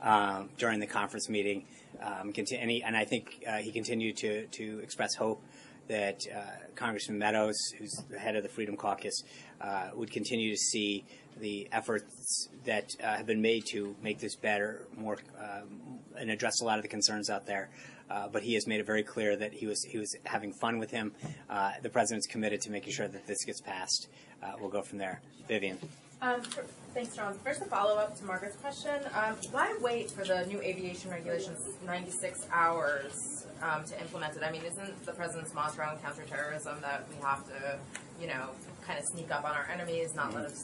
um, 0.01 0.49
during 0.57 0.79
the 0.79 0.87
conference 0.87 1.29
meeting, 1.29 1.65
um, 2.01 2.31
conti- 2.33 2.57
and, 2.57 2.69
he, 2.69 2.83
and 2.83 2.95
I 2.95 3.05
think 3.05 3.43
uh, 3.47 3.57
he 3.57 3.71
continued 3.71 4.17
to 4.17 4.47
to 4.47 4.79
express 4.79 5.15
hope 5.15 5.41
that 5.87 6.21
uh, 6.33 6.41
Congressman 6.75 7.19
Meadows, 7.19 7.57
who's 7.77 7.91
the 8.09 8.17
head 8.17 8.35
of 8.35 8.43
the 8.43 8.49
Freedom 8.49 8.77
Caucus, 8.77 9.23
uh, 9.59 9.89
would 9.93 10.11
continue 10.11 10.51
to 10.51 10.57
see 10.57 11.03
the 11.39 11.67
efforts 11.71 12.47
that 12.65 12.91
uh, 13.03 13.17
have 13.17 13.25
been 13.25 13.41
made 13.41 13.65
to 13.71 13.95
make 14.01 14.19
this 14.19 14.35
better, 14.35 14.87
more, 14.95 15.17
um, 15.39 15.99
and 16.17 16.29
address 16.29 16.61
a 16.61 16.65
lot 16.65 16.77
of 16.77 16.83
the 16.83 16.87
concerns 16.87 17.29
out 17.29 17.45
there. 17.45 17.69
Uh, 18.09 18.27
but 18.27 18.43
he 18.43 18.53
has 18.53 18.67
made 18.67 18.79
it 18.79 18.85
very 18.85 19.03
clear 19.03 19.37
that 19.37 19.53
he 19.53 19.65
was 19.65 19.83
he 19.83 19.97
was 19.97 20.15
having 20.25 20.51
fun 20.51 20.79
with 20.79 20.91
him. 20.91 21.13
Uh, 21.49 21.71
the 21.81 21.89
president's 21.89 22.27
committed 22.27 22.59
to 22.61 22.69
making 22.69 22.91
sure 22.91 23.07
that 23.07 23.25
this 23.25 23.45
gets 23.45 23.61
passed. 23.61 24.09
Uh, 24.43 24.51
we'll 24.59 24.69
go 24.69 24.81
from 24.81 24.97
there. 24.97 25.21
Vivian. 25.47 25.77
Um, 26.21 26.41
for, 26.43 26.63
thanks, 26.93 27.15
John. 27.15 27.33
First, 27.43 27.61
a 27.61 27.65
follow 27.65 27.95
up 27.95 28.15
to 28.19 28.25
Margaret's 28.25 28.55
question. 28.57 28.93
Um, 29.15 29.35
why 29.49 29.75
wait 29.81 30.11
for 30.11 30.23
the 30.23 30.45
new 30.45 30.61
aviation 30.61 31.09
regulations 31.09 31.57
96 31.83 32.47
hours 32.51 33.47
um, 33.63 33.83
to 33.85 33.99
implement 33.99 34.37
it? 34.37 34.43
I 34.43 34.51
mean, 34.51 34.61
isn't 34.61 35.05
the 35.05 35.13
president's 35.13 35.55
mantra 35.55 35.87
on 35.87 35.97
counterterrorism 35.97 36.79
that 36.81 37.07
we 37.09 37.19
have 37.23 37.43
to, 37.47 37.79
you 38.19 38.27
know, 38.27 38.49
kind 38.85 38.99
of 38.99 39.05
sneak 39.05 39.31
up 39.31 39.43
on 39.43 39.55
our 39.55 39.67
enemies, 39.73 40.13
not 40.13 40.33
let 40.35 40.45
us, 40.45 40.63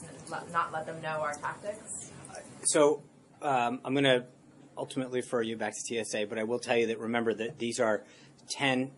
not 0.52 0.72
let 0.72 0.86
them 0.86 1.02
know 1.02 1.20
our 1.20 1.34
tactics? 1.34 2.12
So 2.66 3.02
um, 3.42 3.80
I'm 3.84 3.94
going 3.94 4.04
to 4.04 4.26
ultimately 4.76 5.20
refer 5.20 5.42
you 5.42 5.56
back 5.56 5.72
to 5.72 6.04
TSA, 6.04 6.26
but 6.28 6.38
I 6.38 6.44
will 6.44 6.60
tell 6.60 6.76
you 6.76 6.86
that 6.86 7.00
remember 7.00 7.34
that 7.34 7.58
these 7.58 7.80
are 7.80 8.04
10 8.50 8.92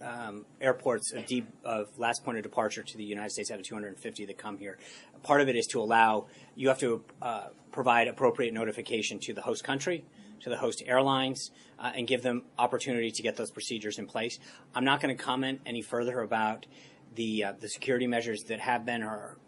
um, 0.00 0.44
airports 0.60 1.12
of, 1.12 1.26
deep, 1.26 1.48
of 1.64 1.88
last 1.98 2.24
point 2.24 2.38
of 2.38 2.44
departure 2.44 2.82
to 2.82 2.96
the 2.96 3.04
United 3.04 3.30
States 3.30 3.50
out 3.50 3.58
of 3.58 3.64
250 3.64 4.26
that 4.26 4.38
come 4.38 4.58
here. 4.58 4.78
Part 5.22 5.40
of 5.40 5.48
it 5.48 5.56
is 5.56 5.66
to 5.68 5.80
allow 5.80 6.26
you 6.54 6.68
have 6.68 6.78
to 6.78 7.04
uh, 7.20 7.48
provide 7.72 8.08
appropriate 8.08 8.54
notification 8.54 9.18
to 9.20 9.34
the 9.34 9.42
host 9.42 9.64
country, 9.64 10.04
to 10.40 10.50
the 10.50 10.56
host 10.56 10.82
airlines, 10.86 11.50
uh, 11.78 11.92
and 11.94 12.06
give 12.06 12.22
them 12.22 12.44
opportunity 12.58 13.10
to 13.10 13.22
get 13.22 13.36
those 13.36 13.50
procedures 13.50 13.98
in 13.98 14.06
place. 14.06 14.38
I'm 14.74 14.84
not 14.84 15.00
going 15.00 15.16
to 15.16 15.22
comment 15.22 15.60
any 15.66 15.82
further 15.82 16.20
about 16.20 16.66
the 17.14 17.44
uh, 17.44 17.52
the 17.58 17.68
security 17.68 18.06
measures 18.06 18.44
that 18.44 18.60
have 18.60 18.84
been 18.84 19.02
or 19.02 19.38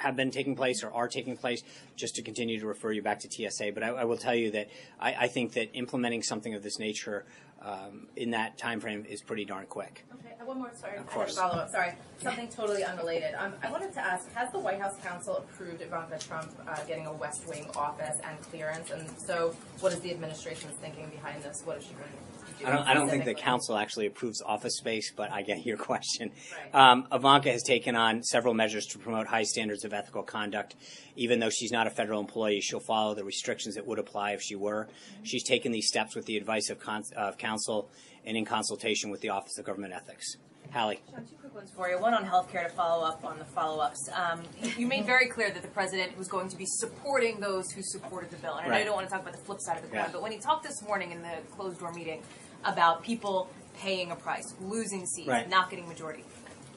have 0.00 0.16
been 0.16 0.30
taking 0.30 0.56
place 0.56 0.82
or 0.82 0.90
are 0.92 1.08
taking 1.08 1.36
place, 1.36 1.62
just 1.94 2.16
to 2.16 2.22
continue 2.22 2.58
to 2.58 2.66
refer 2.66 2.90
you 2.90 3.02
back 3.02 3.20
to 3.20 3.30
TSA. 3.30 3.72
But 3.74 3.82
I, 3.82 3.88
I 3.88 4.04
will 4.04 4.16
tell 4.16 4.34
you 4.34 4.50
that 4.52 4.68
I, 4.98 5.14
I, 5.14 5.26
think 5.28 5.52
that 5.52 5.76
implementing 5.76 6.22
something 6.22 6.54
of 6.54 6.62
this 6.62 6.78
nature 6.78 7.26
um, 7.60 8.06
in 8.16 8.30
that 8.30 8.56
time 8.56 8.80
frame 8.80 9.04
is 9.06 9.20
pretty 9.20 9.44
darn 9.44 9.66
quick. 9.66 10.06
Okay. 10.14 10.34
one 10.44 10.58
more, 10.58 10.70
sorry, 10.74 10.96
Of 10.96 11.06
course. 11.06 11.36
follow 11.36 11.56
up, 11.56 11.70
sorry. 11.70 11.92
Something 12.22 12.48
totally 12.48 12.82
unrelated. 12.82 13.34
Um, 13.38 13.52
I 13.62 13.70
wanted 13.70 13.92
to 13.92 14.00
ask, 14.00 14.32
has 14.32 14.50
the 14.52 14.58
White 14.58 14.80
House 14.80 14.96
Counsel 15.04 15.36
approved 15.36 15.82
Ivanka 15.82 16.18
Trump 16.18 16.50
uh, 16.66 16.82
getting 16.84 17.06
a 17.06 17.12
West 17.12 17.46
Wing 17.46 17.66
office 17.76 18.18
and 18.26 18.40
clearance? 18.40 18.90
And 18.90 19.06
so, 19.18 19.54
what 19.80 19.92
is 19.92 20.00
the 20.00 20.10
administration's 20.10 20.74
thinking 20.76 21.10
behind 21.10 21.42
this? 21.42 21.62
What 21.66 21.76
is 21.76 21.84
she 21.84 21.92
going 21.92 22.04
to 22.04 22.16
do? 22.16 22.39
I 22.64 22.70
don't, 22.72 22.88
I 22.88 22.94
don't 22.94 23.08
think 23.08 23.24
the 23.24 23.30
specifically? 23.30 23.42
counsel 23.42 23.76
actually 23.76 24.06
approves 24.06 24.42
office 24.42 24.76
space, 24.76 25.12
but 25.14 25.30
I 25.32 25.42
get 25.42 25.64
your 25.66 25.76
question. 25.90 26.30
Um, 26.72 27.06
Ivanka 27.12 27.50
has 27.50 27.62
taken 27.62 27.96
on 27.96 28.22
several 28.22 28.54
measures 28.54 28.86
to 28.86 28.98
promote 28.98 29.26
high 29.26 29.42
standards 29.44 29.84
of 29.84 29.92
ethical 29.92 30.22
conduct. 30.22 30.76
Even 31.16 31.40
though 31.40 31.50
she's 31.50 31.72
not 31.72 31.86
a 31.86 31.90
federal 31.90 32.20
employee, 32.20 32.60
she'll 32.60 32.80
follow 32.80 33.14
the 33.14 33.24
restrictions 33.24 33.74
that 33.74 33.86
would 33.86 33.98
apply 33.98 34.32
if 34.32 34.42
she 34.42 34.54
were. 34.56 34.88
She's 35.22 35.42
taken 35.44 35.72
these 35.72 35.88
steps 35.88 36.14
with 36.14 36.26
the 36.26 36.36
advice 36.36 36.70
of, 36.70 36.78
con- 36.80 37.04
of 37.16 37.38
counsel 37.38 37.90
and 38.24 38.36
in 38.36 38.44
consultation 38.44 39.10
with 39.10 39.20
the 39.20 39.30
Office 39.30 39.58
of 39.58 39.64
Government 39.64 39.92
Ethics. 39.94 40.36
Hallie. 40.72 41.00
Sean, 41.10 41.24
two 41.26 41.34
quick 41.40 41.52
ones 41.54 41.72
for 41.74 41.88
you. 41.88 41.98
One 41.98 42.14
on 42.14 42.24
healthcare 42.24 42.62
to 42.62 42.68
follow 42.76 43.04
up 43.04 43.24
on 43.24 43.40
the 43.40 43.44
follow-ups. 43.44 44.08
Um, 44.14 44.42
you- 44.62 44.70
you 44.78 44.86
made 44.86 45.04
very 45.04 45.26
clear 45.26 45.50
that 45.50 45.62
the 45.62 45.68
president 45.68 46.16
was 46.16 46.28
going 46.28 46.48
to 46.48 46.56
be 46.56 46.64
supporting 46.64 47.40
those 47.40 47.72
who 47.72 47.82
supported 47.82 48.30
the 48.30 48.36
bill, 48.36 48.54
and 48.54 48.60
I 48.60 48.62
know 48.62 48.68
you 48.68 48.72
Right. 48.78 48.84
don't 48.84 48.94
want 48.94 49.08
to 49.08 49.10
talk 49.12 49.22
about 49.22 49.32
the 49.32 49.42
flip 49.44 49.58
side 49.60 49.78
of 49.78 49.82
the 49.82 49.88
coin, 49.88 49.96
Yeah. 49.96 50.08
but 50.12 50.22
when 50.22 50.30
he 50.30 50.38
talked 50.38 50.62
this 50.64 50.80
morning 50.82 51.10
in 51.10 51.22
the 51.22 51.38
closed-door 51.56 51.92
meeting 51.92 52.22
about 52.64 53.02
people 53.02 53.48
paying 53.78 54.10
a 54.10 54.16
price, 54.16 54.54
losing 54.60 55.06
seats, 55.06 55.28
Right. 55.28 55.48
not 55.48 55.70
getting 55.70 55.88
majority, 55.88 56.24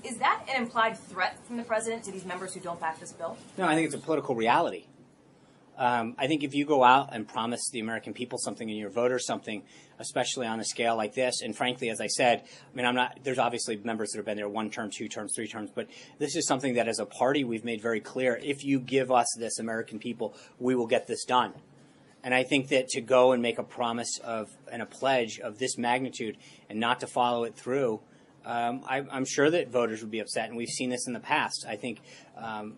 is 0.03 0.17
that 0.17 0.43
an 0.49 0.61
implied 0.61 0.97
threat 0.97 1.37
from 1.45 1.57
the 1.57 1.63
president 1.63 2.03
to 2.05 2.11
these 2.11 2.25
members 2.25 2.53
who 2.53 2.59
don't 2.59 2.79
back 2.79 2.99
this 2.99 3.11
bill? 3.11 3.37
No, 3.57 3.65
I 3.65 3.75
think 3.75 3.85
it's 3.85 3.95
a 3.95 3.99
political 3.99 4.35
reality. 4.35 4.85
Um, 5.75 6.13
I 6.19 6.27
think 6.27 6.43
if 6.43 6.53
you 6.53 6.65
go 6.65 6.83
out 6.83 7.09
and 7.15 7.27
promise 7.27 7.67
the 7.71 7.79
American 7.79 8.13
people 8.13 8.37
something 8.37 8.69
and 8.69 8.77
your 8.77 8.91
voters 8.91 9.25
something, 9.25 9.63
especially 9.97 10.45
on 10.45 10.59
a 10.59 10.63
scale 10.63 10.95
like 10.95 11.15
this, 11.15 11.41
and 11.41 11.55
frankly, 11.55 11.89
as 11.89 11.99
I 11.99 12.05
said, 12.07 12.43
I 12.43 12.75
mean, 12.75 12.85
I'm 12.85 12.93
not. 12.93 13.17
There's 13.23 13.39
obviously 13.39 13.77
members 13.77 14.11
that 14.11 14.19
have 14.19 14.25
been 14.25 14.37
there 14.37 14.47
one 14.47 14.69
term, 14.69 14.91
two 14.91 15.07
terms, 15.07 15.33
three 15.35 15.47
terms, 15.47 15.71
but 15.73 15.87
this 16.19 16.35
is 16.35 16.45
something 16.45 16.75
that, 16.75 16.87
as 16.87 16.99
a 16.99 17.07
party, 17.07 17.43
we've 17.43 17.65
made 17.65 17.81
very 17.81 17.99
clear. 17.99 18.39
If 18.43 18.63
you 18.63 18.79
give 18.79 19.11
us 19.11 19.27
this, 19.39 19.57
American 19.57 19.97
people, 19.97 20.35
we 20.59 20.75
will 20.75 20.85
get 20.87 21.07
this 21.07 21.25
done. 21.25 21.53
And 22.23 22.33
I 22.33 22.43
think 22.43 22.69
that 22.69 22.87
to 22.89 23.01
go 23.01 23.33
and 23.33 23.41
make 23.41 23.59
a 23.59 23.63
promise 23.63 24.17
of 24.23 24.49
and 24.71 24.81
a 24.81 24.85
pledge 24.85 25.39
of 25.39 25.59
this 25.59 25.77
magnitude 25.77 26.37
and 26.69 26.79
not 26.79 27.01
to 27.01 27.07
follow 27.07 27.43
it 27.43 27.55
through, 27.55 27.99
um, 28.45 28.83
I, 28.87 29.03
I'm 29.11 29.25
sure 29.25 29.49
that 29.49 29.69
voters 29.69 30.01
would 30.01 30.11
be 30.11 30.19
upset, 30.19 30.49
and 30.49 30.57
we've 30.57 30.69
seen 30.69 30.89
this 30.89 31.07
in 31.07 31.13
the 31.13 31.19
past. 31.19 31.65
I 31.67 31.75
think, 31.75 31.99
um, 32.37 32.75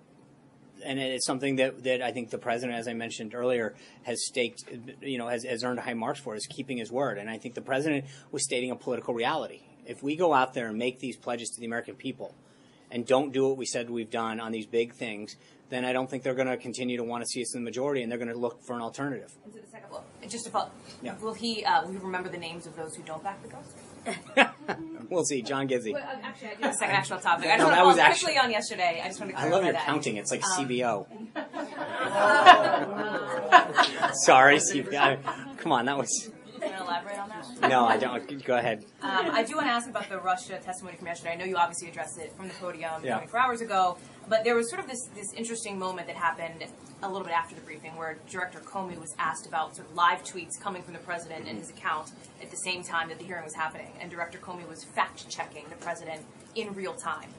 and 0.83 0.99
it's 0.99 1.25
something 1.25 1.55
that, 1.57 1.83
that 1.83 2.01
I 2.01 2.11
think 2.11 2.29
the 2.29 2.37
president, 2.37 2.77
as 2.77 2.87
I 2.87 2.93
mentioned 2.93 3.33
earlier, 3.33 3.75
has 4.03 4.25
staked, 4.25 4.63
you 5.01 5.17
know, 5.17 5.27
has, 5.27 5.43
has 5.43 5.63
earned 5.63 5.79
high 5.79 5.93
marks 5.93 6.19
for 6.19 6.35
is 6.35 6.45
keeping 6.47 6.77
his 6.77 6.91
word. 6.91 7.17
And 7.17 7.29
I 7.29 7.37
think 7.37 7.55
the 7.55 7.61
president 7.61 8.05
was 8.31 8.43
stating 8.43 8.71
a 8.71 8.75
political 8.75 9.13
reality. 9.13 9.61
If 9.85 10.03
we 10.03 10.15
go 10.15 10.33
out 10.33 10.53
there 10.53 10.67
and 10.67 10.77
make 10.77 10.99
these 10.99 11.17
pledges 11.17 11.49
to 11.49 11.59
the 11.59 11.65
American 11.65 11.95
people, 11.95 12.35
and 12.91 13.05
don't 13.05 13.33
do 13.33 13.47
what 13.47 13.57
we 13.57 13.65
said 13.65 13.89
we've 13.89 14.11
done 14.11 14.39
on 14.39 14.51
these 14.51 14.67
big 14.67 14.93
things, 14.93 15.35
then 15.69 15.83
I 15.85 15.93
don't 15.93 16.09
think 16.09 16.23
they're 16.23 16.35
going 16.35 16.47
to 16.47 16.57
continue 16.57 16.97
to 16.97 17.03
want 17.03 17.23
to 17.23 17.27
see 17.27 17.41
us 17.41 17.55
in 17.55 17.61
the 17.61 17.65
majority, 17.65 18.01
and 18.03 18.11
they're 18.11 18.19
going 18.19 18.31
to 18.31 18.37
look 18.37 18.61
for 18.63 18.75
an 18.75 18.81
alternative. 18.81 19.31
And 19.43 19.53
to 19.53 19.61
the 19.61 19.67
second, 19.67 19.89
well, 19.91 20.03
just 20.29 20.45
to 20.45 20.51
follow, 20.51 20.69
Yeah. 21.01 21.15
will 21.21 21.33
he 21.33 21.63
uh, 21.65 21.83
will 21.85 21.91
he 21.93 21.97
remember 21.97 22.29
the 22.29 22.37
names 22.37 22.65
of 22.67 22.75
those 22.75 22.95
who 22.95 23.03
don't 23.03 23.23
back 23.23 23.41
the 23.41 23.49
bill? 23.49 23.63
We'll 25.09 25.23
see, 25.23 25.43
John 25.43 25.67
Gizzi. 25.67 25.93
Well, 25.93 26.01
uh, 26.01 26.15
actually, 26.23 26.49
I 26.49 26.55
do 26.55 26.63
have 26.63 26.71
a 26.73 26.77
second 26.77 26.95
actual 26.95 27.19
topic. 27.19 27.45
I 27.45 27.57
just 27.57 27.59
No, 27.59 27.65
want 27.65 27.73
to 27.73 27.75
that 27.75 27.77
follow 27.77 27.87
was 27.87 27.95
quickly 27.95 28.37
actually- 28.37 28.37
on 28.39 28.51
yesterday. 28.51 29.01
I 29.03 29.07
just 29.07 29.19
want 29.19 29.31
to 29.31 29.37
I 29.37 29.41
clarify 29.41 29.55
love 29.55 29.63
your 29.65 29.73
that. 29.73 29.85
counting. 29.85 30.17
It's 30.17 30.31
like 30.31 30.43
Um, 30.43 30.51
CBO. 30.67 31.05
Sorry, 34.25 34.57
CBO. 34.57 35.57
Come 35.57 35.71
on, 35.71 35.85
that 35.85 35.97
was. 35.97 36.31
Can 36.59 36.73
I 36.73 36.77
elaborate 36.83 37.19
on 37.19 37.29
that? 37.29 37.69
No, 37.69 37.85
I 37.85 37.97
don't. 37.97 38.43
Go 38.45 38.57
ahead. 38.57 38.83
Um, 39.01 39.29
I 39.31 39.43
do 39.43 39.55
want 39.55 39.67
to 39.67 39.71
ask 39.71 39.87
about 39.89 40.09
the 40.09 40.17
Russia 40.19 40.57
testimony 40.63 40.97
from 40.97 41.07
yesterday. 41.07 41.33
I 41.33 41.35
know 41.35 41.45
you 41.45 41.57
obviously 41.57 41.89
addressed 41.89 42.17
it 42.19 42.31
from 42.35 42.47
the 42.47 42.53
podium 42.55 43.03
Yeah. 43.03 43.17
24 43.17 43.39
hours 43.39 43.61
ago, 43.61 43.97
but 44.27 44.43
there 44.43 44.55
was 44.55 44.69
sort 44.69 44.81
of 44.81 44.87
this, 44.87 45.03
this 45.15 45.33
interesting 45.33 45.77
moment 45.77 46.07
that 46.07 46.15
happened 46.15 46.65
a 47.03 47.07
little 47.07 47.25
bit 47.25 47.33
after 47.33 47.55
the 47.55 47.61
briefing 47.61 47.95
where 47.95 48.17
Director 48.29 48.59
Comey 48.59 48.99
was 48.99 49.15
asked 49.19 49.45
about 49.45 49.75
sort 49.75 49.87
of 49.87 49.95
live 49.95 50.23
tweets 50.23 50.59
coming 50.59 50.81
from 50.81 50.93
the 50.93 50.99
president 50.99 51.47
and 51.47 51.57
his 51.57 51.69
account 51.69 52.11
at 52.41 52.49
the 52.49 52.57
same 52.57 52.83
time 52.83 53.09
that 53.09 53.19
the 53.19 53.25
hearing 53.25 53.43
was 53.43 53.53
happening. 53.53 53.91
And 53.99 54.09
Director 54.09 54.37
Comey 54.37 54.67
was 54.67 54.83
fact 54.83 55.27
checking 55.29 55.65
the 55.69 55.75
president 55.75 56.21
in 56.55 56.73
real 56.73 56.93
time, 56.93 57.29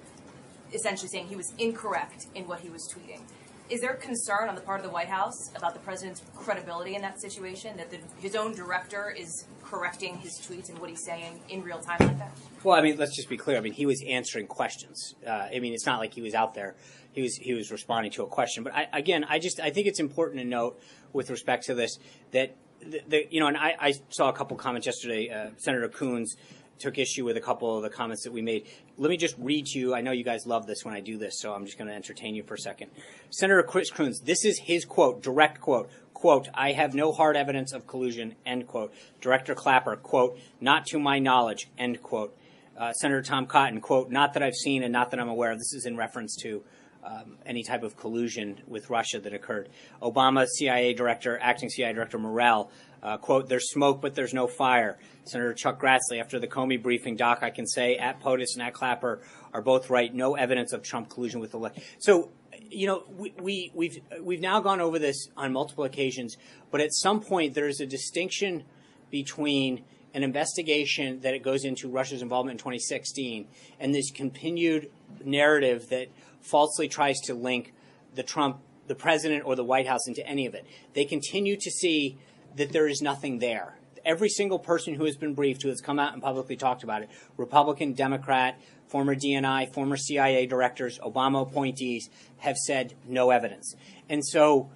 essentially 0.72 1.09
saying 1.09 1.29
he 1.29 1.37
was 1.37 1.53
incorrect 1.59 2.27
in 2.35 2.46
what 2.46 2.61
he 2.61 2.68
was 2.68 2.88
tweeting. 2.88 3.20
Is 3.68 3.81
there 3.81 3.94
concern 3.94 4.48
on 4.48 4.55
the 4.55 4.61
part 4.61 4.79
of 4.79 4.87
the 4.87 4.92
White 4.92 5.09
House 5.09 5.50
about 5.57 5.74
the 5.74 5.81
president's 5.81 6.22
credibility 6.37 6.94
in 6.94 7.02
that 7.02 7.20
situation, 7.20 7.76
that 7.76 7.90
the, 7.90 7.98
his 8.20 8.37
own 8.37 8.55
director 8.55 9.11
is 9.11 9.46
correcting 9.64 10.18
his 10.18 10.35
tweets 10.35 10.68
and 10.68 10.79
what 10.79 10.88
he's 10.88 11.05
saying 11.05 11.40
in 11.48 11.62
real 11.62 11.81
time 11.81 11.96
like 11.98 12.18
that? 12.18 12.31
Well, 12.62 12.79
I 12.79 12.83
mean, 12.83 12.96
let's 12.96 13.16
just 13.16 13.29
be 13.29 13.37
clear. 13.37 13.57
I 13.57 13.61
mean, 13.61 13.72
he 13.72 13.85
was 13.85 14.05
answering 14.07 14.46
questions. 14.46 15.16
Uh, 15.26 15.31
I 15.31 15.59
mean, 15.59 15.74
it's 15.74 15.85
not 15.87 15.98
like 15.98 16.14
he 16.14 16.22
was 16.22 16.35
out 16.35 16.55
there. 16.55 16.76
He 17.12 17.22
was 17.22 17.35
he 17.37 17.55
was 17.55 17.72
responding 17.72 18.12
to 18.12 18.22
a 18.22 18.26
question. 18.26 18.62
But 18.62 18.74
I, 18.74 18.87
again, 18.92 19.24
I 19.29 19.40
just 19.40 19.59
I 19.59 19.70
think 19.70 19.88
it's 19.88 20.00
important 20.00 20.40
to 20.40 20.46
note 20.46 20.81
with 21.12 21.31
respect 21.31 21.64
to 21.64 21.74
this 21.74 21.98
that 22.33 22.55
the, 22.81 23.00
the 23.09 23.26
you 23.31 23.40
know, 23.40 23.48
and 23.48 23.57
I, 23.57 23.74
I 23.81 23.94
saw 24.11 24.29
a 24.29 24.33
couple 24.33 24.57
comments 24.57 24.87
yesterday. 24.87 25.31
Uh, 25.31 25.50
Senator 25.57 25.88
Coons 25.88 26.37
took 26.79 26.99
issue 26.99 27.25
with 27.25 27.37
a 27.37 27.41
couple 27.41 27.77
of 27.77 27.83
the 27.83 27.91
comments 27.91 28.25
that 28.25 28.33
we 28.33 28.43
made. 28.43 28.67
Let 28.97 29.11
me 29.11 29.17
just 29.17 29.37
read 29.39 29.67
to 29.67 29.79
you. 29.79 29.95
I 29.95 30.01
know 30.01 30.12
you 30.12 30.25
guys 30.25 30.47
love 30.47 30.67
this 30.67 30.85
when 30.85 30.95
I 30.95 31.01
do 31.01 31.19
this, 31.19 31.41
so 31.41 31.53
I'm 31.53 31.65
just 31.65 31.79
going 31.79 31.89
to 31.89 31.95
entertain 31.95 32.35
you 32.35 32.43
for 32.43 32.55
a 32.55 32.59
second. 32.59 32.91
Senator 33.31 33.62
Chris 33.62 33.91
Coons, 33.91 34.21
this 34.21 34.45
is 34.45 34.59
his 34.59 34.85
quote, 34.85 35.23
direct 35.23 35.61
quote. 35.61 35.91
Quote, 36.15 36.49
I 36.55 36.73
have 36.73 36.95
no 36.95 37.12
hard 37.12 37.37
evidence 37.37 37.73
of 37.73 37.87
collusion, 37.87 38.37
end 38.47 38.67
quote. 38.67 38.95
Director 39.21 39.55
Clapper, 39.55 39.97
quote, 39.97 40.39
not 40.61 40.87
to 40.87 40.99
my 40.99 41.19
knowledge, 41.19 41.69
end 41.77 42.03
quote. 42.03 42.37
Uh, 42.77 42.93
Senator 42.93 43.23
Tom 43.23 43.47
Cotton, 43.47 43.81
quote, 43.81 44.11
not 44.11 44.35
that 44.35 44.43
I've 44.43 44.55
seen 44.55 44.83
and 44.83 44.93
not 44.93 45.11
that 45.11 45.21
I'm 45.21 45.29
aware 45.29 45.53
of. 45.53 45.59
This 45.59 45.73
is 45.73 45.87
in 45.87 45.97
reference 45.97 46.37
to 46.43 46.62
um, 47.07 47.37
any 47.47 47.62
type 47.62 47.83
of 47.83 47.97
collusion 47.97 48.61
with 48.67 48.91
Russia 48.91 49.21
that 49.21 49.33
occurred. 49.33 49.69
Obama 50.03 50.47
CIA 50.47 50.93
Director, 50.93 51.39
Acting 51.41 51.71
CIA 51.71 51.93
Director 51.93 52.19
Morell, 52.19 52.71
uh, 53.03 53.17
quote, 53.17 53.49
there's 53.49 53.71
smoke 53.71 54.01
but 54.01 54.15
there's 54.15 54.35
no 54.35 54.47
fire. 54.47 54.99
Senator 55.29 55.55
Chuck 55.55 55.81
Grassley, 55.81 56.21
after 56.21 56.39
the 56.39 56.47
Comey 56.47 56.83
briefing, 56.83 57.17
Doc, 57.17 57.41
I 57.43 57.51
can 57.51 57.67
say 57.67 57.97
at 57.97 58.21
POTUS 58.21 58.55
and 58.55 58.62
at 58.62 58.75
Clapper 58.75 59.21
are 59.53 59.62
both 59.62 59.91
right. 59.91 60.15
No 60.15 60.35
evidence 60.35 60.73
of 60.73 60.83
Trump 60.83 61.09
collusion 61.09 61.41
with 61.41 61.51
the 61.51 61.59
left. 61.59 61.81
So, 61.99 62.31
you 62.71 62.87
know, 62.87 63.05
we, 63.17 63.35
we, 63.41 63.73
we've, 63.75 63.99
we've 64.21 64.41
now 64.41 64.61
gone 64.61 64.81
over 64.81 64.99
this 64.99 65.29
on 65.37 65.53
multiple 65.53 65.85
occasions, 65.85 66.37
but 66.71 66.81
at 66.81 66.93
some 66.93 67.21
point 67.21 67.55
there 67.55 67.69
is 67.69 67.81
a 67.81 67.87
distinction 67.87 68.65
between 69.11 69.85
an 70.15 70.23
investigation 70.23 71.21
that 71.21 71.35
it 71.35 71.43
goes 71.43 71.65
into 71.65 71.89
Russia's 71.89 72.23
involvement 72.23 72.55
in 72.55 72.59
2016 72.59 73.47
and 73.79 73.95
this 73.95 74.11
continued 74.11 74.91
narrative 75.25 75.89
that 75.91 76.09
falsely 76.41 76.89
tries 76.89 77.19
to 77.25 77.35
link 77.35 77.75
the 78.15 78.23
Trump, 78.23 78.59
the 78.87 78.95
president, 78.95 79.45
or 79.45 79.57
the 79.57 79.65
White 79.65 79.87
House 79.87 80.09
into 80.09 80.27
any 80.27 80.47
of 80.47 80.55
it. 80.55 80.67
They 80.95 81.05
continue 81.05 81.57
to 81.57 81.71
see 81.71 82.17
that 82.57 82.73
there 82.73 82.89
is 82.89 83.03
nothing 83.03 83.41
there. 83.41 83.76
Every 84.07 84.29
single 84.29 84.59
person 84.59 84.95
who 84.95 85.05
has 85.05 85.16
been 85.16 85.35
briefed, 85.35 85.62
who 85.62 85.69
has 85.69 85.81
come 85.81 85.99
out 85.99 86.12
and 86.14 86.23
publicly 86.23 86.57
talked 86.57 86.85
about 86.85 87.03
it, 87.03 87.11
Republican, 87.37 87.92
Democrat, 87.92 88.59
former 88.87 89.16
DNI, 89.16 89.73
former 89.75 89.97
CIA 89.97 90.47
directors, 90.47 90.99
Obama 91.01 91.42
appointees, 91.42 92.09
have 92.38 92.57
said 92.57 92.95
no 93.07 93.31
evidence. 93.31 93.75
And 94.09 94.25
so 94.25 94.71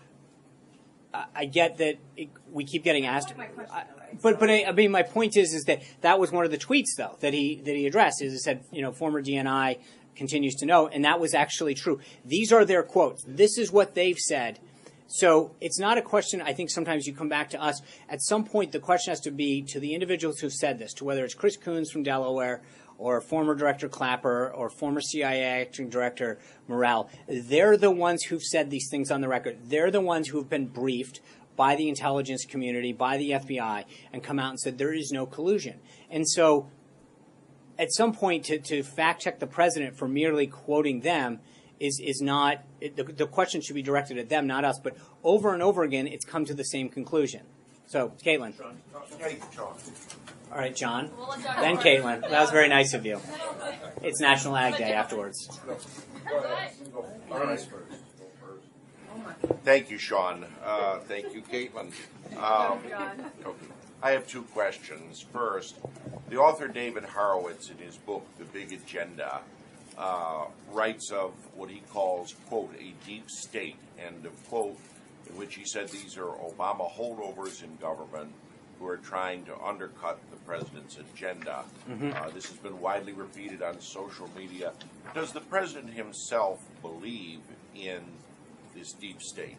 I- 1.15 1.27
I 1.35 1.45
get 1.45 1.79
that 1.79 1.97
it, 2.17 2.29
we 2.53 2.65
keep 2.65 2.85
getting 2.85 3.07
asked. 3.07 3.33
I- 3.71 3.85
but 4.21 4.41
but 4.41 4.51
I, 4.51 4.65
I 4.65 4.73
mean, 4.73 4.91
my 4.91 5.03
point 5.05 5.37
is 5.37 5.55
is 5.55 5.65
that 5.65 5.83
that 6.01 6.19
was 6.19 6.33
one 6.33 6.45
of 6.45 6.51
the 6.51 6.59
tweets 6.59 6.97
though 6.97 7.17
that 7.21 7.33
he 7.33 7.61
that 7.65 7.77
he 7.77 7.87
addressed. 7.87 8.23
Is 8.23 8.35
it 8.35 8.41
said 8.41 8.65
you 8.73 8.83
know 8.83 8.93
former 8.93 9.23
DNI 9.23 9.79
continues 10.17 10.57
to 10.57 10.67
know, 10.67 10.89
and 10.89 11.05
that 11.05 11.21
was 11.21 11.35
actually 11.35 11.75
true. 11.75 12.01
These 12.25 12.53
are 12.53 12.65
their 12.65 12.83
quotes. 12.83 13.25
This 13.27 13.57
is 13.59 13.71
what 13.73 13.95
they've 13.95 14.19
said. 14.19 14.59
So 15.13 15.57
it's 15.61 15.81
not 15.81 15.99
a 15.99 16.03
question. 16.03 16.41
I 16.41 16.53
think 16.53 16.71
sometimes 16.71 17.05
you 17.05 17.13
come 17.13 17.29
back 17.29 17.51
to 17.51 17.61
us. 17.61 17.83
At 18.09 18.23
some 18.23 18.45
point, 18.45 18.71
the 18.71 18.79
question 18.79 19.11
has 19.11 19.19
to 19.23 19.33
be 19.33 19.61
to 19.63 19.81
the 19.81 19.93
individuals 19.93 20.39
who've 20.39 20.53
said 20.53 20.79
this, 20.79 20.95
to 20.95 21.05
whether 21.05 21.25
it's 21.25 21.35
Chris 21.35 21.57
Coons 21.57 21.91
from 21.91 22.05
Delaware 22.05 22.63
or 22.97 23.21
former 23.21 23.57
Director 23.57 23.89
Clapper 23.89 24.53
or 24.55 24.71
former 24.71 25.01
CIA 25.01 25.63
Acting 25.63 25.89
Director 25.89 26.39
Morell. 26.69 27.11
They're 27.27 27.77
the 27.77 27.91
ones 27.91 28.23
who've 28.23 28.43
said 28.43 28.71
these 28.71 28.89
things 28.89 29.11
on 29.11 29.21
the 29.21 29.27
record. 29.27 29.59
They're 29.65 29.91
the 29.91 30.01
ones 30.01 30.29
who've 30.29 30.49
been 30.49 30.69
briefed 30.69 31.21
by 31.57 31.75
the 31.75 31.89
intelligence 31.89 32.45
community, 32.45 32.93
by 32.93 33.17
the 33.17 33.33
FBI, 33.33 33.87
and 34.13 34.23
come 34.23 34.39
out 34.39 34.51
and 34.51 34.61
said 34.61 34.79
there 34.79 34.95
is 34.95 35.11
no 35.11 35.27
collusion. 35.27 35.81
And 36.09 36.29
so 36.29 36.69
at 37.81 37.93
some 37.93 38.13
point 38.13 38.45
to, 38.45 38.61
to 38.61 38.85
fact 38.85 39.23
check 39.23 39.41
the 39.41 39.49
president 39.49 39.97
for 39.97 40.07
merely 40.07 40.47
quoting 40.47 41.01
them 41.01 41.41
is, 41.81 41.99
is 41.99 42.21
not, 42.21 42.63
the, 42.81 43.03
the 43.03 43.27
question 43.27 43.61
should 43.61 43.75
be 43.75 43.83
directed 43.83 44.19
at 44.19 44.29
them, 44.29 44.47
not 44.47 44.65
us. 44.65 44.79
But 44.79 44.97
over 45.25 45.53
and 45.55 45.63
over 45.63 45.83
again, 45.83 46.07
it's 46.07 46.25
come 46.25 46.45
to 46.45 46.55
the 46.55 46.65
same 46.65 46.89
conclusion. 46.89 47.43
So, 47.87 48.13
Caitlin. 48.25 48.53
All 50.53 50.59
right, 50.59 50.77
John. 50.77 51.11
Then 51.59 51.77
Caitlin. 51.79 52.21
That 52.21 52.41
was 52.41 52.51
very 52.51 52.69
nice 52.69 52.95
of 52.95 53.05
you. 53.05 53.21
It's 54.03 54.21
National 54.21 54.57
Ag 54.57 54.77
Day 54.77 54.93
afterwards. 54.93 55.49
Thank 59.65 59.91
you, 59.91 59.99
Sean. 59.99 60.45
Uh, 60.65 60.99
thank 61.01 61.35
you, 61.35 61.43
Caitlin. 61.43 61.93
Um, 62.37 62.79
I 64.03 64.13
have 64.13 64.27
two 64.27 64.43
questions. 64.43 65.25
First, 65.33 65.77
the 66.29 66.37
author 66.37 66.69
David 66.69 67.05
Horowitz, 67.05 67.71
in 67.71 67.79
his 67.79 67.97
book 67.97 68.27
*The 68.39 68.45
Big 68.45 68.73
Agenda*, 68.73 69.41
uh, 70.01 70.47
writes 70.73 71.11
of 71.13 71.33
what 71.55 71.69
he 71.71 71.83
calls 71.91 72.35
"quote 72.49 72.75
a 72.79 72.95
deep 73.07 73.31
state" 73.31 73.77
end 73.99 74.25
of 74.25 74.49
quote, 74.49 74.79
in 75.29 75.37
which 75.37 75.55
he 75.55 75.65
said 75.65 75.89
these 75.89 76.17
are 76.17 76.33
Obama 76.51 76.91
holdovers 76.91 77.63
in 77.63 77.77
government 77.77 78.33
who 78.79 78.87
are 78.87 78.97
trying 78.97 79.45
to 79.45 79.55
undercut 79.63 80.19
the 80.31 80.39
president's 80.39 80.97
agenda. 80.97 81.65
Mhm. 81.89 82.15
Uh, 82.17 82.31
this 82.31 82.47
has 82.47 82.57
been 82.57 82.81
widely 82.81 83.13
repeated 83.13 83.61
on 83.61 83.79
social 83.81 84.29
media. 84.35 84.73
Does 85.15 85.33
the 85.33 85.43
president 85.43 85.93
himself 85.93 86.61
believe 86.81 87.41
in 87.75 88.01
this 88.75 88.93
deep 88.93 89.21
state? 89.21 89.59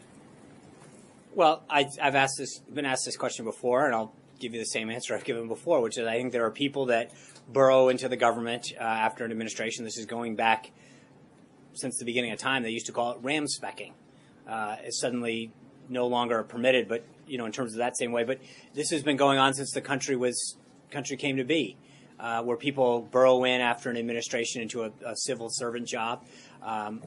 Well, 1.35 1.63
I, 1.69 1.85
I've 2.01 2.15
asked 2.15 2.37
this, 2.39 2.59
been 2.59 2.85
asked 2.85 3.05
this 3.05 3.15
question 3.15 3.45
before, 3.45 3.85
and 3.85 3.93
I'll 3.93 4.13
give 4.41 4.53
you 4.53 4.59
the 4.59 4.65
same 4.65 4.89
answer 4.89 5.15
I've 5.15 5.23
given 5.23 5.47
before, 5.47 5.81
which 5.81 5.97
is 5.97 6.07
I 6.07 6.17
think 6.17 6.31
there 6.31 6.45
are 6.45 6.51
people 6.51 6.87
that 6.87 7.11
burrow 7.47 7.89
into 7.89 8.09
the 8.09 8.17
government 8.17 8.73
uh, 8.79 8.83
after 8.83 9.23
an 9.23 9.31
administration. 9.31 9.85
This 9.85 9.97
is 9.97 10.05
going 10.05 10.35
back 10.35 10.71
since 11.73 11.97
the 11.97 12.05
beginning 12.05 12.31
of 12.31 12.39
time. 12.39 12.63
They 12.63 12.71
used 12.71 12.87
to 12.87 12.91
call 12.91 13.13
it 13.13 13.21
Ramspecking. 13.21 13.93
Uh, 14.47 14.75
it's 14.83 14.99
suddenly 14.99 15.51
no 15.87 16.07
longer 16.07 16.43
permitted, 16.43 16.87
but 16.87 17.03
you 17.27 17.37
know, 17.37 17.45
in 17.45 17.51
terms 17.51 17.73
of 17.73 17.77
that 17.77 17.97
same 17.97 18.11
way. 18.11 18.23
But 18.23 18.39
this 18.73 18.89
has 18.89 19.03
been 19.03 19.17
going 19.17 19.37
on 19.37 19.53
since 19.53 19.71
the 19.71 19.81
country 19.81 20.15
was 20.15 20.57
country 20.89 21.15
came 21.15 21.37
to 21.37 21.45
be, 21.45 21.77
uh, 22.19 22.41
where 22.43 22.57
people 22.57 23.01
burrow 23.11 23.43
in 23.45 23.61
after 23.61 23.89
an 23.89 23.97
administration 23.97 24.61
into 24.61 24.83
a, 24.83 24.91
a 25.05 25.15
civil 25.15 25.49
servant 25.49 25.87
job. 25.87 26.25
Um, 26.61 27.01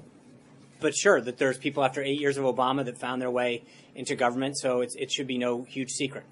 but 0.80 0.94
sure, 0.94 1.20
that 1.20 1.38
there's 1.38 1.58
people 1.58 1.84
after 1.84 2.02
eight 2.02 2.20
years 2.20 2.36
of 2.36 2.44
Obama 2.44 2.84
that 2.84 2.98
found 2.98 3.20
their 3.20 3.30
way 3.30 3.64
into 3.94 4.16
government, 4.16 4.58
so 4.58 4.80
it 4.80 5.10
should 5.10 5.26
be 5.26 5.38
no 5.38 5.62
huge 5.62 5.90
secret. 5.90 6.24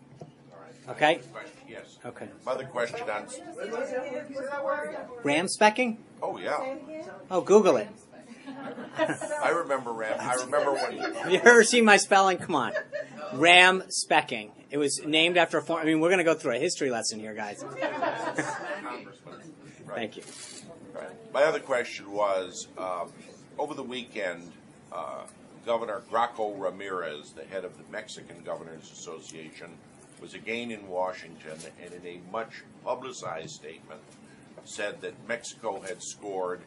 Okay. 0.93 1.21
Yes. 1.69 1.99
Okay. 2.05 2.29
My 2.45 2.53
other 2.53 2.65
question 2.65 3.01
on 3.09 3.27
Ramspecking? 5.25 5.97
Oh 6.23 6.39
yeah, 6.39 6.77
Oh, 7.31 7.41
Google 7.41 7.77
it. 7.77 7.89
I 9.43 9.51
remember 9.51 9.93
Ram. 9.93 10.19
I 10.21 10.35
remember 10.35 10.73
when. 10.73 10.99
Have 11.15 11.33
you 11.33 11.41
ever 11.45 11.65
seen 11.65 11.85
my 11.85 11.97
spelling? 11.97 12.39
Come 12.39 12.55
on. 12.55 12.73
Ramspecking. 13.33 14.51
It 14.71 14.77
was 14.79 15.05
named 15.05 15.37
after 15.37 15.59
a 15.59 15.63
form. 15.63 15.81
I 15.81 15.85
mean, 15.85 16.01
we're 16.01 16.09
going 16.09 16.19
to 16.19 16.25
go 16.25 16.35
through 16.35 16.57
a 16.57 16.59
history 16.59 16.91
lesson 16.91 17.21
here, 17.21 17.35
guys. 17.35 17.65
Thank 19.95 20.17
you. 20.17 20.23
Right. 20.95 21.11
My 21.33 21.43
other 21.45 21.61
question 21.61 22.11
was 22.11 22.69
um, 22.79 23.11
over 23.59 23.75
the 23.75 23.83
weekend, 23.83 24.51
uh, 24.93 25.23
Governor 25.67 26.03
Graco 26.11 26.59
Ramirez, 26.59 27.33
the 27.33 27.45
head 27.45 27.65
of 27.65 27.77
the 27.77 27.85
Mexican 27.91 28.43
Governors 28.45 28.91
Association, 28.91 29.71
was 30.23 30.35
again 30.35 30.71
in 30.71 30.89
Washington 30.89 31.59
and 31.83 31.93
in 31.93 32.07
a 32.07 32.21
much 32.31 32.63
publicized 32.85 33.51
statement 33.51 34.01
said 34.65 35.01
that 35.01 35.15
Mexico 35.27 35.81
had 35.81 36.01
scored 36.01 36.61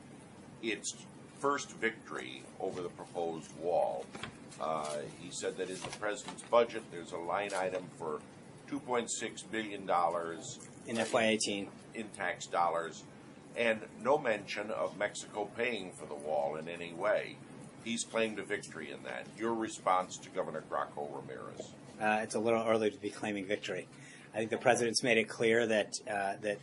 its 0.62 0.93
first 1.39 1.72
victory 1.78 2.43
over 2.60 2.82
the 2.82 2.89
proposed 2.89 3.49
wall. 3.60 4.06
Uh, 4.60 4.97
he 5.22 5.32
said 5.32 5.56
that 5.58 5.70
in 5.70 5.76
the 5.76 5.97
president's 5.99 6.43
budget, 6.43 6.84
there's 6.91 7.14
a 7.14 7.18
line 7.18 7.51
item 7.58 7.86
for 7.97 8.20
$2.6 8.70 9.10
billion 9.51 9.82
In 9.84 10.95
FY18. 10.97 11.68
in 11.93 12.08
tax 12.10 12.47
dollars, 12.47 13.03
and 13.56 13.80
no 14.03 14.18
mention 14.18 14.70
of 14.72 14.97
Mexico 14.97 15.49
paying 15.56 15.91
for 15.91 16.06
the 16.08 16.16
wall 16.16 16.58
in 16.58 16.68
any 16.68 16.93
way. 16.93 17.38
He's 17.86 18.03
claimed 18.03 18.39
a 18.39 18.43
victory 18.43 18.91
in 18.91 19.03
that. 19.03 19.28
Your 19.38 19.53
response 19.53 20.18
to 20.18 20.30
Governor 20.30 20.64
Graco 20.70 21.08
Ramirez? 21.16 21.72
Uh, 22.02 22.20
it's 22.24 22.36
a 22.36 22.39
little 22.39 22.64
early 22.68 22.91
to 22.91 22.98
be 22.98 23.10
claiming 23.10 23.46
victory. 23.46 23.88
I 24.34 24.38
think 24.38 24.50
the 24.50 24.58
president's 24.58 25.02
made 25.02 25.18
it 25.18 25.30
clear 25.30 25.66
that 25.66 25.93
uh, 26.10 26.34
that 26.41 26.58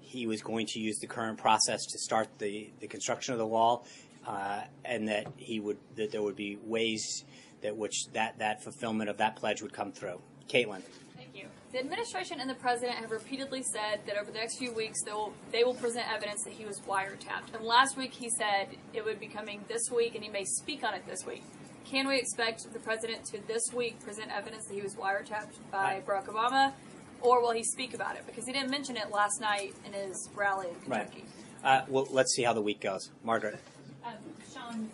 he 0.00 0.26
was 0.26 0.42
going 0.42 0.66
to 0.66 0.78
use 0.78 0.98
the 0.98 1.06
current 1.06 1.38
process 1.38 1.84
to 1.86 1.98
start 1.98 2.28
the, 2.38 2.70
the 2.80 2.86
construction 2.86 3.32
of 3.32 3.38
the 3.38 3.46
wall, 3.46 3.86
uh, 4.26 4.62
and 4.84 5.08
that 5.08 5.26
he 5.36 5.58
would 5.58 5.78
that 5.96 6.12
there 6.12 6.22
would 6.22 6.36
be 6.36 6.58
ways 6.64 7.24
that 7.62 7.76
which 7.76 8.06
that 8.12 8.38
that 8.38 8.62
fulfillment 8.62 9.10
of 9.10 9.16
that 9.16 9.36
pledge 9.36 9.62
would 9.62 9.72
come 9.72 9.90
through. 9.90 10.20
Caitlin. 10.48 10.82
Thank 11.16 11.30
you. 11.34 11.46
The 11.72 11.80
administration 11.80 12.38
and 12.40 12.48
the 12.48 12.54
president 12.54 12.98
have 12.98 13.10
repeatedly 13.10 13.62
said 13.62 14.00
that 14.06 14.16
over 14.16 14.30
the 14.30 14.38
next 14.38 14.58
few 14.58 14.72
weeks 14.72 15.02
they 15.02 15.12
will 15.12 15.32
they 15.50 15.64
will 15.64 15.74
present 15.74 16.06
evidence 16.12 16.44
that 16.44 16.52
he 16.52 16.66
was 16.66 16.80
wiretapped. 16.80 17.54
And 17.54 17.64
last 17.64 17.96
week 17.96 18.12
he 18.12 18.28
said 18.28 18.76
it 18.92 19.04
would 19.04 19.18
be 19.18 19.28
coming 19.28 19.64
this 19.66 19.90
week, 19.90 20.14
and 20.14 20.22
he 20.22 20.30
may 20.30 20.44
speak 20.44 20.84
on 20.84 20.94
it 20.94 21.06
this 21.08 21.24
week. 21.26 21.42
Can 21.84 22.08
we 22.08 22.18
expect 22.18 22.72
the 22.72 22.78
president 22.78 23.24
to 23.26 23.46
this 23.46 23.62
week 23.74 24.00
present 24.00 24.30
evidence 24.32 24.66
that 24.66 24.74
he 24.74 24.80
was 24.80 24.94
wiretapped 24.94 25.52
by 25.70 26.00
Barack 26.06 26.26
Obama, 26.26 26.72
or 27.20 27.42
will 27.42 27.52
he 27.52 27.62
speak 27.62 27.94
about 27.94 28.16
it? 28.16 28.24
Because 28.26 28.46
he 28.46 28.52
didn't 28.52 28.70
mention 28.70 28.96
it 28.96 29.10
last 29.10 29.40
night 29.40 29.74
in 29.86 29.92
his 29.92 30.28
rally 30.34 30.68
in 30.68 30.90
Right. 30.90 31.02
Kentucky. 31.10 31.24
Uh, 31.62 31.82
well, 31.88 32.06
let's 32.10 32.34
see 32.34 32.42
how 32.42 32.52
the 32.52 32.62
week 32.62 32.80
goes. 32.80 33.10
Margaret. 33.22 33.58
Um, 34.04 34.12
Sean, 34.52 34.90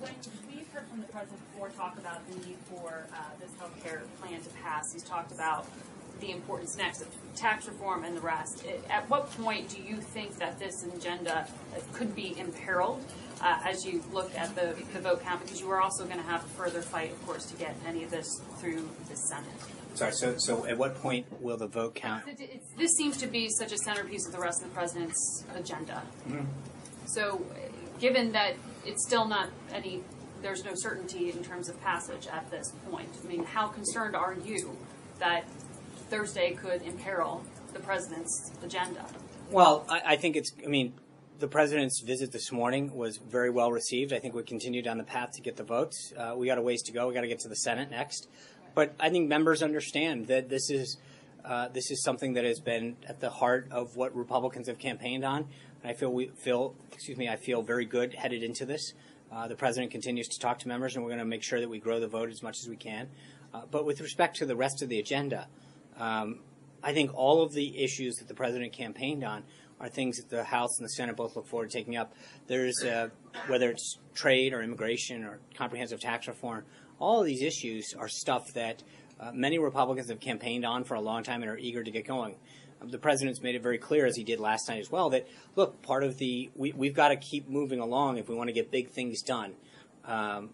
when 0.00 0.12
we've 0.48 0.68
heard 0.72 0.86
from 0.88 1.00
the 1.00 1.06
president 1.08 1.40
before 1.52 1.68
talk 1.70 1.96
about 1.98 2.28
the 2.28 2.36
need 2.46 2.56
for 2.70 3.06
uh, 3.12 3.16
this 3.40 3.50
health 3.58 3.74
care 3.82 4.02
plan 4.20 4.40
to 4.40 4.50
pass, 4.62 4.92
he's 4.92 5.02
talked 5.04 5.32
about 5.32 5.66
the 6.20 6.30
importance 6.30 6.76
next 6.76 7.02
of 7.02 7.08
tax 7.34 7.66
reform 7.66 8.04
and 8.04 8.16
the 8.16 8.20
rest. 8.20 8.64
It, 8.64 8.84
at 8.90 9.08
what 9.10 9.30
point 9.32 9.68
do 9.68 9.82
you 9.82 9.96
think 9.96 10.36
that 10.38 10.58
this 10.58 10.84
agenda 10.84 11.46
uh, 11.76 11.80
could 11.92 12.14
be 12.14 12.36
imperiled 12.38 13.04
uh, 13.42 13.58
as 13.64 13.84
you 13.84 14.02
look 14.12 14.34
at 14.36 14.54
the, 14.54 14.74
the 14.92 15.00
vote 15.00 15.22
count? 15.22 15.42
Because 15.42 15.60
you 15.60 15.70
are 15.70 15.80
also 15.80 16.04
going 16.04 16.18
to 16.18 16.22
have 16.24 16.44
a 16.44 16.48
further 16.48 16.80
fight, 16.82 17.10
of 17.12 17.26
course, 17.26 17.44
to 17.46 17.56
get 17.56 17.76
any 17.86 18.04
of 18.04 18.10
this 18.10 18.26
through 18.58 18.88
the 19.08 19.16
Senate. 19.16 19.50
Sorry. 19.94 20.12
So, 20.12 20.34
so 20.38 20.64
at 20.66 20.78
what 20.78 20.94
point 20.96 21.26
will 21.42 21.56
the 21.56 21.66
vote 21.66 21.94
count? 21.94 22.26
It- 22.26 22.40
it's- 22.40 22.68
this 22.78 22.92
seems 22.96 23.16
to 23.18 23.26
be 23.26 23.48
such 23.50 23.72
a 23.72 23.78
centerpiece 23.78 24.26
of 24.26 24.32
the 24.32 24.38
rest 24.40 24.62
of 24.62 24.68
the 24.68 24.74
president's 24.74 25.44
agenda. 25.54 26.02
So, 27.06 27.44
uh, 27.52 27.98
given 28.00 28.32
that 28.32 28.54
it's 28.86 29.04
still 29.06 29.26
not 29.26 29.50
any, 29.72 30.02
there's 30.40 30.64
no 30.64 30.72
certainty 30.74 31.30
in 31.30 31.44
terms 31.44 31.68
of 31.68 31.80
passage 31.82 32.26
at 32.26 32.50
this 32.50 32.72
point, 32.90 33.10
I 33.22 33.28
mean, 33.28 33.44
how 33.44 33.68
concerned 33.68 34.16
are 34.16 34.34
you 34.34 34.76
that 35.18 35.44
Thursday 36.08 36.52
could 36.54 36.82
imperil 36.82 37.44
the 37.74 37.80
president's 37.80 38.50
agenda? 38.62 39.04
Well, 39.50 39.84
I, 39.88 40.02
I 40.12 40.16
think 40.16 40.36
it's. 40.36 40.52
I 40.64 40.68
mean, 40.68 40.94
the 41.42 41.48
president's 41.48 42.00
visit 42.00 42.30
this 42.30 42.52
morning 42.52 42.94
was 42.94 43.16
very 43.16 43.50
well 43.50 43.72
received. 43.72 44.12
I 44.12 44.20
think 44.20 44.32
we 44.32 44.44
continue 44.44 44.80
down 44.80 44.96
the 44.96 45.02
path 45.02 45.32
to 45.32 45.42
get 45.42 45.56
the 45.56 45.64
votes. 45.64 46.12
Uh, 46.16 46.34
we 46.36 46.46
got 46.46 46.56
a 46.56 46.62
ways 46.62 46.82
to 46.82 46.92
go. 46.92 47.08
We 47.08 47.14
got 47.14 47.22
to 47.22 47.26
get 47.26 47.40
to 47.40 47.48
the 47.48 47.56
Senate 47.56 47.90
next. 47.90 48.28
But 48.76 48.94
I 49.00 49.10
think 49.10 49.28
members 49.28 49.60
understand 49.60 50.28
that 50.28 50.48
this 50.48 50.70
is 50.70 50.98
uh, 51.44 51.66
this 51.66 51.90
is 51.90 52.00
something 52.04 52.34
that 52.34 52.44
has 52.44 52.60
been 52.60 52.96
at 53.08 53.18
the 53.18 53.28
heart 53.28 53.66
of 53.72 53.96
what 53.96 54.14
Republicans 54.14 54.68
have 54.68 54.78
campaigned 54.78 55.24
on. 55.24 55.48
And 55.82 55.90
I 55.90 55.94
feel 55.94 56.12
we 56.12 56.28
feel 56.28 56.76
excuse 56.92 57.18
me. 57.18 57.28
I 57.28 57.34
feel 57.34 57.60
very 57.60 57.86
good 57.86 58.14
headed 58.14 58.44
into 58.44 58.64
this. 58.64 58.92
Uh, 59.32 59.48
the 59.48 59.56
president 59.56 59.90
continues 59.90 60.28
to 60.28 60.38
talk 60.38 60.60
to 60.60 60.68
members, 60.68 60.94
and 60.94 61.04
we're 61.04 61.10
going 61.10 61.18
to 61.18 61.24
make 61.24 61.42
sure 61.42 61.58
that 61.58 61.68
we 61.68 61.80
grow 61.80 61.98
the 61.98 62.06
vote 62.06 62.30
as 62.30 62.40
much 62.40 62.60
as 62.60 62.68
we 62.68 62.76
can. 62.76 63.08
Uh, 63.52 63.62
but 63.68 63.84
with 63.84 64.00
respect 64.00 64.36
to 64.36 64.46
the 64.46 64.54
rest 64.54 64.80
of 64.80 64.88
the 64.88 65.00
agenda, 65.00 65.48
um, 65.98 66.38
I 66.84 66.92
think 66.92 67.12
all 67.14 67.42
of 67.42 67.52
the 67.52 67.82
issues 67.82 68.16
that 68.16 68.28
the 68.28 68.34
president 68.34 68.72
campaigned 68.72 69.24
on 69.24 69.42
are 69.82 69.88
things 69.88 70.16
that 70.16 70.30
the 70.30 70.44
House 70.44 70.78
and 70.78 70.84
the 70.84 70.90
Senate 70.90 71.16
both 71.16 71.36
look 71.36 71.46
forward 71.46 71.70
to 71.70 71.76
taking 71.76 71.96
up. 71.96 72.14
There's 72.46 72.82
uh, 72.84 73.08
whether 73.48 73.68
it's 73.68 73.98
trade 74.14 74.54
or 74.54 74.62
immigration 74.62 75.24
or 75.24 75.40
comprehensive 75.56 76.00
tax 76.00 76.28
reform. 76.28 76.64
All 76.98 77.20
of 77.20 77.26
these 77.26 77.42
issues 77.42 77.92
are 77.98 78.08
stuff 78.08 78.44
that 78.54 78.82
uh, 79.18 79.32
many 79.34 79.58
Republicans 79.58 80.08
have 80.08 80.20
campaigned 80.20 80.64
on 80.64 80.84
for 80.84 80.94
a 80.94 81.00
long 81.00 81.24
time 81.24 81.42
and 81.42 81.50
are 81.50 81.58
eager 81.58 81.82
to 81.82 81.90
get 81.90 82.06
going. 82.06 82.36
Um, 82.80 82.90
the 82.90 82.98
president's 82.98 83.42
made 83.42 83.56
it 83.56 83.62
very 83.62 83.78
clear, 83.78 84.06
as 84.06 84.16
he 84.16 84.22
did 84.22 84.38
last 84.38 84.68
night 84.68 84.80
as 84.80 84.90
well, 84.90 85.10
that 85.10 85.26
look, 85.56 85.82
part 85.82 86.04
of 86.04 86.16
the 86.18 86.50
we, 86.54 86.72
we've 86.72 86.94
got 86.94 87.08
to 87.08 87.16
keep 87.16 87.48
moving 87.48 87.80
along 87.80 88.18
if 88.18 88.28
we 88.28 88.36
want 88.36 88.48
to 88.48 88.54
get 88.54 88.70
big 88.70 88.90
things 88.90 89.22
done. 89.22 89.54
Um, 90.04 90.50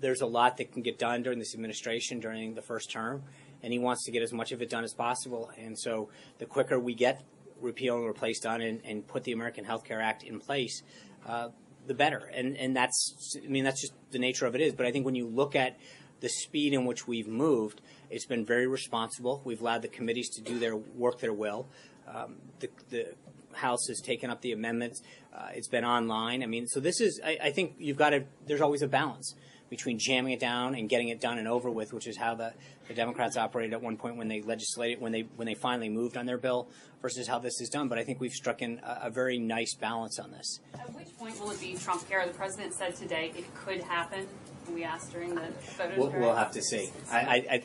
there's 0.00 0.20
a 0.20 0.26
lot 0.26 0.56
that 0.58 0.72
can 0.72 0.82
get 0.82 0.98
done 0.98 1.24
during 1.24 1.40
this 1.40 1.54
administration 1.54 2.20
during 2.20 2.54
the 2.54 2.62
first 2.62 2.92
term, 2.92 3.24
and 3.62 3.72
he 3.72 3.78
wants 3.80 4.04
to 4.04 4.12
get 4.12 4.22
as 4.22 4.32
much 4.32 4.52
of 4.52 4.62
it 4.62 4.70
done 4.70 4.84
as 4.84 4.94
possible. 4.94 5.50
And 5.58 5.76
so, 5.76 6.10
the 6.38 6.46
quicker 6.46 6.78
we 6.78 6.94
get 6.94 7.22
repeal 7.60 7.96
and 7.96 8.06
replace 8.06 8.40
done 8.40 8.60
and, 8.60 8.80
and 8.84 9.06
put 9.06 9.24
the 9.24 9.32
American 9.32 9.64
Health 9.64 9.84
Care 9.84 10.00
Act 10.00 10.22
in 10.22 10.38
place, 10.38 10.82
uh, 11.26 11.48
the 11.86 11.94
better. 11.94 12.30
And 12.34 12.56
and 12.56 12.76
that's 12.76 13.36
I 13.42 13.48
mean 13.48 13.64
that's 13.64 13.80
just 13.80 13.94
the 14.10 14.18
nature 14.18 14.46
of 14.46 14.54
it 14.54 14.60
is. 14.60 14.74
But 14.74 14.86
I 14.86 14.92
think 14.92 15.04
when 15.04 15.14
you 15.14 15.26
look 15.26 15.56
at 15.56 15.78
the 16.20 16.28
speed 16.28 16.72
in 16.72 16.84
which 16.84 17.06
we've 17.06 17.28
moved, 17.28 17.80
it's 18.10 18.26
been 18.26 18.44
very 18.44 18.66
responsible. 18.66 19.40
We've 19.44 19.60
allowed 19.60 19.82
the 19.82 19.88
committees 19.88 20.28
to 20.30 20.42
do 20.42 20.58
their 20.58 20.76
work 20.76 21.20
their 21.20 21.32
will. 21.32 21.68
Um, 22.06 22.36
the, 22.60 22.70
the 22.90 23.14
House 23.52 23.86
has 23.88 24.00
taken 24.00 24.30
up 24.30 24.40
the 24.40 24.52
amendments. 24.52 25.02
Uh, 25.34 25.48
it's 25.54 25.68
been 25.68 25.84
online. 25.84 26.42
I 26.42 26.46
mean, 26.46 26.66
so 26.66 26.80
this 26.80 27.00
is. 27.00 27.20
I, 27.24 27.38
I 27.44 27.50
think 27.50 27.74
you've 27.78 27.96
got 27.96 28.10
to. 28.10 28.24
There's 28.46 28.60
always 28.60 28.82
a 28.82 28.88
balance 28.88 29.34
between 29.70 29.98
jamming 29.98 30.32
it 30.32 30.40
down 30.40 30.74
and 30.74 30.88
getting 30.88 31.08
it 31.08 31.20
done 31.20 31.38
and 31.38 31.46
over 31.48 31.70
with, 31.70 31.92
which 31.92 32.06
is 32.06 32.16
how 32.16 32.34
the, 32.34 32.52
the 32.88 32.94
Democrats 32.94 33.36
operated 33.36 33.72
at 33.72 33.82
one 33.82 33.96
point 33.96 34.16
when 34.16 34.28
they 34.28 34.40
legislated, 34.42 35.00
when 35.00 35.12
they 35.12 35.26
when 35.36 35.46
they 35.46 35.54
finally 35.54 35.88
moved 35.88 36.16
on 36.16 36.26
their 36.26 36.38
bill, 36.38 36.68
versus 37.02 37.26
how 37.26 37.38
this 37.38 37.60
is 37.60 37.68
done. 37.68 37.88
But 37.88 37.98
I 37.98 38.04
think 38.04 38.20
we've 38.20 38.32
struck 38.32 38.62
in 38.62 38.80
a, 38.84 39.06
a 39.06 39.10
very 39.10 39.38
nice 39.38 39.74
balance 39.74 40.18
on 40.18 40.30
this. 40.30 40.60
At 40.74 40.94
which 40.94 41.16
point 41.18 41.38
will 41.40 41.50
it 41.50 41.60
be 41.60 41.74
Trump 41.74 42.08
care? 42.08 42.26
The 42.26 42.34
president 42.34 42.74
said 42.74 42.96
today 42.96 43.32
it 43.36 43.52
could 43.54 43.82
happen. 43.82 44.26
We 44.72 44.84
asked 44.84 45.12
during 45.12 45.34
the 45.34 45.48
We'll, 45.96 46.10
we'll 46.10 46.34
have 46.34 46.50
to 46.52 46.62
see. 46.62 46.90
I, 47.10 47.18
I, 47.18 47.34
I, 47.50 47.62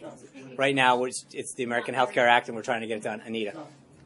right 0.55 0.73
now 0.73 1.03
it's, 1.03 1.25
it's 1.33 1.53
the 1.53 1.63
American 1.63 1.95
Health 1.95 2.13
Care 2.13 2.29
Act, 2.29 2.47
and 2.47 2.55
we're 2.55 2.63
trying 2.63 2.79
to 2.79 2.87
get 2.87 2.97
it 2.97 3.03
done. 3.03 3.21
Anita. 3.25 3.65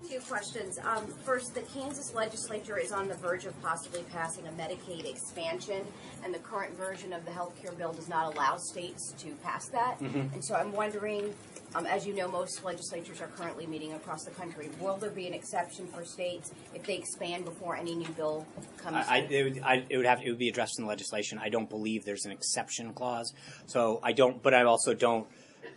Two 0.09 0.19
questions. 0.21 0.79
Um, 0.85 1.05
first, 1.25 1.53
the 1.53 1.61
Kansas 1.61 2.13
legislature 2.13 2.77
is 2.77 2.93
on 2.93 3.09
the 3.09 3.15
verge 3.15 3.45
of 3.45 3.61
possibly 3.61 4.03
passing 4.13 4.47
a 4.47 4.51
Medicaid 4.51 5.05
expansion, 5.05 5.85
and 6.23 6.33
the 6.33 6.39
current 6.39 6.77
version 6.77 7.11
of 7.11 7.25
the 7.25 7.31
health 7.31 7.53
care 7.61 7.73
bill 7.73 7.91
does 7.91 8.07
not 8.07 8.33
allow 8.33 8.55
states 8.55 9.13
to 9.19 9.31
pass 9.43 9.67
that. 9.69 9.99
Mhm. 9.99 10.33
And 10.33 10.45
so 10.45 10.55
I'm 10.55 10.71
wondering, 10.71 11.35
um, 11.75 11.85
as 11.85 12.07
you 12.07 12.13
know, 12.13 12.29
most 12.29 12.63
legislatures 12.63 13.19
are 13.19 13.27
currently 13.27 13.67
meeting 13.67 13.93
across 13.93 14.23
the 14.23 14.31
country. 14.31 14.69
Will 14.79 14.95
there 14.95 15.09
be 15.09 15.27
an 15.27 15.33
exception 15.33 15.87
for 15.87 16.05
states 16.05 16.51
if 16.73 16.85
they 16.85 16.95
expand 16.95 17.43
before 17.43 17.75
any 17.75 17.93
new 17.93 18.09
bill 18.09 18.45
comes? 18.77 19.05
I, 19.09 19.15
I, 19.15 19.17
it, 19.29 19.43
would, 19.43 19.61
I, 19.63 19.85
it 19.89 19.97
would 19.97 20.05
have 20.05 20.21
it 20.23 20.29
would 20.29 20.39
be 20.39 20.47
addressed 20.47 20.79
in 20.79 20.85
the 20.85 20.89
legislation. 20.89 21.37
I 21.37 21.49
don't 21.49 21.69
believe 21.69 22.05
there's 22.05 22.25
an 22.25 22.31
exception 22.31 22.93
clause, 22.93 23.33
so 23.65 23.99
I 24.03 24.13
don't. 24.13 24.41
But 24.41 24.53
I 24.53 24.63
also 24.63 24.93
don't. 24.93 25.27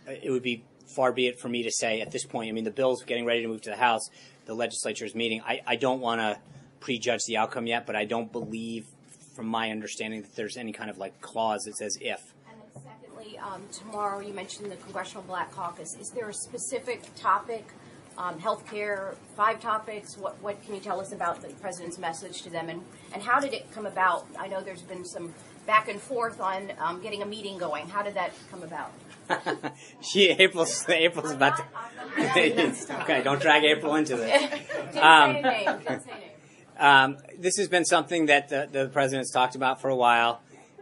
It 0.07 0.31
would 0.31 0.43
be 0.43 0.63
far 0.91 1.11
be 1.11 1.27
it 1.27 1.39
for 1.39 1.49
me 1.49 1.63
to 1.63 1.71
say 1.71 2.01
at 2.01 2.11
this 2.11 2.25
point. 2.25 2.49
I 2.49 2.51
mean, 2.51 2.63
the 2.63 2.71
bill's 2.71 3.03
getting 3.03 3.25
ready 3.25 3.41
to 3.41 3.47
move 3.47 3.61
to 3.61 3.69
the 3.69 3.75
House. 3.75 4.09
The 4.45 4.53
legislature 4.53 5.05
is 5.05 5.15
meeting. 5.15 5.41
I, 5.45 5.61
I 5.65 5.75
don't 5.75 6.01
want 6.01 6.21
to 6.21 6.39
prejudge 6.79 7.21
the 7.27 7.37
outcome 7.37 7.67
yet, 7.67 7.85
but 7.85 7.95
I 7.95 8.05
don't 8.05 8.31
believe, 8.31 8.85
from 9.35 9.47
my 9.47 9.69
understanding, 9.69 10.21
that 10.23 10.35
there's 10.35 10.57
any 10.57 10.73
kind 10.73 10.89
of 10.89 10.97
like 10.97 11.21
clause 11.21 11.63
that 11.63 11.77
says 11.77 11.97
if. 12.01 12.33
And 12.49 12.59
then 12.61 12.83
secondly, 12.83 13.37
um, 13.37 13.63
tomorrow 13.71 14.19
you 14.19 14.33
mentioned 14.33 14.71
the 14.71 14.77
Congressional 14.77 15.23
Black 15.23 15.51
Caucus. 15.51 15.95
Is 15.99 16.09
there 16.09 16.29
a 16.29 16.33
specific 16.33 17.03
topic, 17.15 17.67
um, 18.17 18.39
healthcare, 18.39 19.15
five 19.35 19.61
topics? 19.61 20.17
What, 20.17 20.41
what 20.41 20.61
can 20.65 20.75
you 20.75 20.81
tell 20.81 20.99
us 20.99 21.11
about 21.11 21.41
the 21.41 21.49
president's 21.55 21.97
message 21.97 22.41
to 22.43 22.49
them, 22.49 22.69
and, 22.69 22.83
and 23.13 23.21
how 23.21 23.39
did 23.39 23.53
it 23.53 23.71
come 23.71 23.85
about? 23.85 24.25
I 24.39 24.47
know 24.47 24.61
there's 24.61 24.81
been 24.81 25.05
some 25.05 25.33
back 25.67 25.87
and 25.87 26.01
forth 26.01 26.41
on 26.41 26.71
um, 26.79 27.01
getting 27.01 27.21
a 27.21 27.25
meeting 27.25 27.57
going. 27.57 27.87
How 27.87 28.01
did 28.01 28.15
that 28.15 28.31
come 28.49 28.63
about? 28.63 28.91
She 30.01 30.29
April's 30.29 30.87
April's 30.89 31.31
about 31.31 31.57
to. 31.57 31.63
okay, 33.01 33.21
don't 33.23 33.41
drag 33.41 33.63
April 33.63 33.95
into 33.95 34.15
this. 34.17 34.59
Um, 35.01 35.37
um, 36.77 37.17
this 37.39 37.55
has 37.55 37.69
been 37.69 37.85
something 37.85 38.25
that 38.25 38.49
the, 38.49 38.67
the 38.69 38.89
president's 38.89 39.31
talked 39.31 39.55
about 39.55 39.79
for 39.79 39.89
a 39.89 39.95
while. 39.95 40.41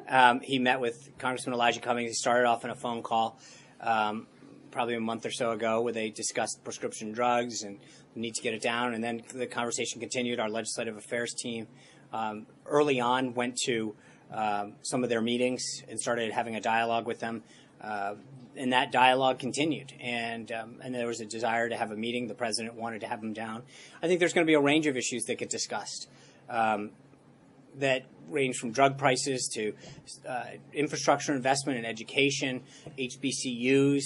Um, 0.09 0.39
he 0.41 0.57
met 0.57 0.79
with 0.79 1.11
Congressman 1.19 1.53
Elijah 1.53 1.79
Cummings. 1.79 2.09
He 2.09 2.15
started 2.15 2.47
off 2.47 2.65
in 2.65 2.71
a 2.71 2.75
phone 2.75 3.03
call 3.03 3.39
um, 3.81 4.25
probably 4.71 4.95
a 4.95 4.99
month 4.99 5.27
or 5.27 5.31
so 5.31 5.51
ago 5.51 5.81
where 5.81 5.93
they 5.93 6.09
discussed 6.09 6.63
prescription 6.63 7.11
drugs 7.11 7.61
and 7.61 7.79
the 8.15 8.19
need 8.19 8.33
to 8.33 8.41
get 8.41 8.55
it 8.55 8.63
down. 8.63 8.95
And 8.95 9.03
then 9.03 9.21
the 9.33 9.45
conversation 9.45 9.99
continued. 9.99 10.39
Our 10.39 10.49
legislative 10.49 10.97
affairs 10.97 11.33
team 11.33 11.67
um, 12.11 12.47
early 12.65 12.99
on 12.99 13.35
went 13.35 13.57
to 13.65 13.95
um, 14.31 14.73
some 14.81 15.03
of 15.03 15.09
their 15.09 15.21
meetings 15.21 15.63
and 15.87 15.99
started 15.99 16.31
having 16.31 16.55
a 16.55 16.61
dialogue 16.61 17.05
with 17.05 17.19
them. 17.19 17.43
Uh, 17.81 18.15
and 18.55 18.73
that 18.73 18.91
dialogue 18.91 19.39
continued, 19.39 19.93
and 20.01 20.51
um, 20.51 20.75
and 20.83 20.93
there 20.93 21.07
was 21.07 21.21
a 21.21 21.25
desire 21.25 21.69
to 21.69 21.77
have 21.77 21.91
a 21.91 21.95
meeting. 21.95 22.27
The 22.27 22.33
president 22.33 22.75
wanted 22.75 23.01
to 23.01 23.07
have 23.07 23.23
him 23.23 23.31
down. 23.31 23.63
I 24.03 24.07
think 24.07 24.19
there's 24.19 24.33
going 24.33 24.45
to 24.45 24.49
be 24.49 24.55
a 24.55 24.59
range 24.59 24.85
of 24.85 24.97
issues 24.97 25.23
that 25.25 25.37
get 25.37 25.49
discussed. 25.49 26.09
Um, 26.49 26.91
that 27.77 28.05
range 28.27 28.57
from 28.57 28.71
drug 28.71 28.97
prices 28.97 29.49
to 29.53 29.73
uh, 30.27 30.45
infrastructure 30.73 31.33
investment 31.33 31.77
and 31.77 31.87
education, 31.87 32.63
HBCUs. 32.97 34.03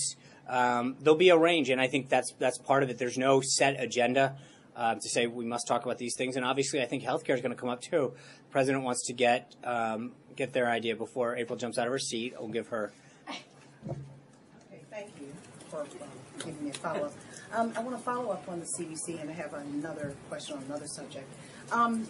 Um, 0.48 0.98
there'll 1.00 1.18
be 1.18 1.30
a 1.30 1.38
range, 1.38 1.70
and 1.70 1.80
I 1.80 1.88
think 1.88 2.10
that's 2.10 2.34
that's 2.38 2.58
part 2.58 2.84
of 2.84 2.90
it. 2.90 2.98
There's 2.98 3.18
no 3.18 3.42
set 3.42 3.82
agenda 3.82 4.36
uh, 4.76 4.96
to 4.96 5.10
say 5.10 5.28
we 5.28 5.46
must 5.46 5.68
talk 5.68 5.86
about 5.86 5.98
these 5.98 6.16
things, 6.16 6.36
and 6.36 6.46
obviously, 6.46 6.82
I 6.82 6.86
think 6.86 7.04
healthcare 7.04 7.36
is 7.36 7.42
going 7.42 7.56
to 7.56 7.60
come 7.60 7.70
up 7.70 7.82
too. 7.82 8.14
The 8.48 8.52
president 8.52 8.84
wants 8.84 9.06
to 9.08 9.14
get 9.14 9.56
um, 9.64 10.12
get 10.36 10.54
their 10.54 10.70
idea 10.70 10.96
before 10.96 11.36
April 11.38 11.58
jumps 11.58 11.78
out 11.78 11.88
of 11.88 11.94
her 11.94 12.00
seat. 12.00 12.34
I'll 12.38 12.48
give 12.48 12.68
her. 12.68 12.92
Okay, 15.74 15.90
thank 15.98 16.02
you 16.02 16.40
for 16.40 16.50
um, 16.50 16.52
giving 16.52 16.66
me 16.66 16.70
a 16.70 16.74
follow-up. 16.74 17.14
Um, 17.54 17.74
I 17.76 17.82
want 17.82 17.98
to 17.98 18.04
follow 18.04 18.32
up 18.32 18.48
on 18.48 18.60
the 18.60 18.66
CBC, 18.78 19.20
and 19.22 19.30
I 19.30 19.34
have 19.34 19.54
another 19.54 20.14
question 20.30 20.58
on 20.58 20.64
another 20.64 20.88
subject. 20.88 21.28
Um, 21.72 22.08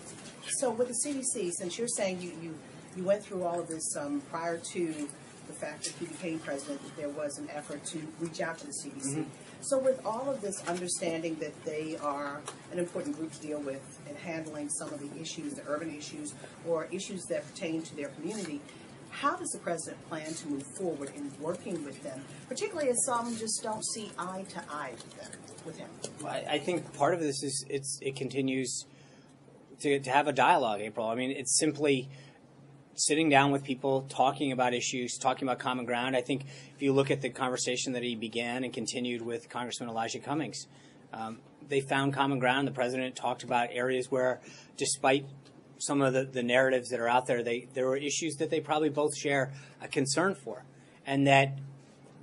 so 0.49 0.70
with 0.72 0.89
the 0.89 1.09
CBC, 1.09 1.51
since 1.53 1.78
you're 1.78 1.88
saying 1.88 2.22
you, 2.22 2.34
you, 2.41 2.55
you 2.97 3.03
went 3.03 3.24
through 3.24 3.43
all 3.43 3.59
of 3.59 3.68
this 3.68 3.95
um, 3.97 4.22
prior 4.30 4.57
to 4.57 5.07
the 5.47 5.53
fact 5.53 5.84
that 5.86 5.93
he 5.99 6.05
became 6.05 6.39
president, 6.39 6.82
that 6.84 6.95
there 6.97 7.09
was 7.09 7.38
an 7.38 7.49
effort 7.53 7.84
to 7.86 7.99
reach 8.20 8.41
out 8.41 8.57
to 8.59 8.68
the 8.68 8.74
CBC. 8.74 9.16
Mhm. 9.18 9.26
So 9.61 9.78
with 9.78 10.05
all 10.05 10.30
of 10.30 10.41
this 10.41 10.61
understanding 10.68 11.36
that 11.36 11.64
they 11.66 11.97
are 11.97 12.41
an 12.72 12.80
important 12.80 13.18
group 13.18 13.32
to 13.34 13.39
deal 13.39 13.59
with 13.59 13.82
in 14.09 14.16
handling 14.16 14.70
some 14.70 14.93
of 14.93 14.99
the 14.99 15.22
issues, 15.22 15.53
the 15.53 15.64
urban 15.68 15.93
issues, 15.95 16.34
or 16.68 16.88
issues 16.91 17.24
that 17.26 17.45
pertain 17.53 17.82
to 17.84 17.95
their 17.95 18.09
community, 18.09 18.61
how 19.14 19.36
does 19.36 19.49
the 19.49 19.59
president 19.59 20.07
plan 20.09 20.34
to 20.34 20.47
move 20.47 20.64
forward 20.78 21.11
in 21.16 21.32
working 21.39 21.84
with 21.86 22.01
them, 22.03 22.22
particularly 22.49 22.89
as 22.89 23.05
some 23.05 23.36
just 23.38 23.61
don't 23.61 23.86
see 23.86 24.11
eye 24.18 24.43
to 24.49 24.64
eye 24.70 24.91
with 24.91 25.18
them, 25.18 25.39
with 25.66 25.78
him? 25.78 25.89
I, 26.26 26.55
I 26.55 26.59
think 26.59 26.93
part 26.93 27.14
of 27.14 27.20
this 27.20 27.43
is 27.43 27.66
it's 27.70 27.99
it 28.01 28.16
continues 28.16 28.86
to, 29.82 29.99
to 29.99 30.09
have 30.09 30.28
a 30.28 30.34
dialogue, 30.34 30.82
April. 30.82 31.07
I 31.07 31.16
mean, 31.16 31.32
it's 31.32 31.57
simply 31.59 32.09
sitting 32.95 33.30
down 33.30 33.51
with 33.51 33.64
people, 33.64 34.05
talking 34.09 34.51
about 34.51 34.74
issues, 34.74 35.18
talking 35.18 35.47
about 35.47 35.59
common 35.59 35.86
ground. 35.86 36.16
I 36.16 36.22
think 36.22 36.45
if 36.76 36.82
you 36.82 36.93
look 36.93 37.11
at 37.11 37.22
the 37.22 37.30
conversation 37.30 37.93
that 37.93 38.03
he 38.03 38.16
began 38.16 38.64
and 38.64 38.74
continued 38.74 39.22
with 39.22 39.49
Congressman 39.49 39.89
Elijah 39.89 40.20
Cummings, 40.20 40.68
um, 41.14 41.39
they 41.70 41.82
found 41.82 42.14
common 42.14 42.39
ground. 42.39 42.68
The 42.68 42.72
president 42.72 43.16
talked 43.16 43.43
about 43.43 43.70
areas 43.72 44.11
where, 44.11 44.41
despite 44.78 45.26
some 45.86 46.01
of 46.01 46.13
the, 46.13 46.23
the 46.23 46.43
narratives 46.43 46.89
that 46.89 46.99
are 46.99 47.07
out 47.07 47.27
there, 47.27 47.43
they 47.43 47.67
there 47.73 47.88
are 47.88 47.97
issues 47.97 48.36
that 48.36 48.49
they 48.49 48.59
probably 48.59 48.89
both 48.89 49.15
share 49.15 49.51
a 49.81 49.88
concern 49.88 50.36
for, 50.36 50.63
and 51.05 51.27
that 51.27 51.57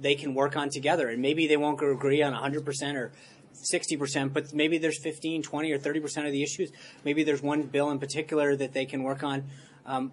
they 0.00 0.14
can 0.14 0.34
work 0.34 0.56
on 0.56 0.70
together. 0.70 1.08
And 1.08 1.20
maybe 1.20 1.46
they 1.46 1.56
won't 1.56 1.80
agree 1.82 2.22
on 2.22 2.32
100% 2.32 2.94
or 2.94 3.12
60%, 3.54 4.32
but 4.32 4.54
maybe 4.54 4.78
there's 4.78 4.98
15, 5.02 5.42
20, 5.42 5.72
or 5.72 5.78
30% 5.78 6.26
of 6.26 6.32
the 6.32 6.42
issues. 6.42 6.72
Maybe 7.04 7.22
there's 7.22 7.42
one 7.42 7.62
bill 7.64 7.90
in 7.90 7.98
particular 7.98 8.56
that 8.56 8.72
they 8.72 8.86
can 8.86 9.02
work 9.02 9.22
on. 9.22 9.44
Um, 9.84 10.12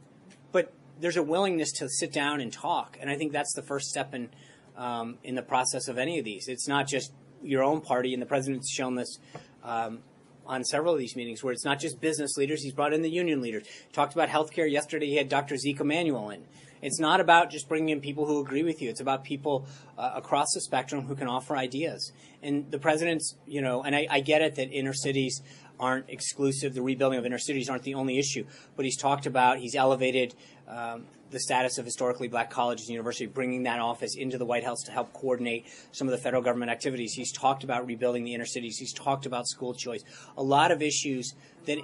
but 0.51 0.73
there's 0.99 1.17
a 1.17 1.23
willingness 1.23 1.71
to 1.73 1.87
sit 1.87 2.11
down 2.11 2.41
and 2.41 2.51
talk. 2.51 2.97
And 2.99 3.09
I 3.09 3.15
think 3.15 3.31
that's 3.31 3.53
the 3.53 3.61
first 3.61 3.87
step 3.87 4.13
in, 4.13 4.29
um, 4.75 5.17
in 5.23 5.35
the 5.35 5.41
process 5.41 5.87
of 5.87 5.97
any 5.97 6.19
of 6.19 6.25
these. 6.25 6.47
It's 6.47 6.67
not 6.67 6.87
just 6.87 7.13
your 7.41 7.63
own 7.63 7.81
party, 7.81 8.13
and 8.13 8.21
the 8.21 8.25
president's 8.25 8.69
shown 8.71 8.95
this. 8.95 9.19
Um, 9.63 9.99
on 10.47 10.63
several 10.63 10.93
of 10.93 10.99
these 10.99 11.15
meetings 11.15 11.43
where 11.43 11.53
it's 11.53 11.65
not 11.65 11.79
just 11.79 12.01
business 12.01 12.37
leaders, 12.37 12.63
he's 12.63 12.73
brought 12.73 12.93
in 12.93 13.01
the 13.01 13.09
union 13.09 13.41
leaders. 13.41 13.67
Talked 13.93 14.13
about 14.13 14.29
healthcare 14.29 14.69
yesterday, 14.69 15.07
he 15.07 15.15
had 15.15 15.29
Dr. 15.29 15.57
Zeke 15.57 15.81
Emanuel 15.81 16.29
in. 16.29 16.43
It's 16.81 16.99
not 16.99 17.19
about 17.19 17.49
just 17.49 17.67
bringing 17.67 17.89
in 17.89 18.01
people 18.01 18.25
who 18.25 18.39
agree 18.39 18.63
with 18.63 18.81
you. 18.81 18.89
It's 18.89 19.01
about 19.01 19.23
people 19.23 19.65
uh, 19.97 20.11
across 20.15 20.47
the 20.53 20.61
spectrum 20.61 21.05
who 21.05 21.15
can 21.15 21.27
offer 21.27 21.57
ideas. 21.57 22.11
And 22.43 22.69
the 22.71 22.79
president's, 22.79 23.35
you 23.47 23.61
know, 23.61 23.83
and 23.83 23.95
I, 23.95 24.07
I 24.09 24.19
get 24.19 24.41
it 24.41 24.55
that 24.55 24.71
inner 24.71 24.93
cities 24.93 25.41
aren't 25.79 26.09
exclusive. 26.09 26.73
The 26.73 26.81
rebuilding 26.81 27.19
of 27.19 27.25
inner 27.25 27.39
cities 27.39 27.69
aren't 27.69 27.83
the 27.83 27.95
only 27.95 28.19
issue. 28.19 28.45
But 28.75 28.85
he's 28.85 28.97
talked 28.97 29.25
about, 29.25 29.57
he's 29.57 29.75
elevated 29.75 30.35
um, 30.67 31.05
the 31.31 31.39
status 31.39 31.77
of 31.77 31.85
historically 31.85 32.27
black 32.27 32.49
colleges 32.49 32.87
and 32.87 32.93
universities, 32.93 33.29
bringing 33.33 33.63
that 33.63 33.79
office 33.79 34.15
into 34.15 34.37
the 34.37 34.45
White 34.45 34.63
House 34.63 34.81
to 34.83 34.91
help 34.91 35.13
coordinate 35.13 35.65
some 35.91 36.07
of 36.07 36.11
the 36.11 36.17
federal 36.17 36.41
government 36.41 36.71
activities. 36.71 37.13
He's 37.13 37.31
talked 37.31 37.63
about 37.63 37.85
rebuilding 37.85 38.23
the 38.23 38.33
inner 38.33 38.45
cities. 38.45 38.77
He's 38.77 38.93
talked 38.93 39.25
about 39.25 39.47
school 39.47 39.73
choice. 39.73 40.03
A 40.37 40.43
lot 40.43 40.71
of 40.71 40.81
issues 40.81 41.33
that 41.65 41.79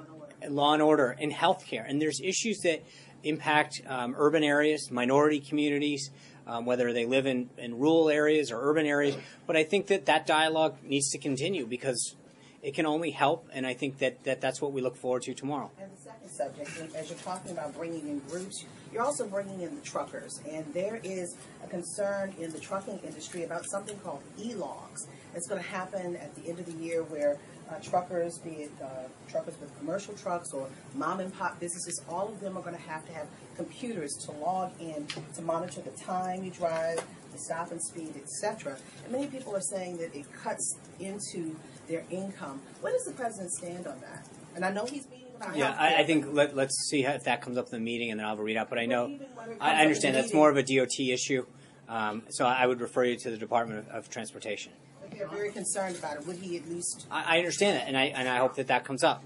law 0.49 0.73
and 0.73 0.81
order 0.81 1.15
and 1.19 1.31
healthcare. 1.31 1.87
And 1.87 2.01
there's 2.01 2.19
issues 2.21 2.59
that 2.59 2.83
impact 3.23 3.81
um, 3.87 4.15
urban 4.17 4.43
areas, 4.43 4.91
minority 4.91 5.39
communities, 5.39 6.11
um, 6.45 6.65
whether 6.65 6.91
they 6.91 7.05
live 7.05 7.25
in, 7.25 7.49
in 7.57 7.77
rural 7.79 8.09
areas 8.09 8.51
or 8.51 8.59
urban 8.69 8.85
areas. 8.85 9.15
But 9.47 9.55
I 9.55 9.63
think 9.63 9.87
that 9.87 10.05
that 10.05 10.25
dialogue 10.25 10.77
needs 10.83 11.09
to 11.11 11.17
continue 11.17 11.65
because 11.65 12.15
it 12.63 12.73
can 12.73 12.85
only 12.85 13.11
help. 13.11 13.49
And 13.53 13.67
I 13.67 13.73
think 13.73 13.99
that, 13.99 14.23
that 14.23 14.39
that's 14.39 14.61
what 14.61 14.71
we 14.71 14.81
look 14.81 14.95
forward 14.95 15.23
to 15.23 15.33
tomorrow. 15.33 15.69
And 15.79 15.91
the 15.91 16.01
second 16.01 16.29
subject, 16.29 16.95
as 16.95 17.09
you're 17.09 17.19
talking 17.19 17.51
about 17.51 17.75
bringing 17.75 18.07
in 18.07 18.19
groups, 18.19 18.63
you're 18.91 19.03
also 19.03 19.27
bringing 19.27 19.61
in 19.61 19.75
the 19.75 19.81
truckers. 19.81 20.39
And 20.49 20.65
there 20.73 20.99
is 21.03 21.35
a 21.61 21.67
concern 21.67 22.33
in 22.39 22.51
the 22.51 22.59
trucking 22.59 22.99
industry 23.03 23.43
about 23.43 23.65
something 23.69 23.97
called 23.99 24.23
e-logs. 24.39 25.07
It's 25.35 25.47
going 25.47 25.61
to 25.61 25.67
happen 25.67 26.15
at 26.15 26.33
the 26.35 26.49
end 26.49 26.59
of 26.59 26.65
the 26.65 26.83
year 26.83 27.03
where 27.03 27.37
uh, 27.69 27.79
truckers, 27.81 28.37
be 28.39 28.51
it 28.51 28.71
uh, 28.81 28.87
truckers 29.29 29.59
with 29.59 29.77
commercial 29.79 30.13
trucks 30.13 30.53
or 30.53 30.69
mom 30.95 31.19
and 31.19 31.33
pop 31.33 31.59
businesses, 31.59 32.01
all 32.07 32.29
of 32.29 32.39
them 32.39 32.57
are 32.57 32.61
going 32.61 32.75
to 32.75 32.81
have 32.81 33.05
to 33.07 33.13
have 33.13 33.27
computers 33.57 34.13
to 34.25 34.31
log 34.31 34.71
in 34.79 35.05
to 35.35 35.41
monitor 35.41 35.81
the 35.81 36.03
time 36.03 36.43
you 36.43 36.51
drive, 36.51 37.03
the 37.31 37.39
stop 37.39 37.71
and 37.71 37.81
speed, 37.81 38.13
etc. 38.15 38.77
And 39.03 39.11
many 39.11 39.27
people 39.27 39.55
are 39.55 39.61
saying 39.61 39.97
that 39.97 40.15
it 40.15 40.31
cuts 40.31 40.77
into 40.99 41.55
their 41.87 42.03
income. 42.09 42.61
Where 42.81 42.93
does 42.93 43.05
the 43.05 43.13
president 43.13 43.51
stand 43.51 43.87
on 43.87 43.99
that? 44.01 44.27
And 44.55 44.63
I 44.63 44.71
know 44.71 44.85
he's 44.85 45.09
meeting 45.09 45.27
about 45.35 45.55
Yeah, 45.55 45.75
I, 45.77 46.01
I 46.01 46.03
think 46.05 46.27
let, 46.31 46.55
let's 46.55 46.89
see 46.89 47.01
how, 47.01 47.13
if 47.13 47.23
that 47.23 47.41
comes 47.41 47.57
up 47.57 47.65
in 47.65 47.71
the 47.71 47.79
meeting, 47.79 48.11
and 48.11 48.19
then 48.19 48.25
I'll 48.25 48.35
have 48.35 48.39
a 48.39 48.47
readout. 48.47 48.69
But 48.69 48.79
I 48.79 48.85
know, 48.85 49.07
even 49.07 49.27
whether 49.35 49.51
it 49.51 49.59
comes 49.59 49.61
I 49.61 49.79
I 49.79 49.81
understand 49.81 50.15
in 50.15 50.21
the 50.21 50.27
that's 50.27 50.33
more 50.33 50.49
of 50.49 50.57
a 50.57 50.63
DOT 50.63 50.99
issue. 50.99 51.45
Um, 51.89 52.23
so 52.29 52.45
I 52.45 52.65
would 52.65 52.79
refer 52.79 53.03
you 53.03 53.17
to 53.17 53.31
the 53.31 53.37
Department 53.37 53.79
of, 53.79 53.87
of 53.89 54.09
Transportation. 54.09 54.71
but 55.01 55.11
they're 55.17 55.27
very 55.27 55.51
concerned 55.51 55.97
about 55.97 56.17
it. 56.17 56.27
Would 56.27 56.37
he 56.37 56.57
at 56.57 56.69
least 56.69 57.05
I, 57.11 57.35
I 57.35 57.37
understand 57.39 57.77
that, 57.77 57.87
and 57.87 57.97
I 57.97 58.05
and 58.05 58.27
I 58.27 58.37
hope 58.37 58.55
that 58.55 58.67
that 58.67 58.85
comes 58.85 59.03
up. 59.03 59.23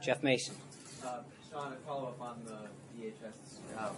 Jeff 0.00 0.22
Mason. 0.22 0.54
Uh, 1.04 1.20
Sean, 1.50 1.72
a 1.72 1.76
follow 1.86 2.08
up 2.08 2.20
on 2.20 2.40
the 2.44 3.00
DHS 3.00 3.78
um, 3.78 3.94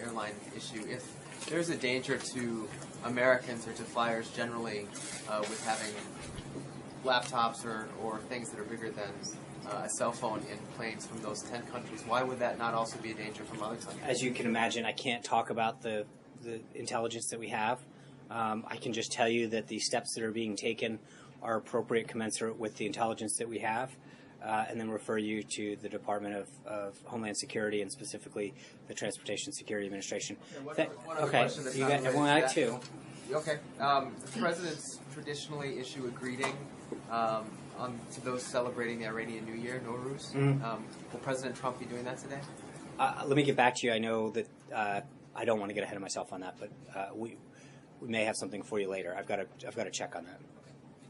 airline 0.00 0.34
issue. 0.56 0.84
If 0.88 1.04
there's 1.48 1.70
a 1.70 1.76
danger 1.76 2.18
to 2.18 2.68
Americans 3.04 3.66
or 3.66 3.72
to 3.72 3.82
flyers 3.82 4.30
generally 4.30 4.86
uh, 5.28 5.40
with 5.40 5.64
having 5.64 5.94
laptops 7.04 7.64
or, 7.64 7.86
or 8.02 8.18
things 8.28 8.50
that 8.50 8.58
are 8.60 8.64
bigger 8.64 8.90
than 8.90 9.10
uh, 9.66 9.82
a 9.84 9.88
cell 9.88 10.12
phone 10.12 10.40
in 10.50 10.58
planes 10.76 11.06
from 11.06 11.22
those 11.22 11.42
10 11.42 11.62
countries, 11.66 12.02
why 12.06 12.22
would 12.22 12.38
that 12.38 12.58
not 12.58 12.74
also 12.74 12.98
be 12.98 13.10
a 13.12 13.14
danger 13.14 13.44
from 13.44 13.62
other 13.62 13.76
countries? 13.76 14.02
As 14.04 14.22
you 14.22 14.30
can 14.32 14.46
imagine, 14.46 14.84
I 14.84 14.92
can't 14.92 15.24
talk 15.24 15.50
about 15.50 15.82
the, 15.82 16.06
the 16.42 16.60
intelligence 16.74 17.28
that 17.28 17.38
we 17.38 17.48
have. 17.48 17.80
Um, 18.30 18.64
I 18.68 18.76
can 18.76 18.92
just 18.92 19.12
tell 19.12 19.28
you 19.28 19.48
that 19.48 19.68
the 19.68 19.78
steps 19.78 20.14
that 20.14 20.24
are 20.24 20.32
being 20.32 20.56
taken 20.56 20.98
are 21.42 21.56
appropriate, 21.56 22.08
commensurate 22.08 22.58
with 22.58 22.76
the 22.76 22.86
intelligence 22.86 23.36
that 23.36 23.48
we 23.48 23.58
have, 23.58 23.94
uh, 24.42 24.64
and 24.68 24.80
then 24.80 24.90
refer 24.90 25.18
you 25.18 25.42
to 25.42 25.76
the 25.76 25.88
Department 25.88 26.34
of, 26.34 26.48
of 26.66 26.98
Homeland 27.04 27.36
Security 27.36 27.82
and 27.82 27.90
specifically 27.90 28.54
the 28.88 28.94
Transportation 28.94 29.52
Security 29.52 29.86
Administration. 29.86 30.36
one, 30.62 30.76
That- 30.76 31.06
one 31.06 31.16
other 31.16 31.26
okay, 31.28 31.40
question 31.40 31.64
that's 31.64 31.76
you 31.76 31.82
got 31.86 32.04
everyone 32.04 32.28
to 32.28 32.34
like 32.34 32.44
that. 32.44 32.54
two. 32.54 32.80
Okay. 33.32 33.58
Um, 33.80 34.14
the 34.32 34.40
presidents 34.40 35.00
traditionally 35.12 35.78
issue 35.78 36.04
a 36.06 36.10
greeting 36.10 36.56
um, 37.10 37.44
on, 37.78 37.98
to 38.12 38.20
those 38.24 38.42
celebrating 38.42 38.98
the 38.98 39.06
Iranian 39.06 39.44
New 39.44 39.54
Year, 39.54 39.80
Nowruz. 39.86 40.32
Mhm. 40.32 40.62
Um, 40.62 40.84
will 41.12 41.20
President 41.20 41.56
Trump 41.56 41.78
be 41.78 41.86
doing 41.86 42.04
that 42.04 42.18
today? 42.18 42.40
Uh, 42.98 43.22
let 43.26 43.36
me 43.36 43.42
get 43.42 43.56
back 43.56 43.74
to 43.76 43.86
you. 43.86 43.92
I 43.92 43.98
know 43.98 44.30
that 44.30 44.46
uh, 44.74 45.00
I 45.34 45.44
don't 45.44 45.58
want 45.58 45.70
to 45.70 45.74
get 45.74 45.82
ahead 45.84 45.96
of 45.96 46.02
myself 46.02 46.32
on 46.32 46.40
that, 46.40 46.56
but 46.60 46.70
uh, 46.94 47.08
we 47.14 47.36
we 48.00 48.08
may 48.08 48.24
have 48.24 48.36
something 48.36 48.62
for 48.62 48.78
you 48.78 48.88
later. 48.88 49.14
I've 49.16 49.26
got 49.26 49.36
to 49.36 49.66
I've 49.66 49.74
got 49.76 49.84
to 49.84 49.90
check 49.90 50.14
on 50.14 50.24
that. 50.26 50.40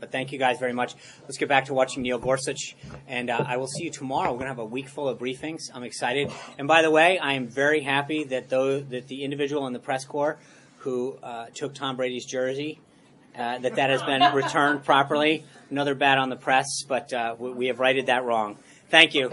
But 0.00 0.10
thank 0.10 0.32
you 0.32 0.38
guys 0.38 0.58
very 0.58 0.72
much. 0.72 0.94
Let's 1.22 1.38
get 1.38 1.48
back 1.48 1.66
to 1.66 1.74
watching 1.74 2.02
Neil 2.02 2.18
Gorsuch, 2.18 2.76
and 3.06 3.30
uh, 3.30 3.44
I 3.46 3.56
will 3.56 3.66
see 3.66 3.84
you 3.84 3.90
tomorrow. 3.90 4.30
We're 4.32 4.38
going 4.38 4.46
to 4.46 4.54
have 4.54 4.58
a 4.58 4.64
week 4.64 4.88
full 4.88 5.08
of 5.08 5.18
briefings. 5.18 5.70
I'm 5.72 5.84
excited. 5.84 6.30
And 6.58 6.66
by 6.68 6.82
the 6.82 6.90
way, 6.90 7.18
I 7.18 7.34
am 7.34 7.46
very 7.46 7.80
happy 7.80 8.24
that 8.24 8.48
though 8.48 8.80
that 8.80 9.08
the 9.08 9.24
individual 9.24 9.66
in 9.66 9.72
the 9.72 9.78
press 9.78 10.04
corps 10.04 10.38
who 10.84 11.18
uh, 11.22 11.46
took 11.54 11.74
Tom 11.74 11.96
Brady's 11.96 12.26
jersey. 12.26 12.78
Uh, 13.36 13.58
that 13.58 13.74
that 13.74 13.90
has 13.90 14.02
been 14.02 14.22
returned 14.34 14.84
properly. 14.84 15.44
Another 15.70 15.96
bad 15.96 16.18
on 16.18 16.28
the 16.28 16.36
press, 16.36 16.84
but 16.86 17.12
uh, 17.12 17.34
we, 17.36 17.50
we 17.50 17.66
have 17.66 17.80
righted 17.80 18.06
that 18.06 18.24
wrong. 18.24 18.56
Thank 18.90 19.14
you. 19.14 19.32